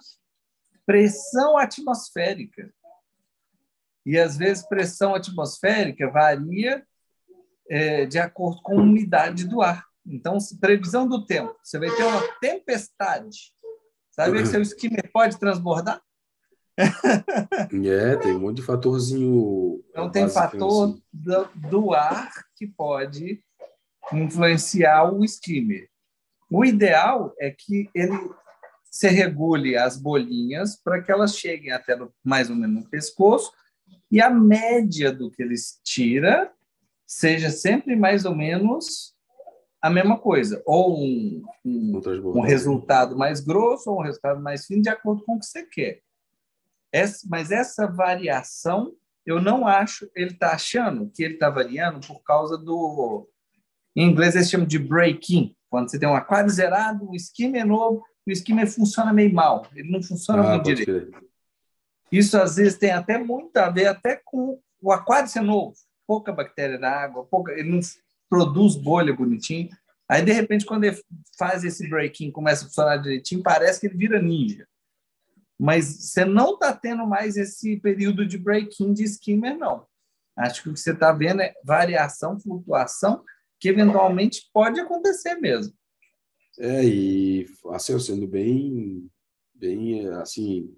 [0.84, 2.70] Pressão atmosférica.
[4.06, 6.80] E, às vezes, pressão atmosférica varia
[7.68, 9.84] é, de acordo com a umidade do ar.
[10.06, 11.52] Então, previsão do tempo.
[11.60, 13.52] Você vai ter uma tempestade.
[14.12, 16.00] Sabe que seu skimmer pode transbordar?
[17.86, 19.82] É, tem um monte de fatorzinho.
[19.90, 21.02] Então, tem fator assim.
[21.12, 23.42] do, do, ar que pode
[24.12, 25.88] influenciar o skimmer.
[26.50, 28.12] O ideal é que ele
[28.90, 33.50] se regule as bolinhas para que elas cheguem até no, mais ou menos no pescoço
[34.16, 36.50] e a média do que eles tira
[37.06, 39.14] seja sempre mais ou menos
[39.82, 42.00] a mesma coisa, ou um, um,
[42.36, 45.66] um resultado mais grosso ou um resultado mais fino, de acordo com o que você
[45.66, 46.00] quer.
[46.90, 48.94] Essa, mas essa variação,
[49.26, 53.28] eu não acho, ele está achando que ele está variando por causa do.
[53.94, 57.64] Em inglês eles chamam de break-in, quando você tem um aquário zerado, o esquema é
[57.64, 61.10] novo, o esquema funciona meio mal, ele não funciona ah, muito direito.
[61.10, 61.26] Ser.
[62.16, 65.74] Isso às vezes tem até muito a ver até com o aquário ser novo,
[66.06, 67.80] pouca bactéria na água, pouca, ele não
[68.28, 69.68] produz bolha bonitinho.
[70.08, 71.00] Aí de repente quando ele
[71.38, 74.66] faz esse breaking, começa a funcionar direitinho, parece que ele vira ninja.
[75.58, 79.86] Mas você não está tendo mais esse período de breaking de skimmer, não.
[80.36, 83.24] Acho que o que você está vendo é variação, flutuação,
[83.58, 85.72] que eventualmente pode acontecer mesmo.
[86.58, 89.10] É, e assim, sendo bem,
[89.54, 90.74] bem assim,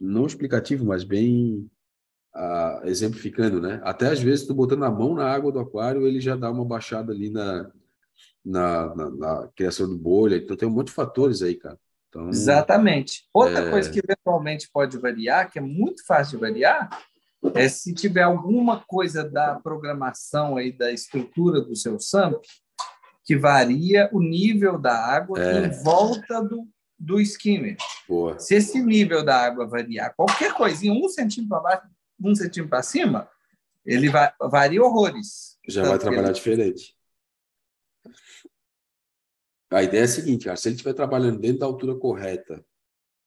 [0.00, 1.70] não explicativo, mas bem
[2.84, 3.80] exemplificando, né?
[3.82, 6.64] Até às vezes, tu botando a mão na água do aquário, ele já dá uma
[6.64, 7.70] baixada ali na,
[8.44, 10.36] na, na, na criação de bolha.
[10.36, 11.78] Então, tem um monte de fatores aí, cara.
[12.08, 13.28] Então, Exatamente.
[13.32, 13.70] Outra é...
[13.70, 16.88] coisa que eventualmente pode variar, que é muito fácil de variar,
[17.54, 22.42] é se tiver alguma coisa da programação aí, da estrutura do seu SAMP,
[23.24, 25.66] que varia o nível da água é...
[25.66, 26.66] em volta do,
[27.00, 27.76] do skimmer.
[28.06, 28.38] Boa.
[28.38, 31.88] Se esse nível da água variar qualquer coisinha, um centímetro para baixo,
[32.22, 33.28] um centímetro para cima,
[33.86, 35.58] ele vai, varia horrores.
[35.66, 36.34] Já vai trabalhar ele...
[36.34, 36.94] diferente.
[39.72, 42.64] A ideia é a seguinte, cara, se ele estiver trabalhando dentro da altura correta,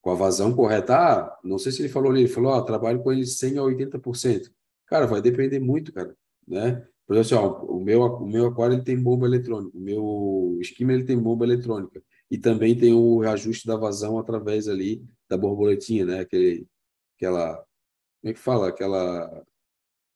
[0.01, 3.01] com a vazão correta, ah, não sei se ele falou ali, ele falou, ah, trabalho
[3.01, 4.51] com ele 100 a 80%.
[4.85, 6.85] Cara, vai depender muito, cara, né?
[7.07, 10.57] Por exemplo, assim, ó, o, meu, o meu aquário ele tem bomba eletrônica, o meu
[10.61, 12.03] esquema ele tem bomba eletrônica.
[12.33, 16.21] E também tem o reajuste da vazão através ali da borboletinha, né?
[16.21, 16.67] Aquele,
[17.15, 17.57] aquela.
[17.57, 18.69] Como é que fala?
[18.69, 19.45] Aquela.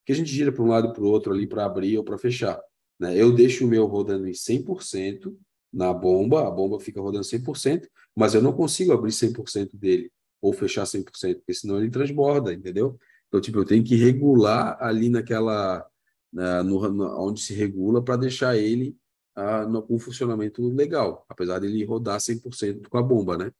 [0.03, 2.03] Que a gente gira para um lado e para o outro ali para abrir ou
[2.03, 2.59] para fechar.
[2.99, 3.15] Né?
[3.15, 5.37] Eu deixo o meu rodando em 100%
[5.71, 10.11] na bomba, a bomba fica rodando 100%, mas eu não consigo abrir 100% dele
[10.41, 12.97] ou fechar 100%, porque senão ele transborda, entendeu?
[13.27, 15.85] Então, tipo, eu tenho que regular ali naquela,
[16.33, 18.97] na, no, no, onde se regula para deixar ele
[19.37, 23.53] ah, no, com funcionamento legal, apesar dele rodar 100% com a bomba, né?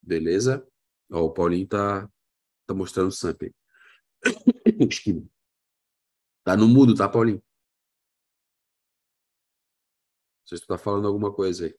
[0.00, 0.64] Beleza?
[1.10, 2.08] Ó, o Paulinho tá,
[2.66, 3.52] tá mostrando o sample.
[6.44, 7.42] tá no mudo, tá, Paulinho?
[10.38, 11.74] Não sei se tu tá falando alguma coisa aí.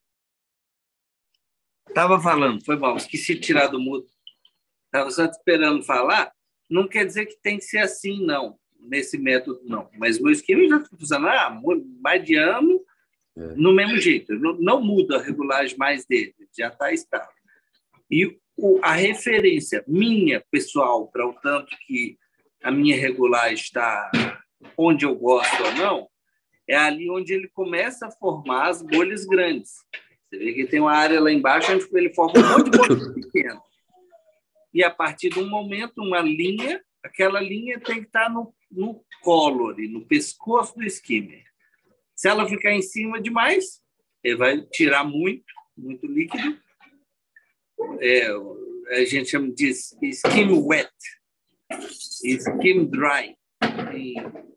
[1.94, 4.06] Tava falando, foi mal, esqueci de tirar do mudo.
[4.92, 6.34] Tava só esperando falar.
[6.70, 9.90] Não quer dizer que tem que ser assim, não, nesse método, não.
[9.98, 11.62] Mas meu esquema já está funcionando ah,
[12.02, 12.83] mais de ano,
[13.38, 13.56] é.
[13.56, 14.34] no mesmo jeito.
[14.36, 17.34] Não, não muda a regulagem mais dele, já está estável.
[18.10, 22.18] E o, a referência minha, pessoal, para o tanto que
[22.62, 24.12] a minha regulagem está
[24.78, 26.08] onde eu gosto ou não,
[26.68, 29.74] é ali onde ele começa a formar as bolhas grandes.
[30.30, 33.14] Você vê que tem uma área lá embaixo onde ele forma um monte de bolhas
[33.14, 33.60] pequenas.
[34.74, 39.04] E a partir de um momento, uma linha, aquela linha tem que estar no, no
[39.22, 41.44] color, no pescoço do skimmer.
[42.24, 43.82] Se ela ficar em cima demais,
[44.24, 45.44] ele vai tirar muito,
[45.76, 46.58] muito líquido
[48.00, 48.28] é,
[48.98, 50.90] a gente chama de skim wet,
[51.84, 53.36] skim dry.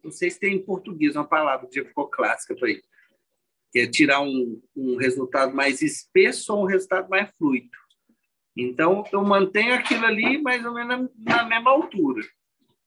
[0.00, 2.88] Não sei se tem em português uma palavra que já ficou clássica para isso,
[3.72, 7.76] que é tirar um, um resultado mais espesso ou um resultado mais fluido.
[8.56, 12.22] Então, eu mantenho aquilo ali mais ou menos na mesma altura.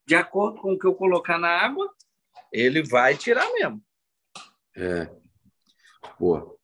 [0.06, 1.86] De acordo com o que eu colocar na água,
[2.50, 3.84] ele vai tirar mesmo.
[4.76, 5.10] É.
[6.18, 6.56] Boa.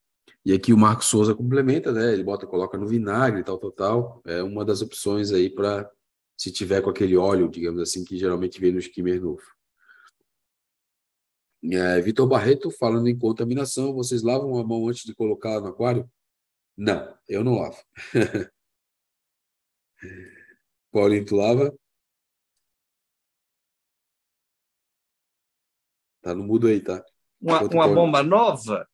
[0.44, 2.12] E aqui o Marcos Souza complementa, né?
[2.12, 4.22] Ele bota, coloca no vinagre, tal, tal, tal.
[4.24, 5.90] É uma das opções aí para
[6.36, 9.42] se tiver com aquele óleo, digamos assim, que geralmente vem no skimmer novo.
[11.72, 16.08] É, Vitor Barreto, falando em contaminação, vocês lavam a mão antes de colocar no aquário?
[16.76, 17.78] Não, eu não lavo.
[20.92, 21.72] Paulinho, tu lava?
[26.20, 27.02] Tá no mudo aí, tá?
[27.46, 28.88] Uma, uma bomba nova?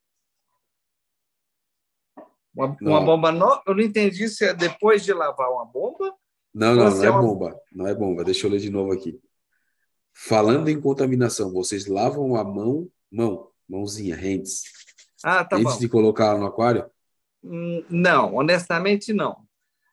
[2.54, 3.62] Uma, uma bomba nova?
[3.66, 6.14] Eu não entendi se é depois de lavar uma bomba.
[6.54, 7.22] Não, não, não é, é uma...
[7.22, 7.60] bomba.
[7.72, 8.22] Não é bomba.
[8.22, 9.18] Deixa eu ler de novo aqui.
[10.12, 14.64] Falando em contaminação, vocês lavam a mão, mão, mãozinha, hands,
[15.24, 15.78] ah, tá antes bom.
[15.78, 16.90] de colocar no aquário?
[17.42, 19.46] Hum, não, honestamente não.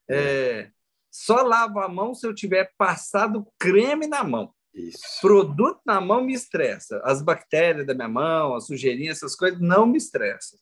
[0.10, 0.70] É,
[1.10, 4.54] só lavo a mão se eu tiver passado creme na mão.
[4.74, 5.02] Isso.
[5.22, 7.02] Produto na mão me estressa.
[7.04, 10.60] As bactérias da minha mão, a sujeirinha, essas coisas não me estressam.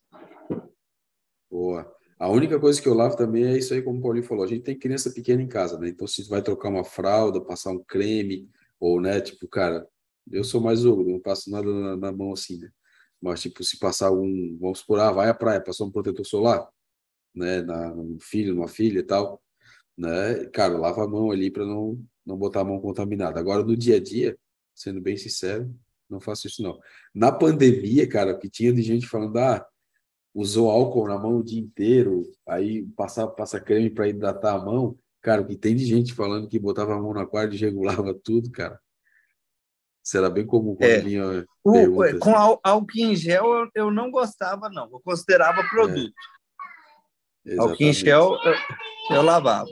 [1.50, 1.94] Boa.
[2.20, 4.44] A única coisa que eu lavo também é isso aí, como o Paulinho falou.
[4.44, 5.90] A gente tem criança pequena em casa, né?
[5.90, 9.88] Então, se vai trocar uma fralda, passar um creme, ou, né, tipo, cara,
[10.32, 12.70] eu sou mais ogro, não passo nada na, na, mão assim, né?
[13.22, 16.68] Mas, tipo, se passar um, vamos supor, ah, vai à praia, passou um protetor solar,
[17.36, 19.42] né, na, no filho, numa filha e tal,
[19.98, 20.46] né?
[20.54, 23.40] Cara, lava a mão ali para não, não botar a mão contaminada.
[23.40, 24.38] Agora, no dia a dia,
[24.76, 25.74] sendo bem sincero,
[26.10, 26.78] não faço isso não.
[27.16, 29.66] Na pandemia, cara, que tinha de gente falando, ah,
[30.36, 35.00] usou álcool na mão o dia inteiro, aí passava passa creme para hidratar a mão.
[35.22, 38.14] Cara, o que tem de gente falando que botava a mão na aquário e regulava
[38.14, 38.78] tudo, cara.
[40.04, 41.02] Será bem comum quando é.
[41.02, 44.90] vinha o, é, Com álcool em gel eu, eu, não gostava, não.
[44.92, 46.14] Eu considerava produto.
[47.46, 47.58] É.
[47.58, 49.68] Álcool em gel eu, eu lavava.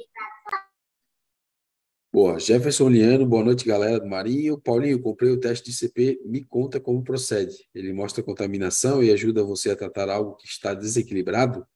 [2.16, 2.40] Boa.
[2.40, 4.58] Jefferson Liano, boa noite, galera do Marinho.
[4.58, 7.68] Paulinho, comprei o teste de CP, me conta como procede.
[7.76, 11.68] Ele mostra contaminação e ajuda você a tratar algo que está desequilibrado?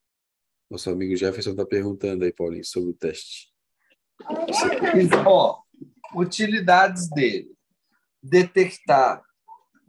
[0.69, 3.51] Nosso amigo Jefferson está perguntando aí, Paulinho, sobre o teste.
[5.27, 5.61] Ó,
[6.15, 7.51] utilidades dele.
[8.23, 9.21] Detectar,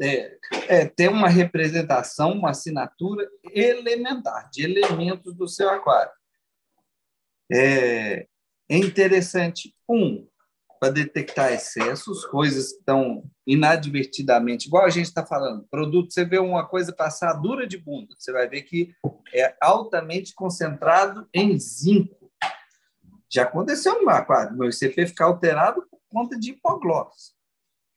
[0.03, 0.37] é,
[0.67, 6.11] é, ter uma representação, uma assinatura elementar de elementos do seu aquário.
[7.53, 8.27] É,
[8.69, 10.29] é interessante, um,
[10.81, 16.39] para detectar excessos, coisas que estão inadvertidamente, igual a gente está falando, produto, você vê
[16.39, 18.95] uma coisa passar dura de bunda, você vai ver que
[19.35, 22.33] é altamente concentrado em zinco.
[23.31, 27.35] Já aconteceu no meu ICP ficar alterado por conta de hipoglós.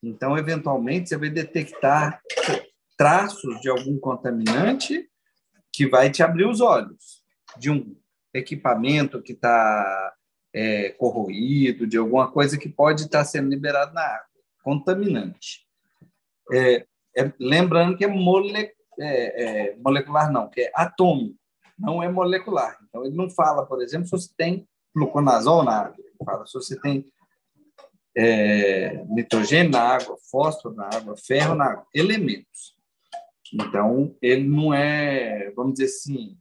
[0.03, 2.22] Então, eventualmente, você vai detectar
[2.97, 5.10] traços de algum contaminante
[5.72, 7.23] que vai te abrir os olhos
[7.57, 7.95] de um
[8.34, 10.14] equipamento que está
[10.53, 14.27] é, corroído, de alguma coisa que pode estar sendo liberado na água,
[14.63, 15.65] contaminante.
[16.51, 16.85] É,
[17.17, 21.38] é, lembrando que é, mole, é, é, molecular, não, que é atômico,
[21.77, 22.77] não é molecular.
[22.88, 26.53] Então, ele não fala, por exemplo, se você tem gluconazol na água, ele fala se
[26.53, 27.05] você tem
[28.15, 32.75] é, nitrogênio na água, fósforo na água, ferro na água, elementos.
[33.53, 36.38] Então, ele não é, vamos dizer assim,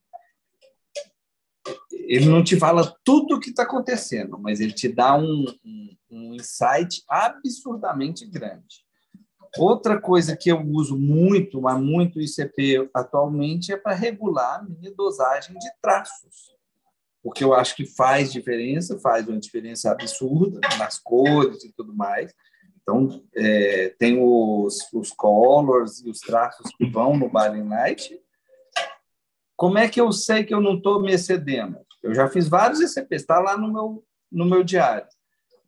[1.92, 5.96] ele não te fala tudo o que está acontecendo, mas ele te dá um, um,
[6.10, 8.84] um, insight absurdamente grande.
[9.58, 14.92] Outra coisa que eu uso muito, mas muito ICP atualmente, é para regular a minha
[14.94, 16.52] dosagem de traços.
[17.22, 22.32] Porque eu acho que faz diferença, faz uma diferença absurda nas cores e tudo mais.
[22.82, 28.18] Então, é, tem os, os colors e os traços que vão no Balen Light.
[29.62, 31.78] Como é que eu sei que eu não estou me excedendo?
[32.02, 35.06] Eu já fiz vários ECPs, está lá no meu, no meu diário.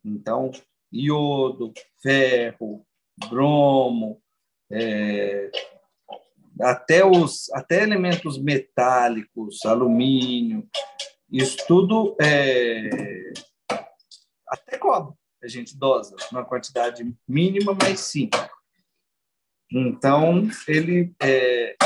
[0.03, 0.51] Então,
[0.91, 1.71] iodo,
[2.03, 2.85] ferro,
[3.29, 4.21] bromo,
[4.69, 5.49] é,
[6.59, 10.67] até, os, até elementos metálicos, alumínio,
[11.31, 13.31] isso tudo é,
[14.45, 18.29] até cobre a gente dosa, numa quantidade mínima, mas sim.
[19.71, 21.77] Então, ele é,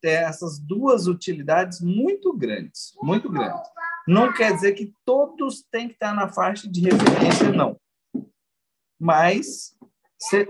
[0.00, 3.68] tem essas duas utilidades muito grandes, muito grandes.
[4.06, 7.78] Não quer dizer que todos têm que estar na faixa de referência, não.
[8.98, 9.76] Mas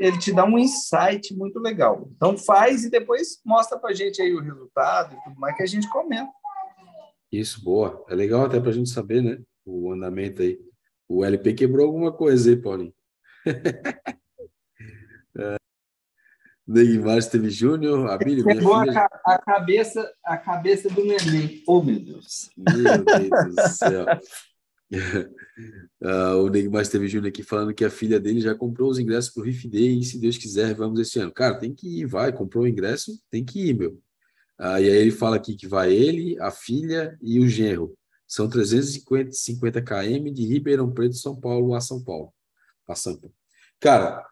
[0.00, 2.08] ele te dá um insight muito legal.
[2.16, 5.62] Então faz e depois mostra para a gente aí o resultado e tudo mais que
[5.62, 6.30] a gente comenta.
[7.30, 8.04] Isso, boa.
[8.08, 9.38] É legal até para a gente saber, né?
[9.66, 10.58] O andamento aí.
[11.06, 12.94] O LP quebrou alguma coisa aí, Paulinho.
[16.68, 19.08] Neymar teve Júnior, Abílio, minha filha...
[19.24, 21.62] a, a, cabeça, a cabeça do neném.
[21.66, 22.50] Oh, meu Deus.
[22.56, 24.04] Meu Deus do céu.
[26.02, 29.30] uh, o Neymar teve Júnior aqui falando que a filha dele já comprou os ingressos
[29.30, 31.32] para o Riff Day e, se Deus quiser, vamos esse ano.
[31.32, 32.32] Cara, tem que ir, vai.
[32.32, 33.92] Comprou o ingresso, tem que ir, meu.
[34.60, 37.96] Uh, e aí ele fala aqui que vai ele, a filha e o genro.
[38.26, 42.30] São 350 km de Ribeirão Preto, São Paulo a São Paulo.
[42.86, 43.30] A Sampa.
[43.80, 44.26] Cara,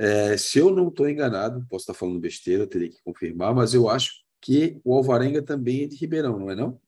[0.00, 3.86] é, se eu não estou enganado, posso estar falando besteira, teria que confirmar, mas eu
[3.86, 6.80] acho que o Alvarenga também é de Ribeirão, não é não?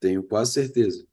[0.00, 1.06] Tenho quase certeza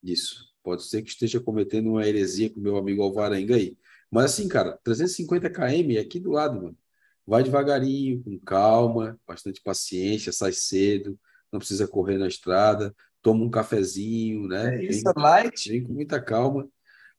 [0.00, 0.54] disso.
[0.62, 3.76] Pode ser que esteja cometendo uma heresia com meu amigo Alvarenga aí.
[4.08, 6.78] Mas assim, cara, 350 km é aqui do lado, mano.
[7.26, 11.18] Vai devagarinho, com calma, bastante paciência, sai cedo,
[11.50, 14.76] não precisa correr na estrada, toma um cafezinho, né?
[14.76, 15.68] É isso, vem, light.
[15.68, 16.68] Vem com muita calma,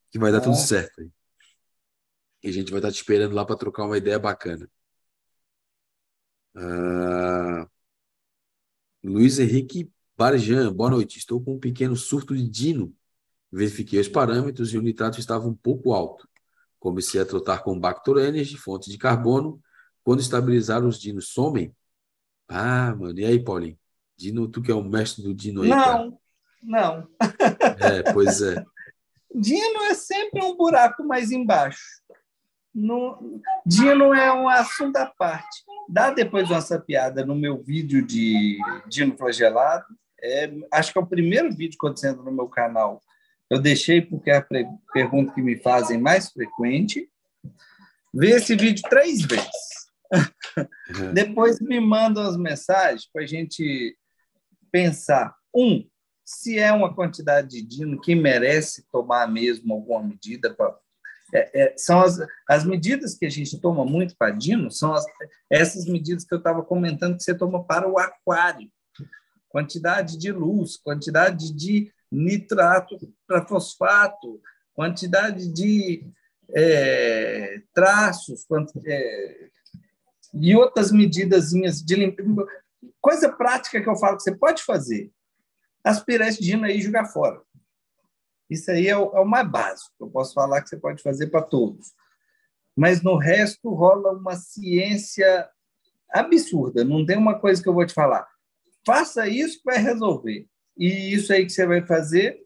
[0.10, 0.42] que vai dar é.
[0.42, 1.12] tudo certo aí.
[2.44, 4.70] E a gente vai estar te esperando lá para trocar uma ideia bacana.
[6.56, 7.68] Uh...
[9.04, 11.18] Luiz Henrique Barjan, boa noite.
[11.18, 12.94] Estou com um pequeno surto de dino.
[13.52, 16.28] Verifiquei os parâmetros e o nitrato estava um pouco alto.
[16.80, 19.62] Comecei a trotar com Bactor Energy, fonte de carbono.
[20.04, 21.74] Quando estabilizar os dinos somem.
[22.48, 23.80] Ah, mano, e aí, Paulinho?
[24.18, 26.14] Dino, tu que é o mestre do Dino aí, Não, cara.
[26.62, 27.08] não.
[27.80, 28.64] É, pois é.
[29.34, 32.03] Dino é sempre um buraco mais embaixo.
[32.74, 35.64] No, Dino é um assunto à parte.
[35.88, 39.86] Dá depois uma sapiada no meu vídeo de Dino flagelado.
[40.22, 43.02] É, acho que é o primeiro vídeo acontecendo no meu canal.
[43.50, 44.48] Eu deixei porque é a
[44.94, 47.10] pergunta que me fazem mais frequente.
[48.14, 49.84] Vê esse vídeo três vezes.
[50.96, 51.14] Uhum.
[51.14, 53.98] Depois me mandam as mensagens para a gente
[54.72, 55.36] pensar.
[55.54, 55.88] Um,
[56.26, 60.76] se é uma quantidade de dino que merece tomar mesmo alguma medida para
[61.34, 65.04] é, é, são as, as medidas que a gente toma muito para Dino, são as,
[65.50, 68.72] essas medidas que eu estava comentando que você toma para o aquário.
[69.50, 72.98] Quantidade de luz, quantidade de nitrato
[73.28, 74.40] para fosfato,
[74.76, 76.06] quantidade de
[76.56, 78.46] é, traços,
[78.86, 79.50] é,
[80.34, 82.30] e outras medidas de limpeza.
[83.02, 85.12] Coisa prática que eu falo que você pode fazer.
[85.84, 87.42] Aspirar esse Dino aí e jogar fora.
[88.54, 89.92] Isso aí é o, é o mais básico.
[90.00, 91.92] Eu posso falar que você pode fazer para todos.
[92.76, 95.50] Mas no resto rola uma ciência
[96.10, 96.84] absurda.
[96.84, 98.28] Não tem uma coisa que eu vou te falar.
[98.86, 100.48] Faça isso que vai resolver.
[100.78, 102.42] E isso aí que você vai fazer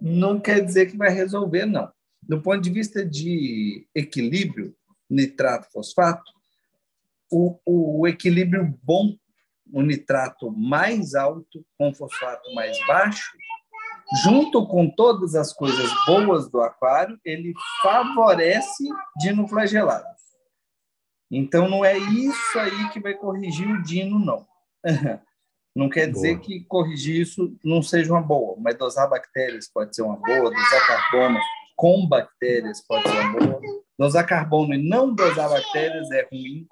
[0.00, 1.90] não quer dizer que vai resolver, não.
[2.22, 4.74] Do ponto de vista de equilíbrio
[5.08, 6.32] nitrato-fosfato,
[7.30, 9.16] o, o equilíbrio bom,
[9.72, 13.32] o nitrato mais alto com fosfato mais baixo,
[14.22, 17.52] junto com todas as coisas boas do aquário, ele
[17.82, 18.84] favorece
[19.18, 20.22] dinoflagelados.
[21.30, 24.46] Então, não é isso aí que vai corrigir o dino, não.
[25.76, 26.46] Não quer dizer boa.
[26.46, 30.86] que corrigir isso não seja uma boa, mas dosar bactérias pode ser uma boa, dosar
[30.86, 31.40] carbono
[31.76, 33.60] com bactérias pode ser bom.
[33.98, 36.66] Dosar carbono e não dosar bactérias é ruim.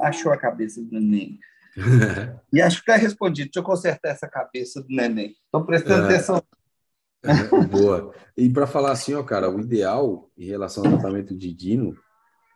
[0.00, 1.38] Achou a cabeça do neném.
[2.52, 3.48] e acho que está respondido.
[3.48, 5.36] Deixa eu consertar essa cabeça do neném.
[5.46, 6.14] Estou prestando é.
[6.14, 6.42] atenção.
[7.70, 8.12] Boa.
[8.36, 11.96] E para falar assim, ó, cara, o ideal em relação ao tratamento de Dino,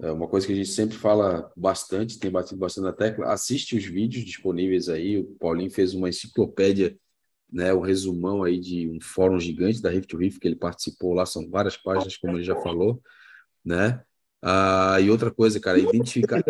[0.00, 3.76] é uma coisa que a gente sempre fala bastante, tem batido bastante na tecla, assiste
[3.76, 5.18] os vídeos disponíveis aí.
[5.18, 6.96] O Paulinho fez uma enciclopédia,
[7.50, 11.14] né, um resumão aí de um fórum gigante da Rift to Rift que ele participou
[11.14, 13.02] lá, são várias páginas, como ele já falou,
[13.64, 14.00] né?
[14.40, 16.44] Ah, e outra coisa, cara, identificar.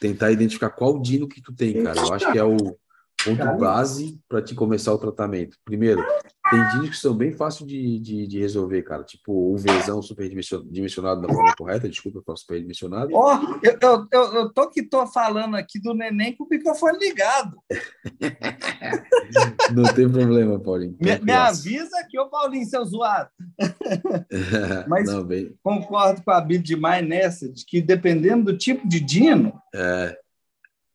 [0.00, 2.00] Tentar identificar qual dino que tu tem, cara.
[2.00, 2.76] Eu acho que é o
[3.24, 5.56] ponto base para te começar o tratamento.
[5.64, 6.04] Primeiro,
[6.50, 9.02] tem dinos que são bem fáceis de, de, de, resolver, cara.
[9.02, 11.88] Tipo o Vzão superdimensionado da forma correta.
[11.88, 13.14] Desculpa, eu super superdimensionado.
[13.14, 16.48] Ó, oh, eu, eu, eu, eu, tô que tô falando aqui do neném com o
[16.48, 17.56] microfone ligado.
[19.74, 20.96] Não tem problema, Paulinho.
[21.00, 23.30] Me, me avisa aqui, ô Paulinho, seu zoado.
[24.86, 25.54] Mas Não, bem...
[25.62, 30.18] concordo com a Bíblia demais nessa, de que dependendo do tipo de dino, é.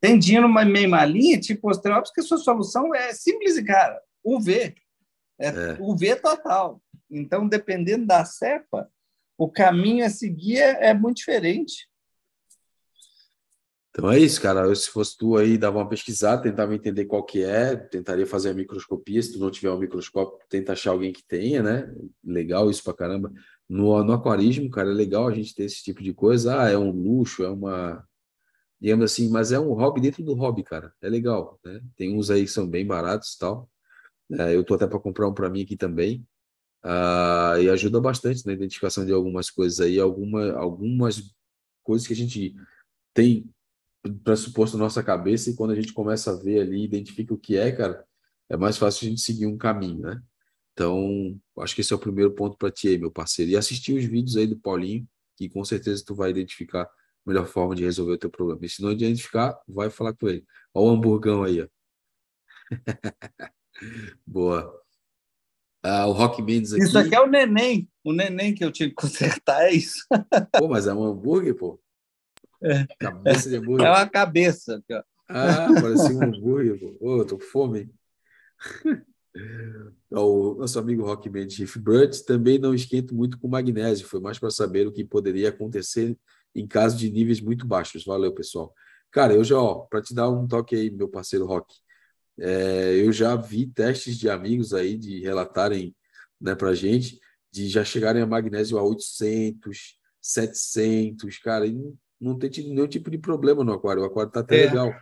[0.02, 4.00] Tem dino meio malinha, tipo osteópsis, que a sua solução é simples, cara.
[4.24, 4.76] UV.
[5.40, 5.78] É, é.
[5.80, 6.82] UV total.
[7.10, 8.90] Então, dependendo da cepa,
[9.38, 11.90] o caminho a seguir é, é muito diferente.
[13.90, 14.62] Então é isso, cara.
[14.62, 18.52] Eu, se fosse tu aí, dava uma pesquisada, tentava entender qual que é, tentaria fazer
[18.52, 19.22] a microscopia.
[19.22, 21.94] Se tu não tiver um microscópio, tenta achar alguém que tenha, né?
[22.24, 23.32] Legal isso pra caramba.
[23.68, 26.62] No, no aquarismo, cara, é legal a gente ter esse tipo de coisa.
[26.62, 28.08] Ah, é um luxo, é uma.
[28.80, 30.94] Digamos assim, mas é um hobby dentro do hobby, cara.
[31.02, 31.82] É legal, né?
[31.98, 33.70] Tem uns aí que são bem baratos e tal.
[34.32, 36.26] É, eu tô até para comprar um para mim aqui também.
[36.82, 41.22] Ah, e ajuda bastante na identificação de algumas coisas aí, alguma, algumas
[41.84, 42.56] coisas que a gente
[43.14, 43.50] tem
[44.24, 47.58] pressuposto na nossa cabeça e quando a gente começa a ver ali, identifica o que
[47.58, 48.06] é, cara,
[48.50, 50.22] é mais fácil a gente seguir um caminho, né?
[50.74, 53.52] Então, acho que esse é o primeiro ponto para ti aí, meu parceiro.
[53.52, 56.90] E assistir os vídeos aí do Paulinho, que com certeza tu vai identificar
[57.30, 58.60] melhor forma de resolver o teu problema.
[58.64, 60.46] E se não identificar, vai falar com ele.
[60.74, 61.68] Olha o hamburgão aí, ó.
[64.26, 64.80] Boa.
[65.82, 66.84] Ah, o Rock Mendes aqui.
[66.84, 67.90] Isso aqui é o neném.
[68.04, 70.06] O neném que eu tive que consertar, é isso.
[70.60, 71.80] Pô, mas é um hambúrguer, pô.
[72.62, 72.86] É.
[73.00, 73.88] Cabeça de hambúrguer.
[73.88, 74.76] É uma cabeça.
[74.76, 75.04] Aqui, ó.
[75.30, 76.98] Ah, parecia um hambúrguer, pô.
[77.00, 77.90] Ô, oh, tô com fome.
[80.12, 84.08] o nosso amigo Rock Mendes Chief Bird também não esquento muito com magnésio.
[84.08, 86.18] Foi mais para saber o que poderia acontecer
[86.56, 88.06] em caso de níveis muito baixos.
[88.06, 88.74] Valeu, pessoal.
[89.12, 91.74] Cara, eu já, ó, para te dar um toque aí, meu parceiro Rock.
[92.40, 95.96] É, eu já vi testes de amigos aí de relatarem
[96.40, 97.20] né, para gente
[97.52, 102.88] de já chegarem a magnésio a 800, 700, cara, e não, não tem tido nenhum
[102.88, 104.04] tipo de problema no aquário.
[104.04, 104.66] O aquário está até é.
[104.68, 104.94] legal.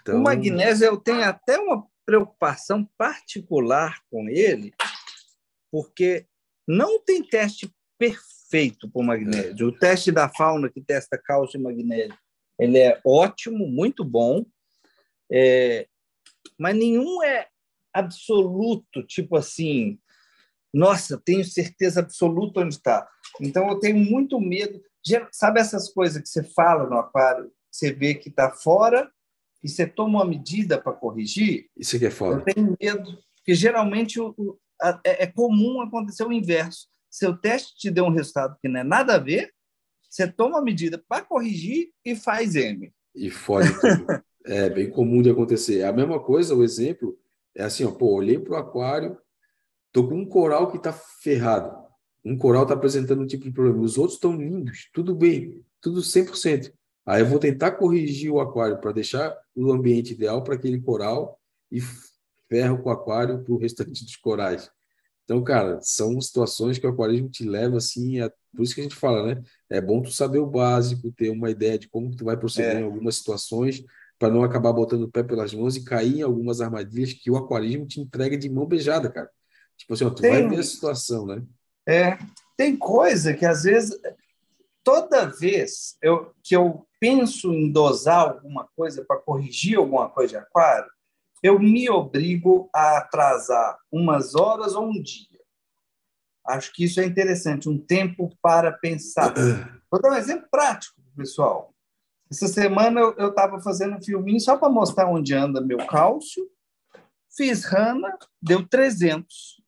[0.00, 0.18] Então...
[0.18, 4.72] O magnésio, eu tenho até uma preocupação particular com ele,
[5.70, 6.26] porque
[6.66, 8.37] não tem teste perfeito
[8.90, 9.66] para o magnésio.
[9.66, 9.68] É.
[9.68, 12.16] O teste da fauna que testa cálcio e magnésio,
[12.58, 14.44] ele é ótimo, muito bom.
[15.30, 15.86] É,
[16.58, 17.48] mas nenhum é
[17.92, 19.98] absoluto, tipo assim,
[20.72, 23.08] nossa, tenho certeza absoluta onde está.
[23.40, 24.80] Então eu tenho muito medo.
[25.32, 29.10] Sabe essas coisas que você fala no aquário, você vê que está fora
[29.62, 31.68] e você toma uma medida para corrigir?
[31.76, 32.42] Isso aqui é foda.
[32.46, 36.88] Eu tenho medo, porque geralmente o, o, a, é, é comum acontecer o inverso.
[37.18, 39.52] Seu teste te deu um resultado que não é nada a ver,
[40.08, 42.92] você toma a medida para corrigir e faz M.
[43.12, 44.06] E fode tudo.
[44.46, 45.80] É bem comum de acontecer.
[45.80, 47.18] É a mesma coisa, o exemplo
[47.54, 49.18] é assim, ó, pô, olhei para o aquário,
[49.92, 51.76] tô com um coral que está ferrado.
[52.24, 53.82] Um coral está apresentando um tipo de problema.
[53.82, 56.72] Os outros estão lindos, tudo bem, tudo 100%.
[57.04, 61.38] Aí eu vou tentar corrigir o aquário para deixar o ambiente ideal para aquele coral
[61.70, 61.80] e
[62.48, 64.70] ferro com o aquário para o restante dos corais.
[65.28, 68.32] Então, cara, são situações que o aquarismo te leva assim, a...
[68.56, 69.42] por isso que a gente fala, né?
[69.68, 72.80] É bom tu saber o básico, ter uma ideia de como tu vai proceder é.
[72.80, 73.84] em algumas situações,
[74.18, 77.36] para não acabar botando o pé pelas mãos e cair em algumas armadilhas que o
[77.36, 79.28] aquarismo te entrega de mão beijada, cara.
[79.76, 81.42] Tipo assim, ó, tu tem, vai ver a situação, né?
[81.86, 82.16] É,
[82.56, 84.00] tem coisa que às vezes,
[84.82, 90.36] toda vez eu, que eu penso em dosar alguma coisa para corrigir alguma coisa de
[90.38, 90.90] aquário,
[91.42, 95.38] eu me obrigo a atrasar umas horas ou um dia.
[96.46, 99.34] Acho que isso é interessante, um tempo para pensar.
[99.90, 101.74] Vou dar um exemplo prático, pessoal.
[102.30, 106.46] Essa semana eu estava fazendo um filminho só para mostrar onde anda meu cálcio.
[107.34, 109.62] Fiz rana, deu 300.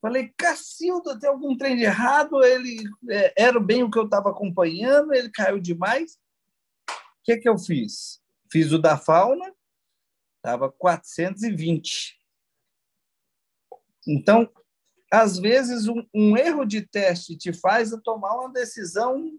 [0.00, 2.42] Falei, Cacilda, tem algum trem de errado?
[2.44, 6.18] Ele é, era bem o que eu estava acompanhando, ele caiu demais.
[6.88, 8.20] O que, que eu fiz?
[8.50, 9.52] Fiz o da fauna,
[10.48, 12.16] estava 420.
[14.06, 14.48] Então,
[15.12, 19.30] às vezes, um, um, erro de teste te faz tomar uma decisão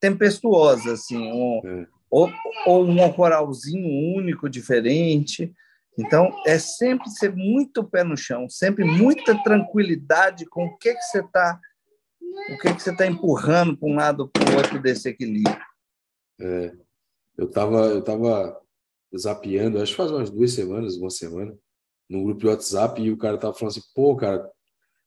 [0.00, 1.86] tempestuosa, assim, um, é.
[2.10, 2.32] ou,
[2.66, 5.52] ou um coralzinho único, diferente.
[5.98, 11.02] Então, é sempre ser muito pé no chão, sempre muita tranquilidade com o que, que
[11.02, 11.60] você está
[12.48, 15.58] o que, que você está empurrando para um lado ou para o outro desse equilíbrio.
[16.40, 16.72] É,
[17.36, 18.60] eu estava eu tava
[19.16, 21.56] zapeando, acho que faz umas duas semanas, uma semana,
[22.08, 24.50] num grupo de WhatsApp, e o cara estava falando assim, pô, cara,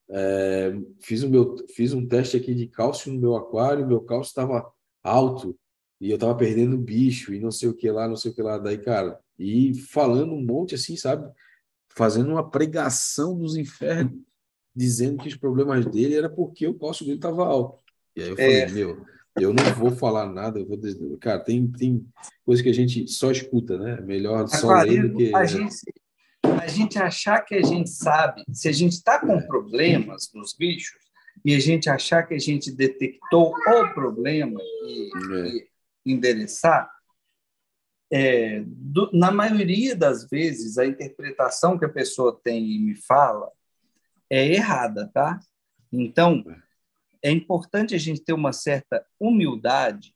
[0.10, 4.30] é, fiz, o meu, fiz um teste aqui de cálcio no meu aquário, meu cálcio
[4.30, 4.72] estava
[5.02, 5.58] alto,
[6.00, 8.42] e eu estava perdendo bicho, e não sei o que lá, não sei o que
[8.42, 8.58] lá.
[8.58, 11.32] Daí, cara, e falando um monte assim, sabe?
[11.90, 14.20] Fazendo uma pregação dos infernos,
[14.76, 17.82] dizendo que os problemas dele era porque o cálcio dele estava alto.
[18.16, 18.70] E aí eu falei, é.
[18.70, 19.06] meu,
[19.40, 22.06] eu não vou falar nada, eu vou dizer, cara, tem, tem
[22.46, 24.00] coisa que a gente só escuta, né?
[24.02, 25.36] Melhor só ler do que.
[25.36, 25.76] A gente,
[26.44, 31.04] a gente achar que a gente sabe, se a gente está com problemas nos bichos,
[31.44, 35.68] e a gente achar que a gente detectou o problema e, é.
[36.06, 36.90] e endereçar,
[38.12, 43.50] é, do, na maioria das vezes, a interpretação que a pessoa tem e me fala
[44.30, 45.40] é errada, tá?
[45.92, 46.44] Então,
[47.24, 50.14] é importante a gente ter uma certa humildade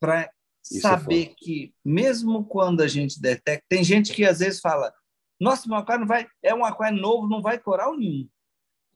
[0.00, 0.30] para é
[0.62, 4.92] saber é que, mesmo quando a gente detecta, tem gente que às vezes fala:
[5.40, 8.28] Nossa, meu aquário não vai, é um aquário novo, não vai coral nenhum.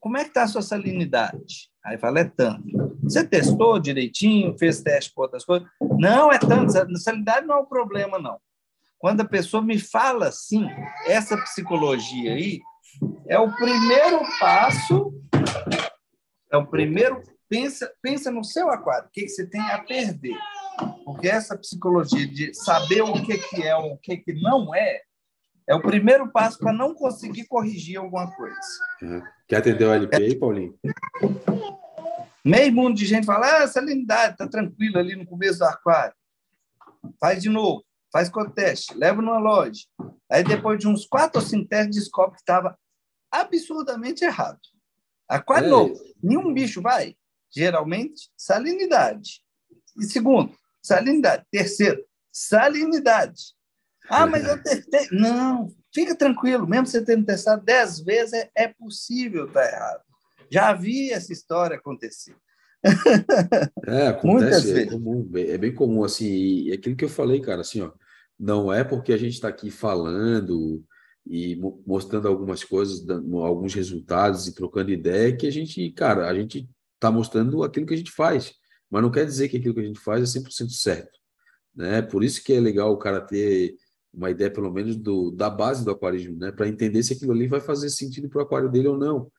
[0.01, 1.71] Como é que está a sua salinidade?
[1.85, 2.97] Aí fala: É tanto.
[3.03, 5.69] Você testou direitinho, fez teste com outras coisas?
[5.99, 6.73] Não, é tanto.
[6.99, 8.39] Salinidade não é um problema, não.
[8.99, 10.67] Quando a pessoa me fala assim,
[11.07, 12.61] essa psicologia aí
[13.29, 15.13] é o primeiro passo,
[16.51, 17.23] é o primeiro.
[17.49, 20.37] Pensa, pensa no seu aquário, o que, que você tem a perder.
[21.05, 25.01] Porque essa psicologia de saber o que, que é o que, que não é,
[25.67, 28.57] é o primeiro passo para não conseguir corrigir alguma coisa.
[29.03, 29.23] Uhum.
[29.47, 30.79] Quer atender o LP aí, Paulinho?
[32.45, 36.15] Meio mundo de gente fala, ah, salinidade, está tranquilo ali no começo do aquário.
[37.21, 39.83] Faz de novo, faz teste, leva numa loja.
[40.31, 42.79] Aí, depois de uns quatro ou cinco testes, descobre que estava
[43.31, 44.61] absurdamente errado.
[45.29, 47.15] Aquário é nenhum bicho vai.
[47.55, 49.43] Geralmente, salinidade.
[49.99, 50.53] E segundo,
[50.83, 51.45] salinidade.
[51.51, 53.55] Terceiro, salinidade.
[54.09, 55.09] Ah, mas eu testei.
[55.13, 60.03] Não, fica tranquilo, mesmo você tendo testado dez vezes, é, é possível estar tá errado.
[60.51, 62.35] Já vi essa história acontecer.
[63.87, 67.83] É, acontece, é comum, é bem comum, assim, e aquilo que eu falei, cara, assim,
[67.83, 67.93] ó,
[68.39, 70.83] não é porque a gente está aqui falando
[71.29, 76.35] e mostrando algumas coisas, dando alguns resultados e trocando ideia que a gente, cara, a
[76.35, 78.55] gente está mostrando aquilo que a gente faz,
[78.91, 81.19] mas não quer dizer que aquilo que a gente faz é 100% certo,
[81.75, 82.01] né?
[82.01, 83.77] Por isso que é legal o cara ter
[84.13, 86.51] uma ideia, pelo menos, do, da base do aquarismo, né?
[86.51, 89.31] Para entender se aquilo ali vai fazer sentido para o aquário dele ou não.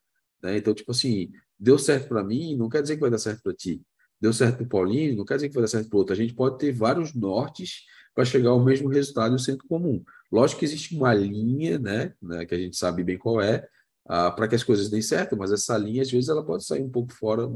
[0.42, 0.58] Né?
[0.58, 3.54] Então, tipo assim, deu certo para mim, não quer dizer que vai dar certo para
[3.54, 3.82] ti.
[4.22, 6.14] Deu certo para o Paulinho, não quer dizer que vai dar certo para outro.
[6.14, 7.84] A gente pode ter vários nortes
[8.14, 10.04] para chegar ao mesmo resultado no centro comum.
[10.32, 13.68] Lógico que existe uma linha, né, né que a gente sabe bem qual é,
[14.06, 16.82] ah, para que as coisas deem certo, mas essa linha, às vezes, ela pode sair
[16.82, 17.48] um pouco fora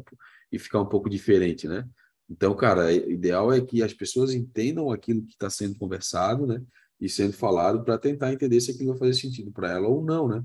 [0.51, 1.87] e ficar um pouco diferente, né?
[2.29, 6.61] Então, cara, o ideal é que as pessoas entendam aquilo que está sendo conversado, né?
[6.99, 10.27] E sendo falado para tentar entender se aquilo vai fazer sentido para ela ou não,
[10.27, 10.43] né?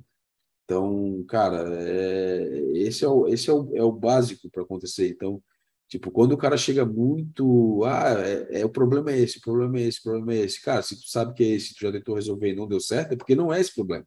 [0.64, 5.08] Então, cara, é, esse, é o, esse é o, é o básico para acontecer.
[5.08, 5.42] Então,
[5.88, 9.78] tipo, quando o cara chega muito, ah, é, é, o problema é esse, o problema
[9.78, 10.62] é esse, o problema é esse.
[10.62, 13.12] Cara, se tu sabe que é esse, tu já tentou resolver e não deu certo,
[13.12, 14.06] é porque não é esse problema.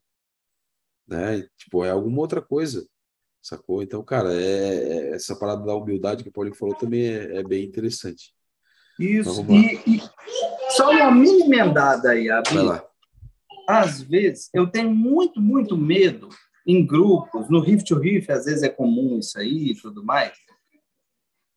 [1.07, 1.47] Né?
[1.57, 2.87] Tipo, é alguma outra coisa,
[3.41, 3.81] sacou?
[3.81, 7.43] Então, cara, é, é essa parada da humildade que o Paulinho falou também é, é
[7.43, 8.33] bem interessante.
[8.99, 10.01] Isso, então, e, e,
[10.69, 12.55] só uma mini emendada aí, Abi.
[13.67, 16.29] Às vezes, eu tenho muito, muito medo
[16.67, 20.33] em grupos, no Rift to Rift, às vezes é comum isso aí e tudo mais,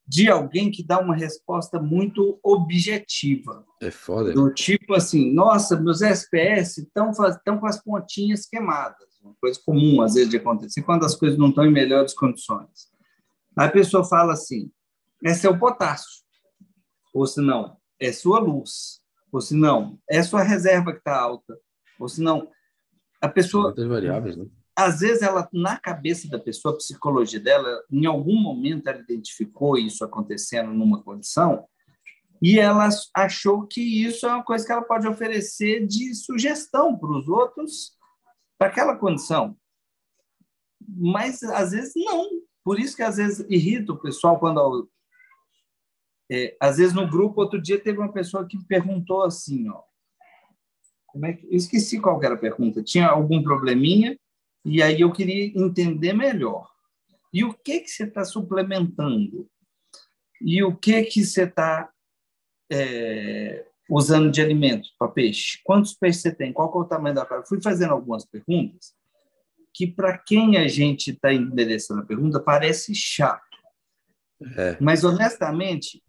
[0.06, 3.64] de alguém que dá uma resposta muito objetiva.
[3.80, 4.32] É foda.
[4.32, 9.08] Do tipo assim, nossa, meus SPS estão estão com as pontinhas queimadas.
[9.22, 12.92] Uma coisa comum, às vezes, de acontecer quando as coisas não estão em melhores condições.
[13.56, 14.70] A pessoa fala assim,
[15.24, 16.22] é seu potássio.
[17.14, 19.00] Ou se não, é sua luz.
[19.32, 21.58] Ou se não, é sua reserva que está alta.
[21.98, 22.50] Ou se não,
[23.20, 23.64] a pessoa...
[23.66, 24.46] Muitas variáveis, né?
[24.76, 29.78] Às vezes ela na cabeça da pessoa, a psicologia dela, em algum momento ela identificou
[29.78, 31.66] isso acontecendo numa condição
[32.42, 37.10] e ela achou que isso é uma coisa que ela pode oferecer de sugestão para
[37.10, 37.96] os outros
[38.58, 39.56] para aquela condição.
[40.86, 42.28] Mas às vezes não.
[42.62, 44.90] Por isso que às vezes irrita o pessoal quando
[46.30, 49.82] é, às vezes no grupo outro dia teve uma pessoa que perguntou assim, ó,
[51.06, 52.82] como é que eu esqueci qual era a pergunta.
[52.82, 54.18] Tinha algum probleminha
[54.64, 56.70] E aí eu queria entender melhor.
[57.32, 59.48] E o que que você está suplementando?
[60.40, 61.90] E o que que você está
[62.70, 65.58] é, usando de alimento para peixe?
[65.64, 66.52] Quantos peixes você tem?
[66.52, 67.46] Qual é o tamanho da aquário?
[67.46, 68.94] Fui fazendo algumas perguntas
[69.74, 73.42] que, para quem a gente está endereçando a pergunta, parece chato.
[74.56, 74.76] É.
[74.80, 76.02] Mas, honestamente,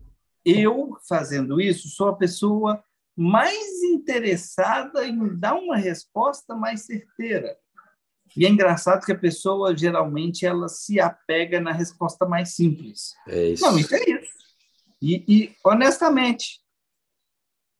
[0.45, 2.83] eu fazendo isso sou a pessoa
[3.17, 7.57] mais interessada em dar uma resposta mais certeira.
[8.35, 13.13] E é engraçado que a pessoa geralmente ela se apega na resposta mais simples.
[13.27, 13.63] É isso.
[13.63, 14.35] Não, isso é isso.
[15.01, 16.59] E, e honestamente,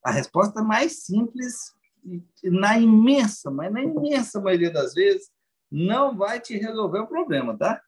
[0.03, 1.73] a resposta mais simples,
[2.44, 5.30] na imensa, mas na imensa maioria das vezes,
[5.72, 7.82] não vai te resolver o problema, tá?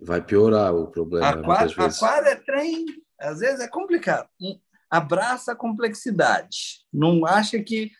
[0.00, 1.28] Vai piorar o problema.
[1.28, 2.86] Aquário, aquário é trem,
[3.20, 4.28] às vezes é complicado.
[4.88, 6.86] Abraça a complexidade.
[6.92, 7.90] Não acha que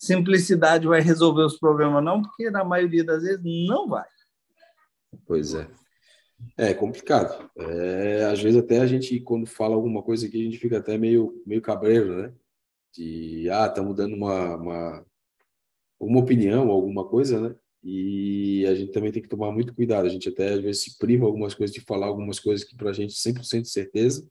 [0.00, 4.08] simplicidade vai resolver os problemas, não, porque na maioria das vezes não vai.
[5.26, 5.68] Pois é.
[6.56, 7.50] É complicado.
[7.58, 10.96] É, às vezes até a gente, quando fala alguma coisa aqui, a gente fica até
[10.96, 12.34] meio, meio cabreiro, né?
[12.94, 15.06] De, ah, estamos dando uma, uma,
[16.00, 17.54] uma opinião, alguma coisa, né?
[17.84, 20.06] E a gente também tem que tomar muito cuidado.
[20.06, 22.90] A gente até às vezes se priva algumas coisas de falar algumas coisas que para
[22.90, 24.26] a gente 100% de certeza,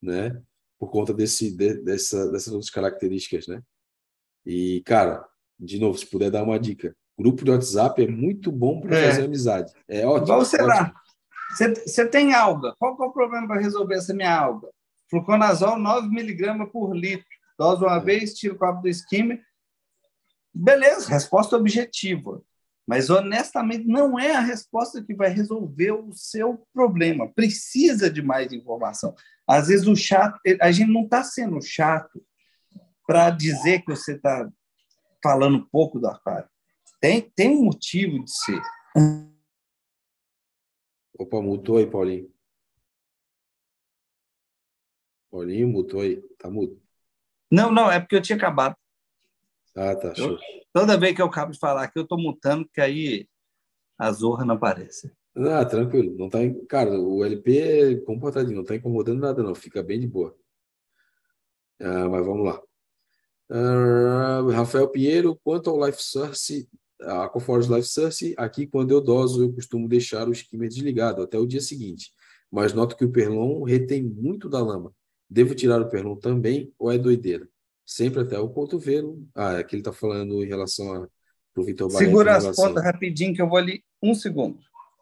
[0.00, 0.40] né?
[0.78, 3.60] Por conta desse, de, dessa, dessas outras características, né?
[4.44, 5.24] E, cara,
[5.58, 9.10] de novo, se puder dar uma dica, grupo de WhatsApp é muito bom para é.
[9.10, 9.72] fazer amizade.
[9.88, 10.26] É ótimo.
[10.26, 10.92] Vamos lá.
[11.86, 12.74] Você tem alga.
[12.78, 14.68] Qual é o problema para resolver essa minha alga?
[15.08, 17.26] Fluconazol 9 miligramas por litro.
[17.58, 18.00] Dose uma é.
[18.00, 19.38] vez, tira o copo do esquema.
[20.52, 22.42] Beleza, resposta objetiva.
[22.86, 27.28] Mas, honestamente, não é a resposta que vai resolver o seu problema.
[27.32, 29.14] Precisa de mais informação.
[29.46, 32.22] Às vezes, o chato, a gente não está sendo chato
[33.06, 34.50] para dizer que você está
[35.22, 36.48] falando pouco do aquário.
[37.00, 38.62] Tem, tem um motivo de ser.
[41.18, 42.32] Opa, mutou aí, Paulinho.
[45.30, 46.22] Paulinho, mutou aí.
[46.38, 46.80] Tá mudo.
[47.50, 48.76] Não, não, é porque eu tinha acabado.
[49.76, 50.14] Ah, tá.
[50.14, 50.38] Show.
[50.72, 53.28] Toda vez que eu acabo de falar que eu estou mutando, que aí
[53.98, 55.12] a zorra não aparece.
[55.36, 56.16] Ah, tranquilo.
[56.16, 59.54] Não tá, cara, o LP é comportadinho, não está incomodando nada, não.
[59.54, 60.36] Fica bem de boa.
[61.80, 62.62] Ah, mas vamos lá.
[63.56, 66.68] Ah, Rafael Pinheiro, quanto ao Life Source,
[67.00, 71.38] a Aquaforce Life Source, aqui quando eu doso, eu costumo deixar o skimmer desligado até
[71.38, 72.12] o dia seguinte.
[72.50, 74.92] Mas noto que o perlon retém muito da lama.
[75.30, 77.48] Devo tirar o perlon também ou é doideira?
[77.84, 79.26] sempre até o cotovelo.
[79.34, 81.08] Ah, aqui ele está falando em relação a
[81.56, 84.58] o Vitor Segura as pontas rapidinho que eu vou ali um segundo.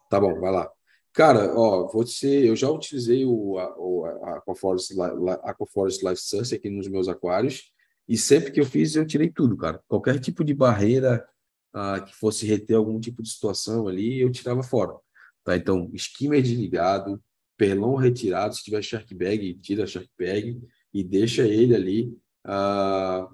[0.07, 0.69] Tá bom, vai lá.
[1.11, 4.93] Cara, ó, você, eu já utilizei o, a, o a Aquaforest,
[5.41, 7.72] Aquaforest Life Source aqui nos meus aquários
[8.07, 9.81] e sempre que eu fiz eu tirei tudo, cara.
[9.87, 11.25] Qualquer tipo de barreira
[11.73, 14.93] ah, que fosse reter algum tipo de situação ali, eu tirava fora.
[15.43, 15.55] Tá?
[15.57, 17.21] Então, skimmer desligado,
[17.57, 20.61] perlon retirado, se tiver shark bag, tira shark bag
[20.93, 23.27] e deixa ele ali a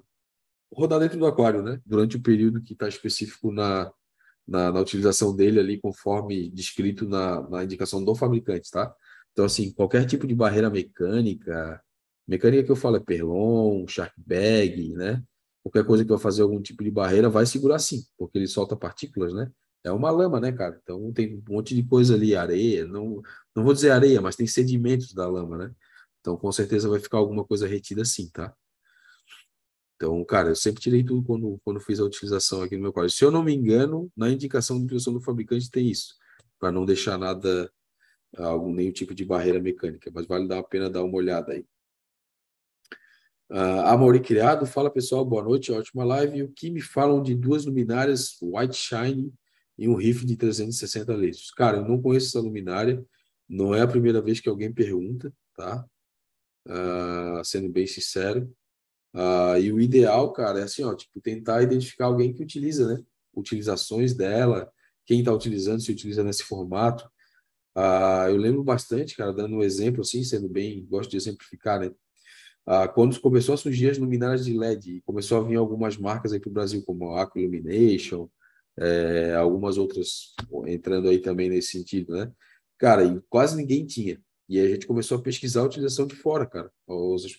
[0.72, 1.80] rodar dentro do aquário, né?
[1.84, 3.92] Durante o período que está específico na,
[4.46, 8.94] na, na, utilização dele ali, conforme descrito na, na indicação do fabricante, tá?
[9.32, 11.82] Então, assim, qualquer tipo de barreira mecânica,
[12.30, 15.20] mecânica que eu falo é perlon, shark bag, né?
[15.64, 18.76] Qualquer coisa que vai fazer algum tipo de barreira vai segurar sim, porque ele solta
[18.76, 19.50] partículas, né?
[19.82, 20.78] É uma lama, né, cara?
[20.80, 23.20] Então tem um monte de coisa ali, areia, não,
[23.54, 25.74] não vou dizer areia, mas tem sedimentos da lama, né?
[26.20, 28.54] Então com certeza vai ficar alguma coisa retida sim, tá?
[29.96, 33.12] Então, cara, eu sempre tirei tudo quando, quando fiz a utilização aqui no meu quarto.
[33.12, 36.14] Se eu não me engano, na indicação de utilização do fabricante tem isso,
[36.58, 37.70] para não deixar nada,
[38.36, 41.66] algum nenhum tipo de barreira mecânica, mas vale dar a pena dar uma olhada aí.
[43.50, 46.44] Uh, Amori Criado, fala pessoal, boa noite, ótima live.
[46.44, 49.34] O que me falam de duas luminárias White Shine
[49.76, 51.50] e um riff de 360 litros?
[51.50, 53.04] Cara, eu não conheço essa luminária,
[53.48, 55.84] não é a primeira vez que alguém pergunta, tá?
[56.64, 58.48] Uh, sendo bem sincero.
[59.12, 63.02] Uh, e o ideal, cara, é assim, ó, tipo, tentar identificar alguém que utiliza, né?
[63.34, 64.70] Utilizações dela,
[65.04, 67.04] quem está utilizando, se utiliza nesse formato.
[67.76, 71.90] Uh, eu lembro bastante, cara, dando um exemplo assim, sendo bem, gosto de exemplificar, né?
[72.70, 76.38] Uh, quando começou a surgir as luminárias de LED, começou a vir algumas marcas aí
[76.38, 78.30] para o Brasil, como a Aqua Illumination,
[78.78, 80.36] é, algumas outras
[80.68, 82.30] entrando aí também nesse sentido, né?
[82.78, 84.22] Cara, e quase ninguém tinha.
[84.48, 86.70] E a gente começou a pesquisar a utilização de fora, cara.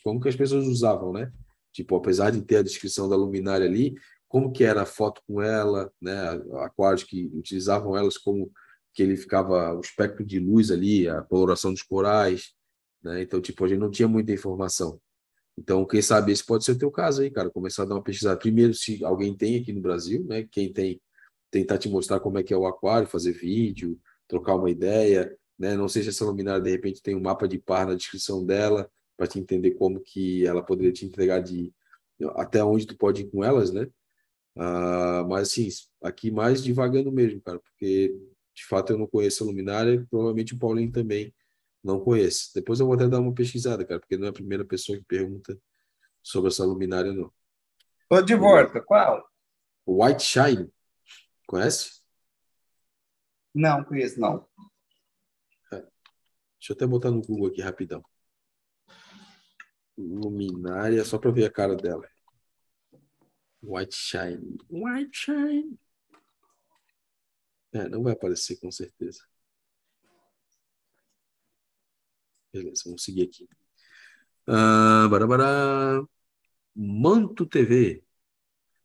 [0.04, 1.32] Como que as pessoas usavam, né?
[1.72, 3.96] Tipo, apesar de ter a descrição da luminária ali,
[4.28, 6.14] como que era a foto com ela, né?
[6.60, 8.52] Aquários que utilizavam elas como
[8.94, 12.54] que ele ficava o espectro de luz ali, a coloração dos corais,
[13.02, 13.22] né?
[13.22, 15.00] Então, tipo, a gente não tinha muita informação.
[15.62, 18.04] Então, quem sabe esse pode ser o teu caso aí, cara, começar a dar uma
[18.04, 18.40] pesquisada.
[18.40, 20.48] Primeiro, se alguém tem aqui no Brasil, né?
[20.52, 21.00] Quem tem
[21.52, 25.76] tentar te mostrar como é que é o aquário, fazer vídeo, trocar uma ideia, né?
[25.76, 28.90] Não sei se essa luminária de repente tem um mapa de par na descrição dela
[29.16, 31.72] para te entender como que ela poderia te entregar de
[32.36, 33.84] até onde tu pode ir com elas, né?
[34.56, 35.68] Uh, mas assim,
[36.02, 38.16] aqui mais devagando mesmo, cara, porque
[38.56, 41.32] de fato eu não conheço a luminária, provavelmente o Paulinho também
[41.84, 42.54] não conhece.
[42.54, 45.04] Depois eu vou até dar uma pesquisada, cara, porque não é a primeira pessoa que
[45.06, 45.58] pergunta
[46.22, 47.32] sobre essa luminária, não.
[48.10, 49.28] Tô de volta, qual?
[49.88, 50.72] White Shine.
[51.48, 52.02] Conhece?
[53.54, 54.48] Não, conheço, não.
[55.74, 55.78] É.
[55.78, 58.04] Deixa eu até botar no Google aqui rapidão.
[59.98, 62.08] Luminária, só para ver a cara dela.
[63.62, 64.58] White Shine.
[64.70, 65.80] White Shine.
[67.74, 69.24] É, não vai aparecer com certeza.
[72.54, 73.48] Beleza, vamos seguir aqui.
[75.10, 76.04] Barabara.
[76.76, 78.04] Manto TV.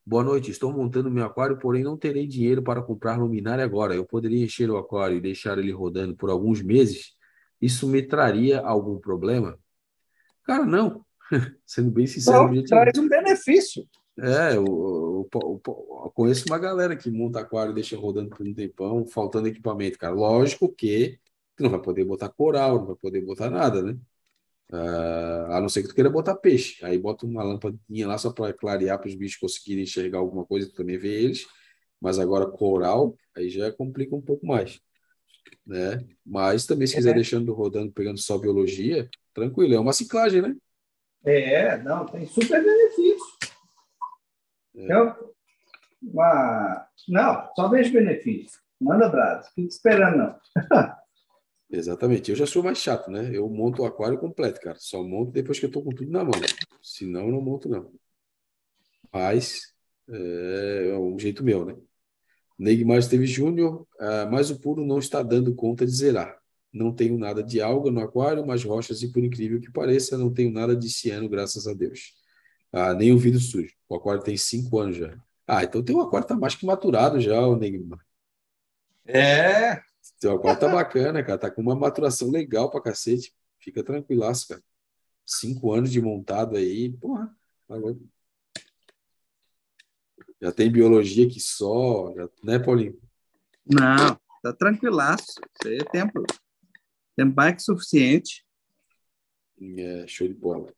[0.05, 3.95] Boa noite, estou montando meu aquário, porém não terei dinheiro para comprar luminária agora.
[3.95, 7.17] Eu poderia encher o aquário e deixar ele rodando por alguns meses?
[7.61, 9.59] Isso me traria algum problema?
[10.45, 11.05] Cara, não.
[11.67, 13.85] Sendo bem sincero, não, traz um benefício.
[14.17, 18.47] É, eu, eu, eu, eu, conheço uma galera que monta aquário e deixa rodando por
[18.47, 20.15] um tempão, faltando equipamento, cara.
[20.15, 21.19] Lógico que
[21.57, 23.97] tu não vai poder botar coral, não vai poder botar nada, né?
[24.71, 26.85] Uh, a não ser que tu queira botar peixe.
[26.85, 30.69] Aí bota uma lampadinha lá só para clarear para os bichos conseguirem enxergar alguma coisa,
[30.69, 31.47] tu também vê eles.
[32.01, 34.81] Mas agora coral, aí já complica um pouco mais.
[35.67, 36.05] Né?
[36.25, 37.15] Mas também, se quiser é.
[37.15, 40.55] deixando rodando, pegando só biologia, tranquilo, é uma ciclagem, né?
[41.25, 43.27] É, não, tem super benefício.
[44.77, 44.93] É.
[44.93, 45.35] Eu,
[46.03, 46.87] uma...
[47.09, 48.61] Não, só vejo benefício.
[48.81, 50.37] Manda brasa, fica esperando, não.
[51.69, 52.31] Exatamente.
[52.31, 53.31] Eu já sou mais chato, né?
[53.35, 54.79] Eu monto o aquário completo, cara.
[54.79, 56.33] Só monto depois que eu tô com tudo na mão.
[56.83, 57.93] Senão, eu não monto, não.
[59.13, 59.75] Mas
[60.09, 61.77] é, é um jeito meu, né?
[62.59, 66.39] Neymar teve Júnior, ah, mas o puro não está dando conta de zerar.
[66.73, 70.33] Não tenho nada de alga no aquário, mas rochas, e por incrível que pareça, não
[70.33, 72.15] tenho nada de ciano, graças a Deus.
[72.73, 73.73] Ah, nem o vidro sujo.
[73.89, 75.17] O aquário tem cinco anos já.
[75.47, 78.01] Ah, então tem um aquário tá mais que maturado já, o Neymar.
[79.07, 79.81] É.
[80.21, 81.39] Teu aquário tá bacana, cara.
[81.39, 83.35] Tá com uma maturação legal pra cacete.
[83.59, 84.63] Fica tranquilaço, cara.
[85.25, 87.35] Cinco anos de montado aí, porra.
[87.69, 87.97] Agora...
[90.41, 92.29] Já tem biologia que só, já...
[92.45, 93.01] né, Paulinho?
[93.65, 95.25] Não, tá tranquilaço.
[95.25, 96.25] Isso aí é tempo.
[97.17, 98.45] Tempo mais que suficiente.
[99.61, 100.73] É, show de bola.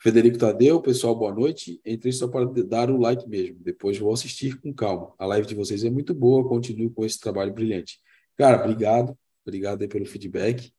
[0.00, 1.80] Federico Tadeu, pessoal, boa noite.
[1.84, 3.58] Entrei só para dar o like mesmo.
[3.60, 5.12] Depois vou assistir com calma.
[5.18, 6.48] A live de vocês é muito boa.
[6.48, 7.98] Continue com esse trabalho brilhante.
[8.38, 9.18] Cara, obrigado.
[9.44, 10.72] Obrigado aí pelo feedback.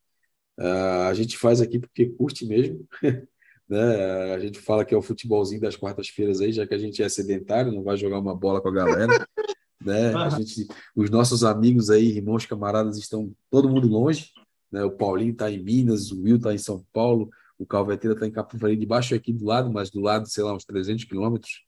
[0.57, 2.88] Uh, a gente faz aqui porque curte mesmo.
[3.68, 4.34] né?
[4.34, 7.10] A gente fala que é o futebolzinho das quartas-feiras aí, já que a gente é
[7.10, 9.27] sedentário, não vai jogar uma bola com a galera.
[9.84, 10.14] né?
[10.15, 14.31] A gente, os nossos amigos aí, irmãos, camaradas, estão todo mundo longe.
[14.72, 14.84] Né?
[14.84, 18.31] O Paulinho está em Minas, o Will está em São Paulo, o Calveteira está em
[18.31, 21.64] Capivari, debaixo aqui do lado, mas do lado, sei lá, uns 300 quilômetros,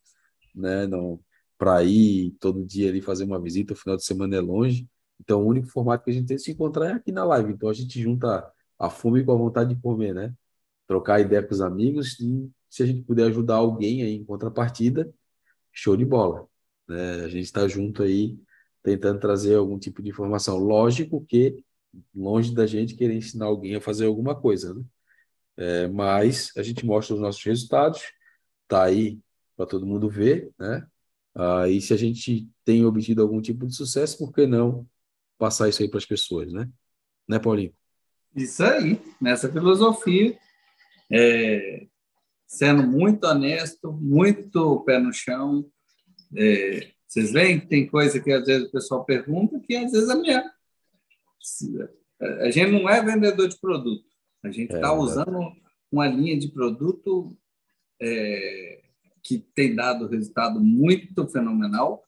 [0.55, 0.87] né?
[1.57, 4.87] Para ir todo dia ali fazer uma visita, o final de semana é longe.
[5.21, 7.53] Então, o único formato que a gente tem de se encontrar é aqui na live.
[7.53, 10.33] Então, a gente junta a fome com a vontade de comer, né?
[10.87, 15.13] Trocar ideia com os amigos e se a gente puder ajudar alguém aí em contrapartida,
[15.71, 16.47] show de bola.
[16.87, 17.21] Né?
[17.25, 18.37] A gente está junto aí
[18.83, 20.57] tentando trazer algum tipo de informação.
[20.57, 21.63] Lógico que
[22.15, 24.83] longe da gente querer ensinar alguém a fazer alguma coisa, né?
[25.57, 28.01] É, mas a gente mostra os nossos resultados,
[28.67, 29.19] tá aí
[29.55, 30.87] para todo mundo ver, né?
[31.35, 34.87] Ah, e se a gente tem obtido algum tipo de sucesso, por que não
[35.41, 36.69] passar isso aí para as pessoas, né?
[37.27, 37.73] Né, Paulinho?
[38.35, 40.37] Isso aí, nessa filosofia,
[41.11, 41.87] é,
[42.45, 45.65] sendo muito honesto, muito pé no chão.
[46.37, 50.09] É, vocês veem que tem coisa que às vezes o pessoal pergunta que às vezes
[50.09, 50.43] a minha.
[52.39, 54.05] A gente não é vendedor de produto.
[54.43, 55.53] A gente está é, usando
[55.91, 57.35] uma linha de produto
[57.99, 58.83] é,
[59.23, 62.03] que tem dado resultado muito fenomenal.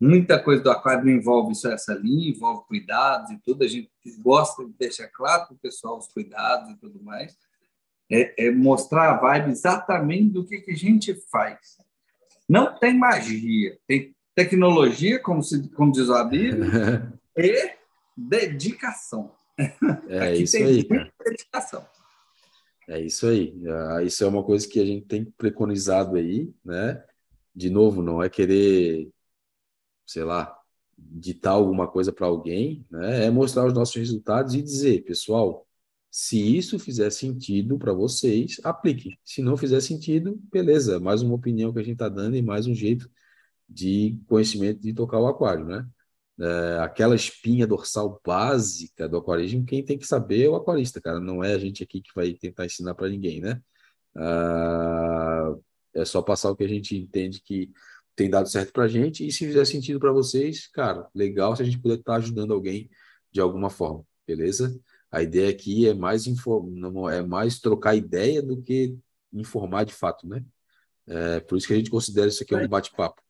[0.00, 3.64] Muita coisa do aquário não envolve só essa linha, envolve cuidados e tudo.
[3.64, 7.36] A gente gosta de deixar claro para o pessoal os cuidados e tudo mais.
[8.10, 11.76] É, é, mostrar a vibe exatamente do que, que a gente faz.
[12.48, 16.64] Não tem magia, tem tecnologia, como, se, como diz o Abílio,
[17.36, 17.72] e
[18.16, 19.32] dedicação.
[20.08, 20.88] É Aqui isso aí,
[21.24, 21.86] dedicação.
[22.88, 23.54] É isso aí.
[23.68, 27.04] Ah, isso é uma coisa que a gente tem preconizado aí, né?
[27.54, 29.08] De novo, não é querer,
[30.10, 30.52] sei lá,
[30.98, 33.26] ditar alguma coisa para alguém, né?
[33.26, 35.66] É mostrar os nossos resultados e dizer, pessoal,
[36.10, 39.18] se isso fizer sentido para vocês, aplique.
[39.24, 42.66] Se não fizer sentido, beleza, mais uma opinião que a gente está dando e mais
[42.66, 43.08] um jeito
[43.68, 45.86] de conhecimento de tocar o aquário, né?
[46.40, 51.20] É, aquela espinha dorsal básica do aquarismo, quem tem que saber é o aquarista, cara.
[51.20, 53.62] Não é a gente aqui que vai tentar ensinar para ninguém, né?
[54.16, 55.54] Ah,
[55.94, 57.70] é só passar o que a gente entende que
[58.20, 61.62] tem dado certo para a gente e se fizer sentido para vocês, cara, legal se
[61.62, 62.90] a gente puder estar tá ajudando alguém
[63.32, 64.78] de alguma forma, beleza?
[65.10, 68.94] A ideia aqui é mais é mais trocar ideia do que
[69.32, 70.44] informar de fato, né?
[71.06, 73.22] É por isso que a gente considera isso aqui um bate-papo.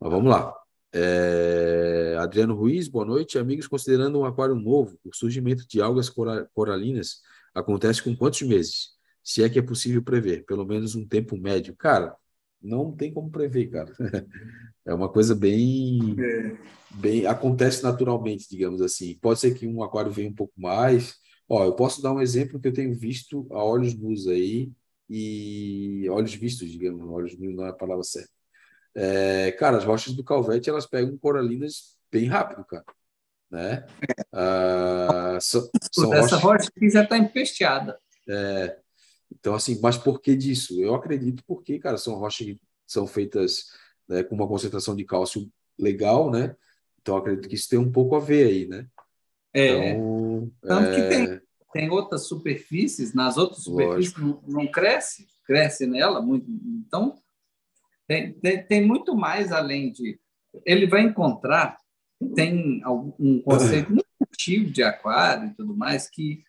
[0.00, 0.52] Mas vamos lá.
[0.92, 2.16] É...
[2.18, 3.68] Adriano Ruiz, boa noite, amigos.
[3.68, 6.10] Considerando um aquário novo, o surgimento de algas
[6.52, 7.20] coralinas
[7.54, 8.88] acontece com quantos meses?
[9.22, 11.76] Se é que é possível prever, pelo menos um tempo médio.
[11.76, 12.16] Cara,
[12.64, 13.92] não tem como prever, cara.
[14.86, 16.58] É uma coisa bem, é.
[16.96, 19.16] bem acontece naturalmente, digamos assim.
[19.18, 21.14] Pode ser que um aquário venha um pouco mais.
[21.48, 24.70] Ó, eu posso dar um exemplo que eu tenho visto a olhos nus aí
[25.08, 28.28] e olhos vistos, digamos, olhos nus não é a palavra certa.
[28.94, 32.84] É, cara, as rochas do Calvete elas pegam coralinas bem rápido, cara.
[33.50, 33.86] Né?
[34.32, 36.42] Ah, são, são Essa rochas...
[36.42, 37.98] rocha aqui já está empesteada.
[38.28, 38.78] É,
[39.32, 40.80] então, assim, mas por que disso?
[40.80, 43.66] Eu acredito porque, cara, são rochas que são feitas
[44.08, 46.56] né, com uma concentração de cálcio legal, né?
[47.00, 48.86] Então, acredito que isso tem um pouco a ver aí, né?
[49.52, 49.90] É.
[49.90, 50.94] Então, Tanto é...
[50.94, 51.40] que tem,
[51.72, 56.46] tem outras superfícies, nas outras superfícies não, não, cresce, cresce nela muito.
[56.48, 57.18] Então,
[58.06, 60.18] tem, tem, tem muito mais além de.
[60.64, 61.76] Ele vai encontrar,
[62.34, 62.82] tem
[63.18, 66.42] um conceito muito antigo de aquário e tudo mais, que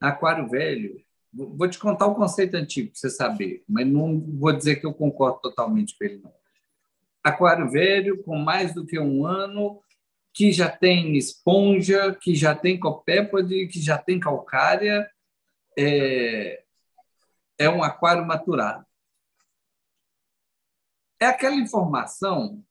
[0.00, 1.00] aquário velho
[1.32, 4.92] Vou te contar o conceito antigo para você saber, mas não vou dizer que eu
[4.92, 6.32] concordo totalmente com ele, não.
[7.22, 9.80] Aquário velho, com mais do que um ano,
[10.32, 15.08] que já tem esponja, que já tem copépode, que já tem calcária,
[15.78, 16.64] é,
[17.58, 18.84] é um aquário maturado.
[21.20, 22.64] É aquela informação,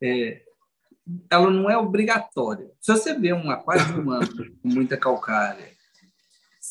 [0.00, 0.42] é,
[1.28, 2.70] ela não é obrigatória.
[2.80, 4.28] Se você vê um aquário de um ano
[4.62, 5.71] com muita calcária,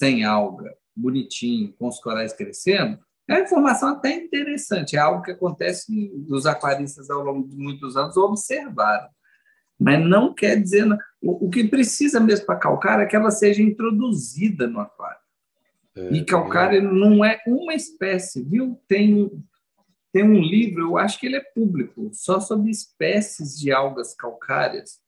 [0.02, 2.98] sem alga, bonitinho, com os corais crescendo,
[3.28, 7.96] é uma informação até interessante, é algo que acontece os aquaristas ao longo de muitos
[7.96, 9.08] anos observaram.
[9.80, 10.88] Mas não quer dizer.
[11.22, 15.22] O, o que precisa mesmo para calcária é que ela seja introduzida no aquário.
[15.96, 16.82] É, e calcária é.
[16.82, 18.82] não é uma espécie, viu?
[18.88, 19.32] Tem,
[20.12, 25.00] tem um livro, eu acho que ele é público, só sobre espécies de algas calcárias.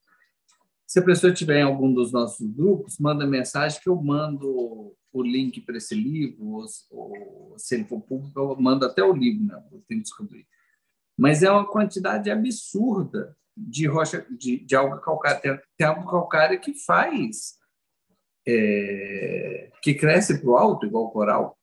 [0.93, 5.23] Se a pessoa estiver em algum dos nossos grupos, manda mensagem que eu mando o
[5.23, 9.43] link para esse livro, ou, ou, se ele for público, eu mando até o livro,
[9.43, 9.55] né?
[9.71, 10.45] eu tenho que descobrir.
[11.17, 15.39] Mas é uma quantidade absurda de rocha, de, de alga calcária.
[15.39, 17.55] Tem, tem alga calcária que faz,
[18.47, 21.57] é, que cresce para o alto, igual o coral.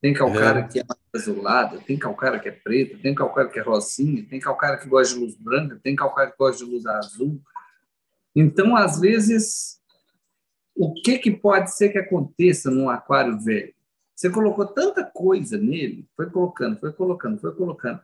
[0.00, 0.66] Tem calcária é.
[0.66, 0.84] que é
[1.14, 5.14] azulada, tem calcária que é preta, tem calcária que é rosinha, tem calcária que gosta
[5.14, 7.40] de luz branca, tem calcária que gosta de luz azul.
[8.34, 9.78] Então, às vezes,
[10.74, 13.72] o que, que pode ser que aconteça num aquário velho?
[14.14, 18.00] Você colocou tanta coisa nele, foi colocando, foi colocando, foi colocando,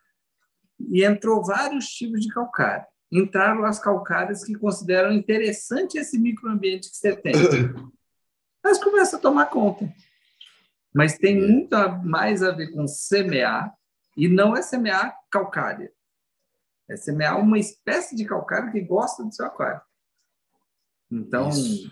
[0.88, 2.86] e entrou vários tipos de calcário.
[3.12, 7.32] Entraram as calcárias que consideram interessante esse microambiente que você tem.
[8.62, 9.92] Mas começa a tomar conta.
[10.94, 11.46] Mas tem é.
[11.46, 13.72] muito mais a ver com semear,
[14.16, 15.92] e não é semear calcária.
[16.88, 19.80] É semear uma espécie de calcário que gosta do seu aquário.
[21.10, 21.90] Então, Isso.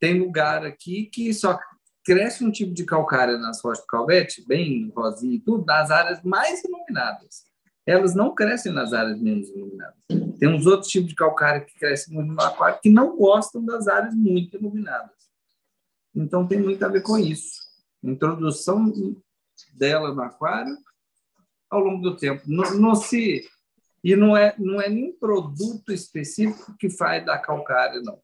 [0.00, 1.58] tem lugar aqui que só
[2.04, 6.22] cresce um tipo de calcária nas rochas do calvete, bem rosinha e tudo, nas áreas
[6.22, 7.44] mais iluminadas.
[7.84, 9.98] Elas não crescem nas áreas menos iluminadas.
[10.38, 13.88] Tem uns outros tipos de calcária que crescem muito no aquário que não gostam das
[13.88, 15.16] áreas muito iluminadas.
[16.14, 17.60] Então, tem muito a ver com isso.
[18.02, 18.92] Introdução
[19.74, 20.76] dela no aquário
[21.70, 22.42] ao longo do tempo.
[22.46, 23.46] Não, não se
[24.02, 28.20] e não é, não é nenhum produto específico que faz da calcária, não.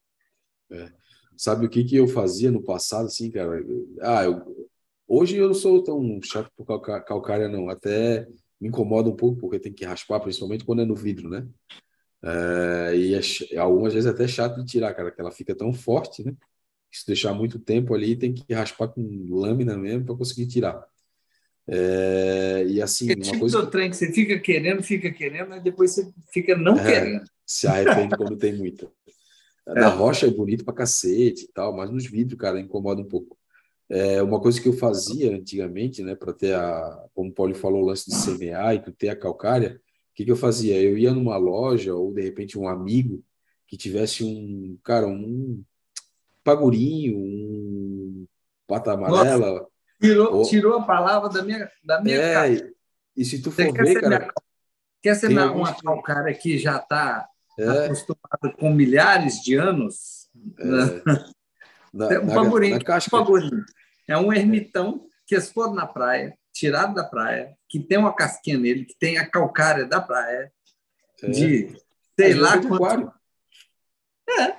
[0.70, 0.92] É.
[1.36, 3.62] Sabe o que, que eu fazia no passado, assim, cara?
[4.00, 4.68] Ah, eu,
[5.06, 7.68] hoje eu não sou tão chato por calcária, não.
[7.68, 8.26] Até
[8.60, 11.46] me incomoda um pouco, porque tem que raspar, principalmente quando é no vidro, né?
[12.22, 15.72] É, e é, algumas vezes é até chato de tirar, cara, que ela fica tão
[15.72, 16.34] forte, né?
[16.90, 20.86] Se deixar muito tempo ali, tem que raspar com lâmina mesmo para conseguir tirar.
[21.66, 23.62] É, e assim, é tipo coisa...
[23.62, 27.24] do trem que você fica querendo, fica querendo, mas depois você fica não é, querendo.
[27.46, 28.90] Se arrepende quando tem muita.
[29.66, 29.80] É.
[29.80, 33.34] Na rocha é bonito pra cacete e tal, mas nos vidros, cara, incomoda um pouco.
[33.88, 37.80] É, uma coisa que eu fazia antigamente, né, para ter a, como o Paulo falou,
[37.80, 40.78] o lance de semear e tu ter a calcária, o que, que eu fazia?
[40.78, 43.24] Eu ia numa loja ou de repente um amigo
[43.66, 45.64] que tivesse um, cara, um
[46.44, 48.26] pagurinho, um
[48.66, 49.73] pata amarela, Nossa
[50.04, 52.70] Tirou, tirou a palavra da minha, da minha é,
[53.16, 54.32] E se tu for ver, cara,
[55.04, 57.28] Quer ser uma, uma calcária que já está
[57.58, 57.84] é.
[57.84, 60.30] acostumado com milhares de anos?
[60.58, 60.64] É.
[61.92, 63.14] Na, um na, na casca.
[63.14, 63.64] Um pagurinho.
[64.08, 68.56] É um ermitão que eles foram na praia, tirado da praia, que tem uma casquinha
[68.56, 70.50] nele, que tem a calcária da praia,
[71.22, 71.26] é.
[71.28, 71.76] de
[72.18, 73.12] sei lá quanto...
[74.40, 74.56] É.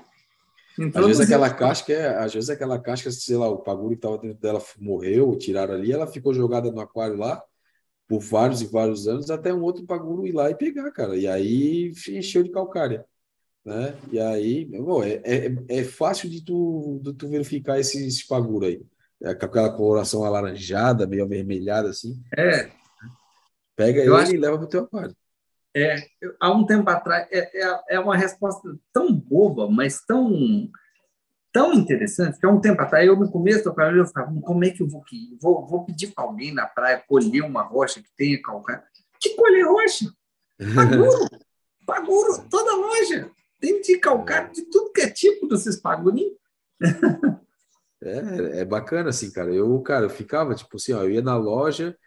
[0.94, 4.18] Às vezes aquela casca é, às vezes aquela casca, sei lá, o paguro que estava
[4.18, 7.42] dentro dela morreu, tiraram ali, ela ficou jogada no aquário lá
[8.08, 11.16] por vários e vários anos até um outro paguro ir lá e pegar, cara.
[11.16, 13.06] E aí encheu de calcária,
[13.64, 13.96] né?
[14.12, 18.66] E aí, bom, é, é, é fácil de tu, de tu verificar esses, esses paguro
[18.66, 18.82] aí.
[19.24, 22.22] É, com aquela coloração alaranjada, meio avermelhada assim.
[22.38, 22.70] É.
[23.76, 24.36] Pega Eu ele acho...
[24.36, 25.16] e leva para o teu aquário.
[25.76, 26.08] É,
[26.40, 30.70] há um tempo atrás, é, é, é, uma resposta tão boba, mas tão,
[31.52, 34.70] tão interessante, que há um tempo atrás, eu no começo canal, eu ficava, como é
[34.70, 35.04] que eu vou,
[35.42, 38.84] vou, vou pedir para alguém na praia colher uma rocha que tenha calcário?
[39.20, 40.06] Que colher rocha?
[40.74, 41.30] Paguro,
[41.86, 43.30] paguro, toda loja.
[43.60, 46.36] Tem de calcário de tudo que é tipo desses pagurinhos.
[48.04, 49.52] É, é bacana, assim, cara.
[49.52, 51.98] Eu, cara, eu ficava, tipo assim, ó, eu ia na loja,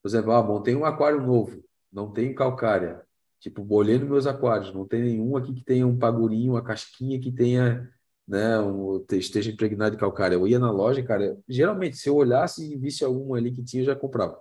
[0.00, 1.62] por exemplo, ah, montei um aquário novo,
[1.92, 3.04] não tem calcária.
[3.42, 7.32] Tipo, olhando meus aquários, não tem nenhum aqui que tenha um pagurinho, uma casquinha que
[7.32, 7.92] tenha,
[8.26, 10.36] né, um, esteja impregnado de calcária.
[10.36, 13.82] Eu ia na loja, cara, geralmente, se eu olhasse e visse algum ali que tinha,
[13.82, 14.40] eu já comprava.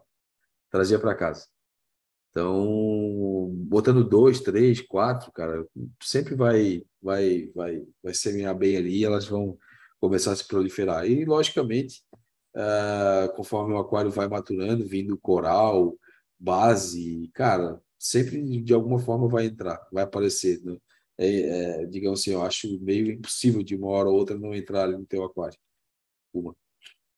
[0.70, 1.48] Trazia para casa.
[2.30, 5.66] Então, botando dois, três, quatro, cara,
[6.04, 9.58] sempre vai, vai, vai, vai semear bem ali, elas vão
[10.00, 11.08] começar a se proliferar.
[11.08, 12.04] E, logicamente,
[12.56, 15.98] uh, conforme o aquário vai maturando, vindo coral,
[16.40, 20.60] base, cara, sempre de alguma forma vai entrar, vai aparecer.
[20.64, 20.76] Né?
[21.20, 21.28] É,
[21.84, 24.98] é, digamos assim, eu acho meio impossível de uma hora ou outra não entrar ali
[24.98, 25.58] no teu aquário.
[26.34, 26.56] Uma.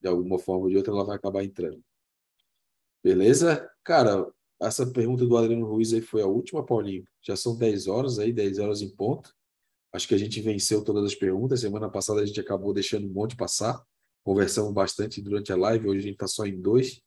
[0.01, 1.81] De alguma forma ou de outra ela vai acabar entrando.
[3.01, 3.69] Beleza?
[3.81, 4.29] Cara,
[4.61, 7.05] essa pergunta do Adriano Ruiz aí foi a última, Paulinho.
[7.21, 9.33] Já são 10 horas aí, 10 horas em ponto.
[9.93, 11.61] Acho que a gente venceu todas as perguntas.
[11.61, 13.81] Semana passada a gente acabou deixando um monte passar.
[14.21, 15.87] Conversamos bastante durante a live.
[15.87, 17.01] Hoje a gente está só em dois.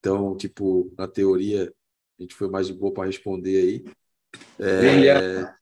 [0.00, 1.72] Então, tipo, na teoria,
[2.18, 3.84] a gente foi mais de boa para responder aí.
[4.58, 5.54] É...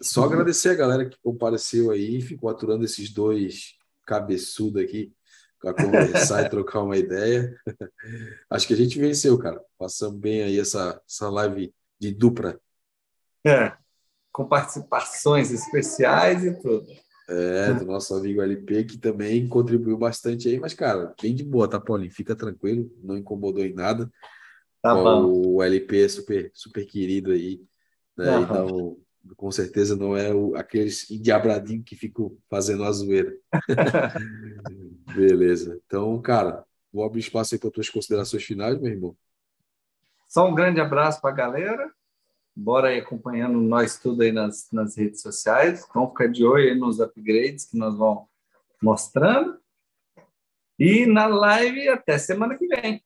[0.00, 3.74] Só agradecer a galera que compareceu aí, ficou aturando esses dois
[4.06, 5.12] cabeçudos aqui
[5.60, 7.56] para conversar e trocar uma ideia.
[8.50, 9.62] Acho que a gente venceu, cara.
[9.78, 12.58] Passamos bem aí essa, essa live de dupla.
[13.44, 13.76] É
[14.32, 16.86] com participações especiais e tudo.
[17.28, 21.68] É, do nosso amigo LP, que também contribuiu bastante aí, mas, cara, bem de boa,
[21.68, 22.10] tá, Paulinho?
[22.10, 24.10] Fica tranquilo, não incomodou em nada.
[24.82, 25.32] Tá bom.
[25.46, 27.62] O LP é super, super querido aí,
[28.16, 28.36] né?
[28.36, 28.42] Uhum.
[28.42, 28.98] Então,
[29.36, 33.32] com certeza não é o, aqueles endiabradinhos que ficam fazendo a zoeira.
[35.14, 35.80] Beleza.
[35.86, 39.16] Então, cara, vou abrir espaço aí para tuas considerações finais, meu irmão.
[40.28, 41.92] Só um grande abraço para a galera
[42.54, 45.86] bora aí acompanhando nós tudo aí nas, nas redes sociais.
[45.92, 48.24] Vamos ficar de olho aí nos upgrades que nós vamos
[48.80, 49.58] mostrando.
[50.78, 53.02] E na live até semana que vem.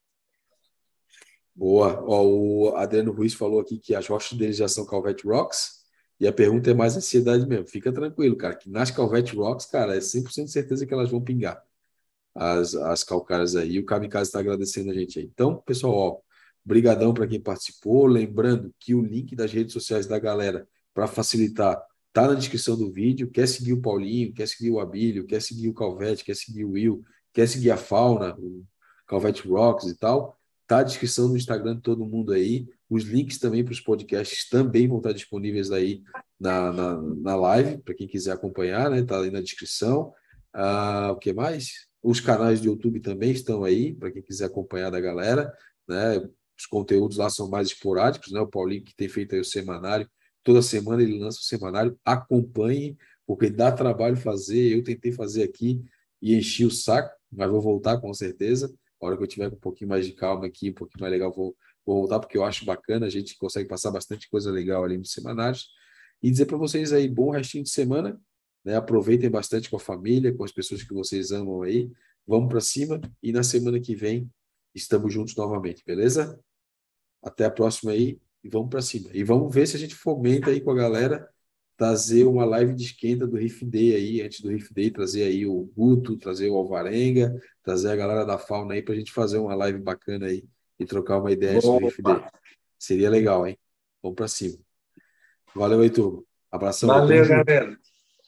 [1.57, 2.03] Boa.
[2.05, 5.77] Ó, o Adriano Ruiz falou aqui que as rochas deles já são Calvete Rocks.
[6.19, 7.67] E a pergunta é mais ansiedade mesmo.
[7.67, 11.61] Fica tranquilo, cara, que nas Calvete Rocks, cara, é 100% certeza que elas vão pingar
[12.35, 13.79] as, as calcárias aí.
[13.79, 15.25] O Kamikaze está agradecendo a gente aí.
[15.25, 16.19] Então, pessoal, ó,
[16.63, 18.05] Brigadão para quem participou.
[18.05, 21.81] Lembrando que o link das redes sociais da galera, para facilitar,
[22.13, 23.31] tá na descrição do vídeo.
[23.31, 26.71] Quer seguir o Paulinho, quer seguir o Abílio, quer seguir o Calvete, quer seguir o
[26.71, 27.03] Will,
[27.33, 28.63] quer seguir a Fauna, o
[29.07, 30.36] Calvete Rocks e tal.
[30.67, 32.67] Tá na descrição do Instagram de todo mundo aí.
[32.89, 36.03] Os links também para os podcasts também vão estar disponíveis aí
[36.39, 39.01] na, na, na live, para quem quiser acompanhar, né?
[39.03, 40.13] Tá aí na descrição.
[40.53, 41.87] Ah, o que mais?
[42.03, 45.51] Os canais do YouTube também estão aí, para quem quiser acompanhar da galera.
[45.87, 46.21] Né?
[46.57, 48.39] os conteúdos lá são mais esporádicos, né?
[48.39, 50.09] O Paulinho que tem feito aí o semanário,
[50.43, 55.83] toda semana ele lança o semanário, acompanhe, porque dá trabalho fazer, eu tentei fazer aqui
[56.21, 59.57] e enchi o saco, mas vou voltar com certeza, a hora que eu tiver um
[59.57, 61.55] pouquinho mais de calma aqui, um pouquinho mais legal, vou,
[61.85, 65.11] vou voltar, porque eu acho bacana, a gente consegue passar bastante coisa legal ali nos
[65.11, 65.69] semanários,
[66.21, 68.19] e dizer para vocês aí, bom restinho de semana,
[68.63, 68.75] né?
[68.75, 71.91] aproveitem bastante com a família, com as pessoas que vocês amam aí,
[72.25, 74.29] vamos para cima, e na semana que vem
[74.73, 76.39] estamos juntos novamente, beleza?
[77.21, 79.09] Até a próxima aí e vamos para cima.
[79.13, 81.27] E vamos ver se a gente fomenta aí com a galera
[81.77, 85.45] trazer uma live de esquenta do Riff Day aí, antes do Riff Day, trazer aí
[85.45, 89.37] o Guto, trazer o Alvarenga, trazer a galera da fauna aí para a gente fazer
[89.37, 90.43] uma live bacana aí
[90.79, 92.19] e trocar uma ideia sobre o Riff Day.
[92.79, 93.57] Seria legal, hein?
[94.01, 94.57] Vamos para cima.
[95.55, 96.23] Valeu aí, turma.
[96.51, 96.89] Abração.
[96.89, 97.77] Valeu, galera.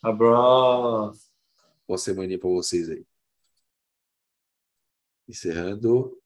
[0.01, 1.30] Abraço.
[1.88, 3.03] Boa semana para vocês aí.
[5.27, 6.18] Encerrando.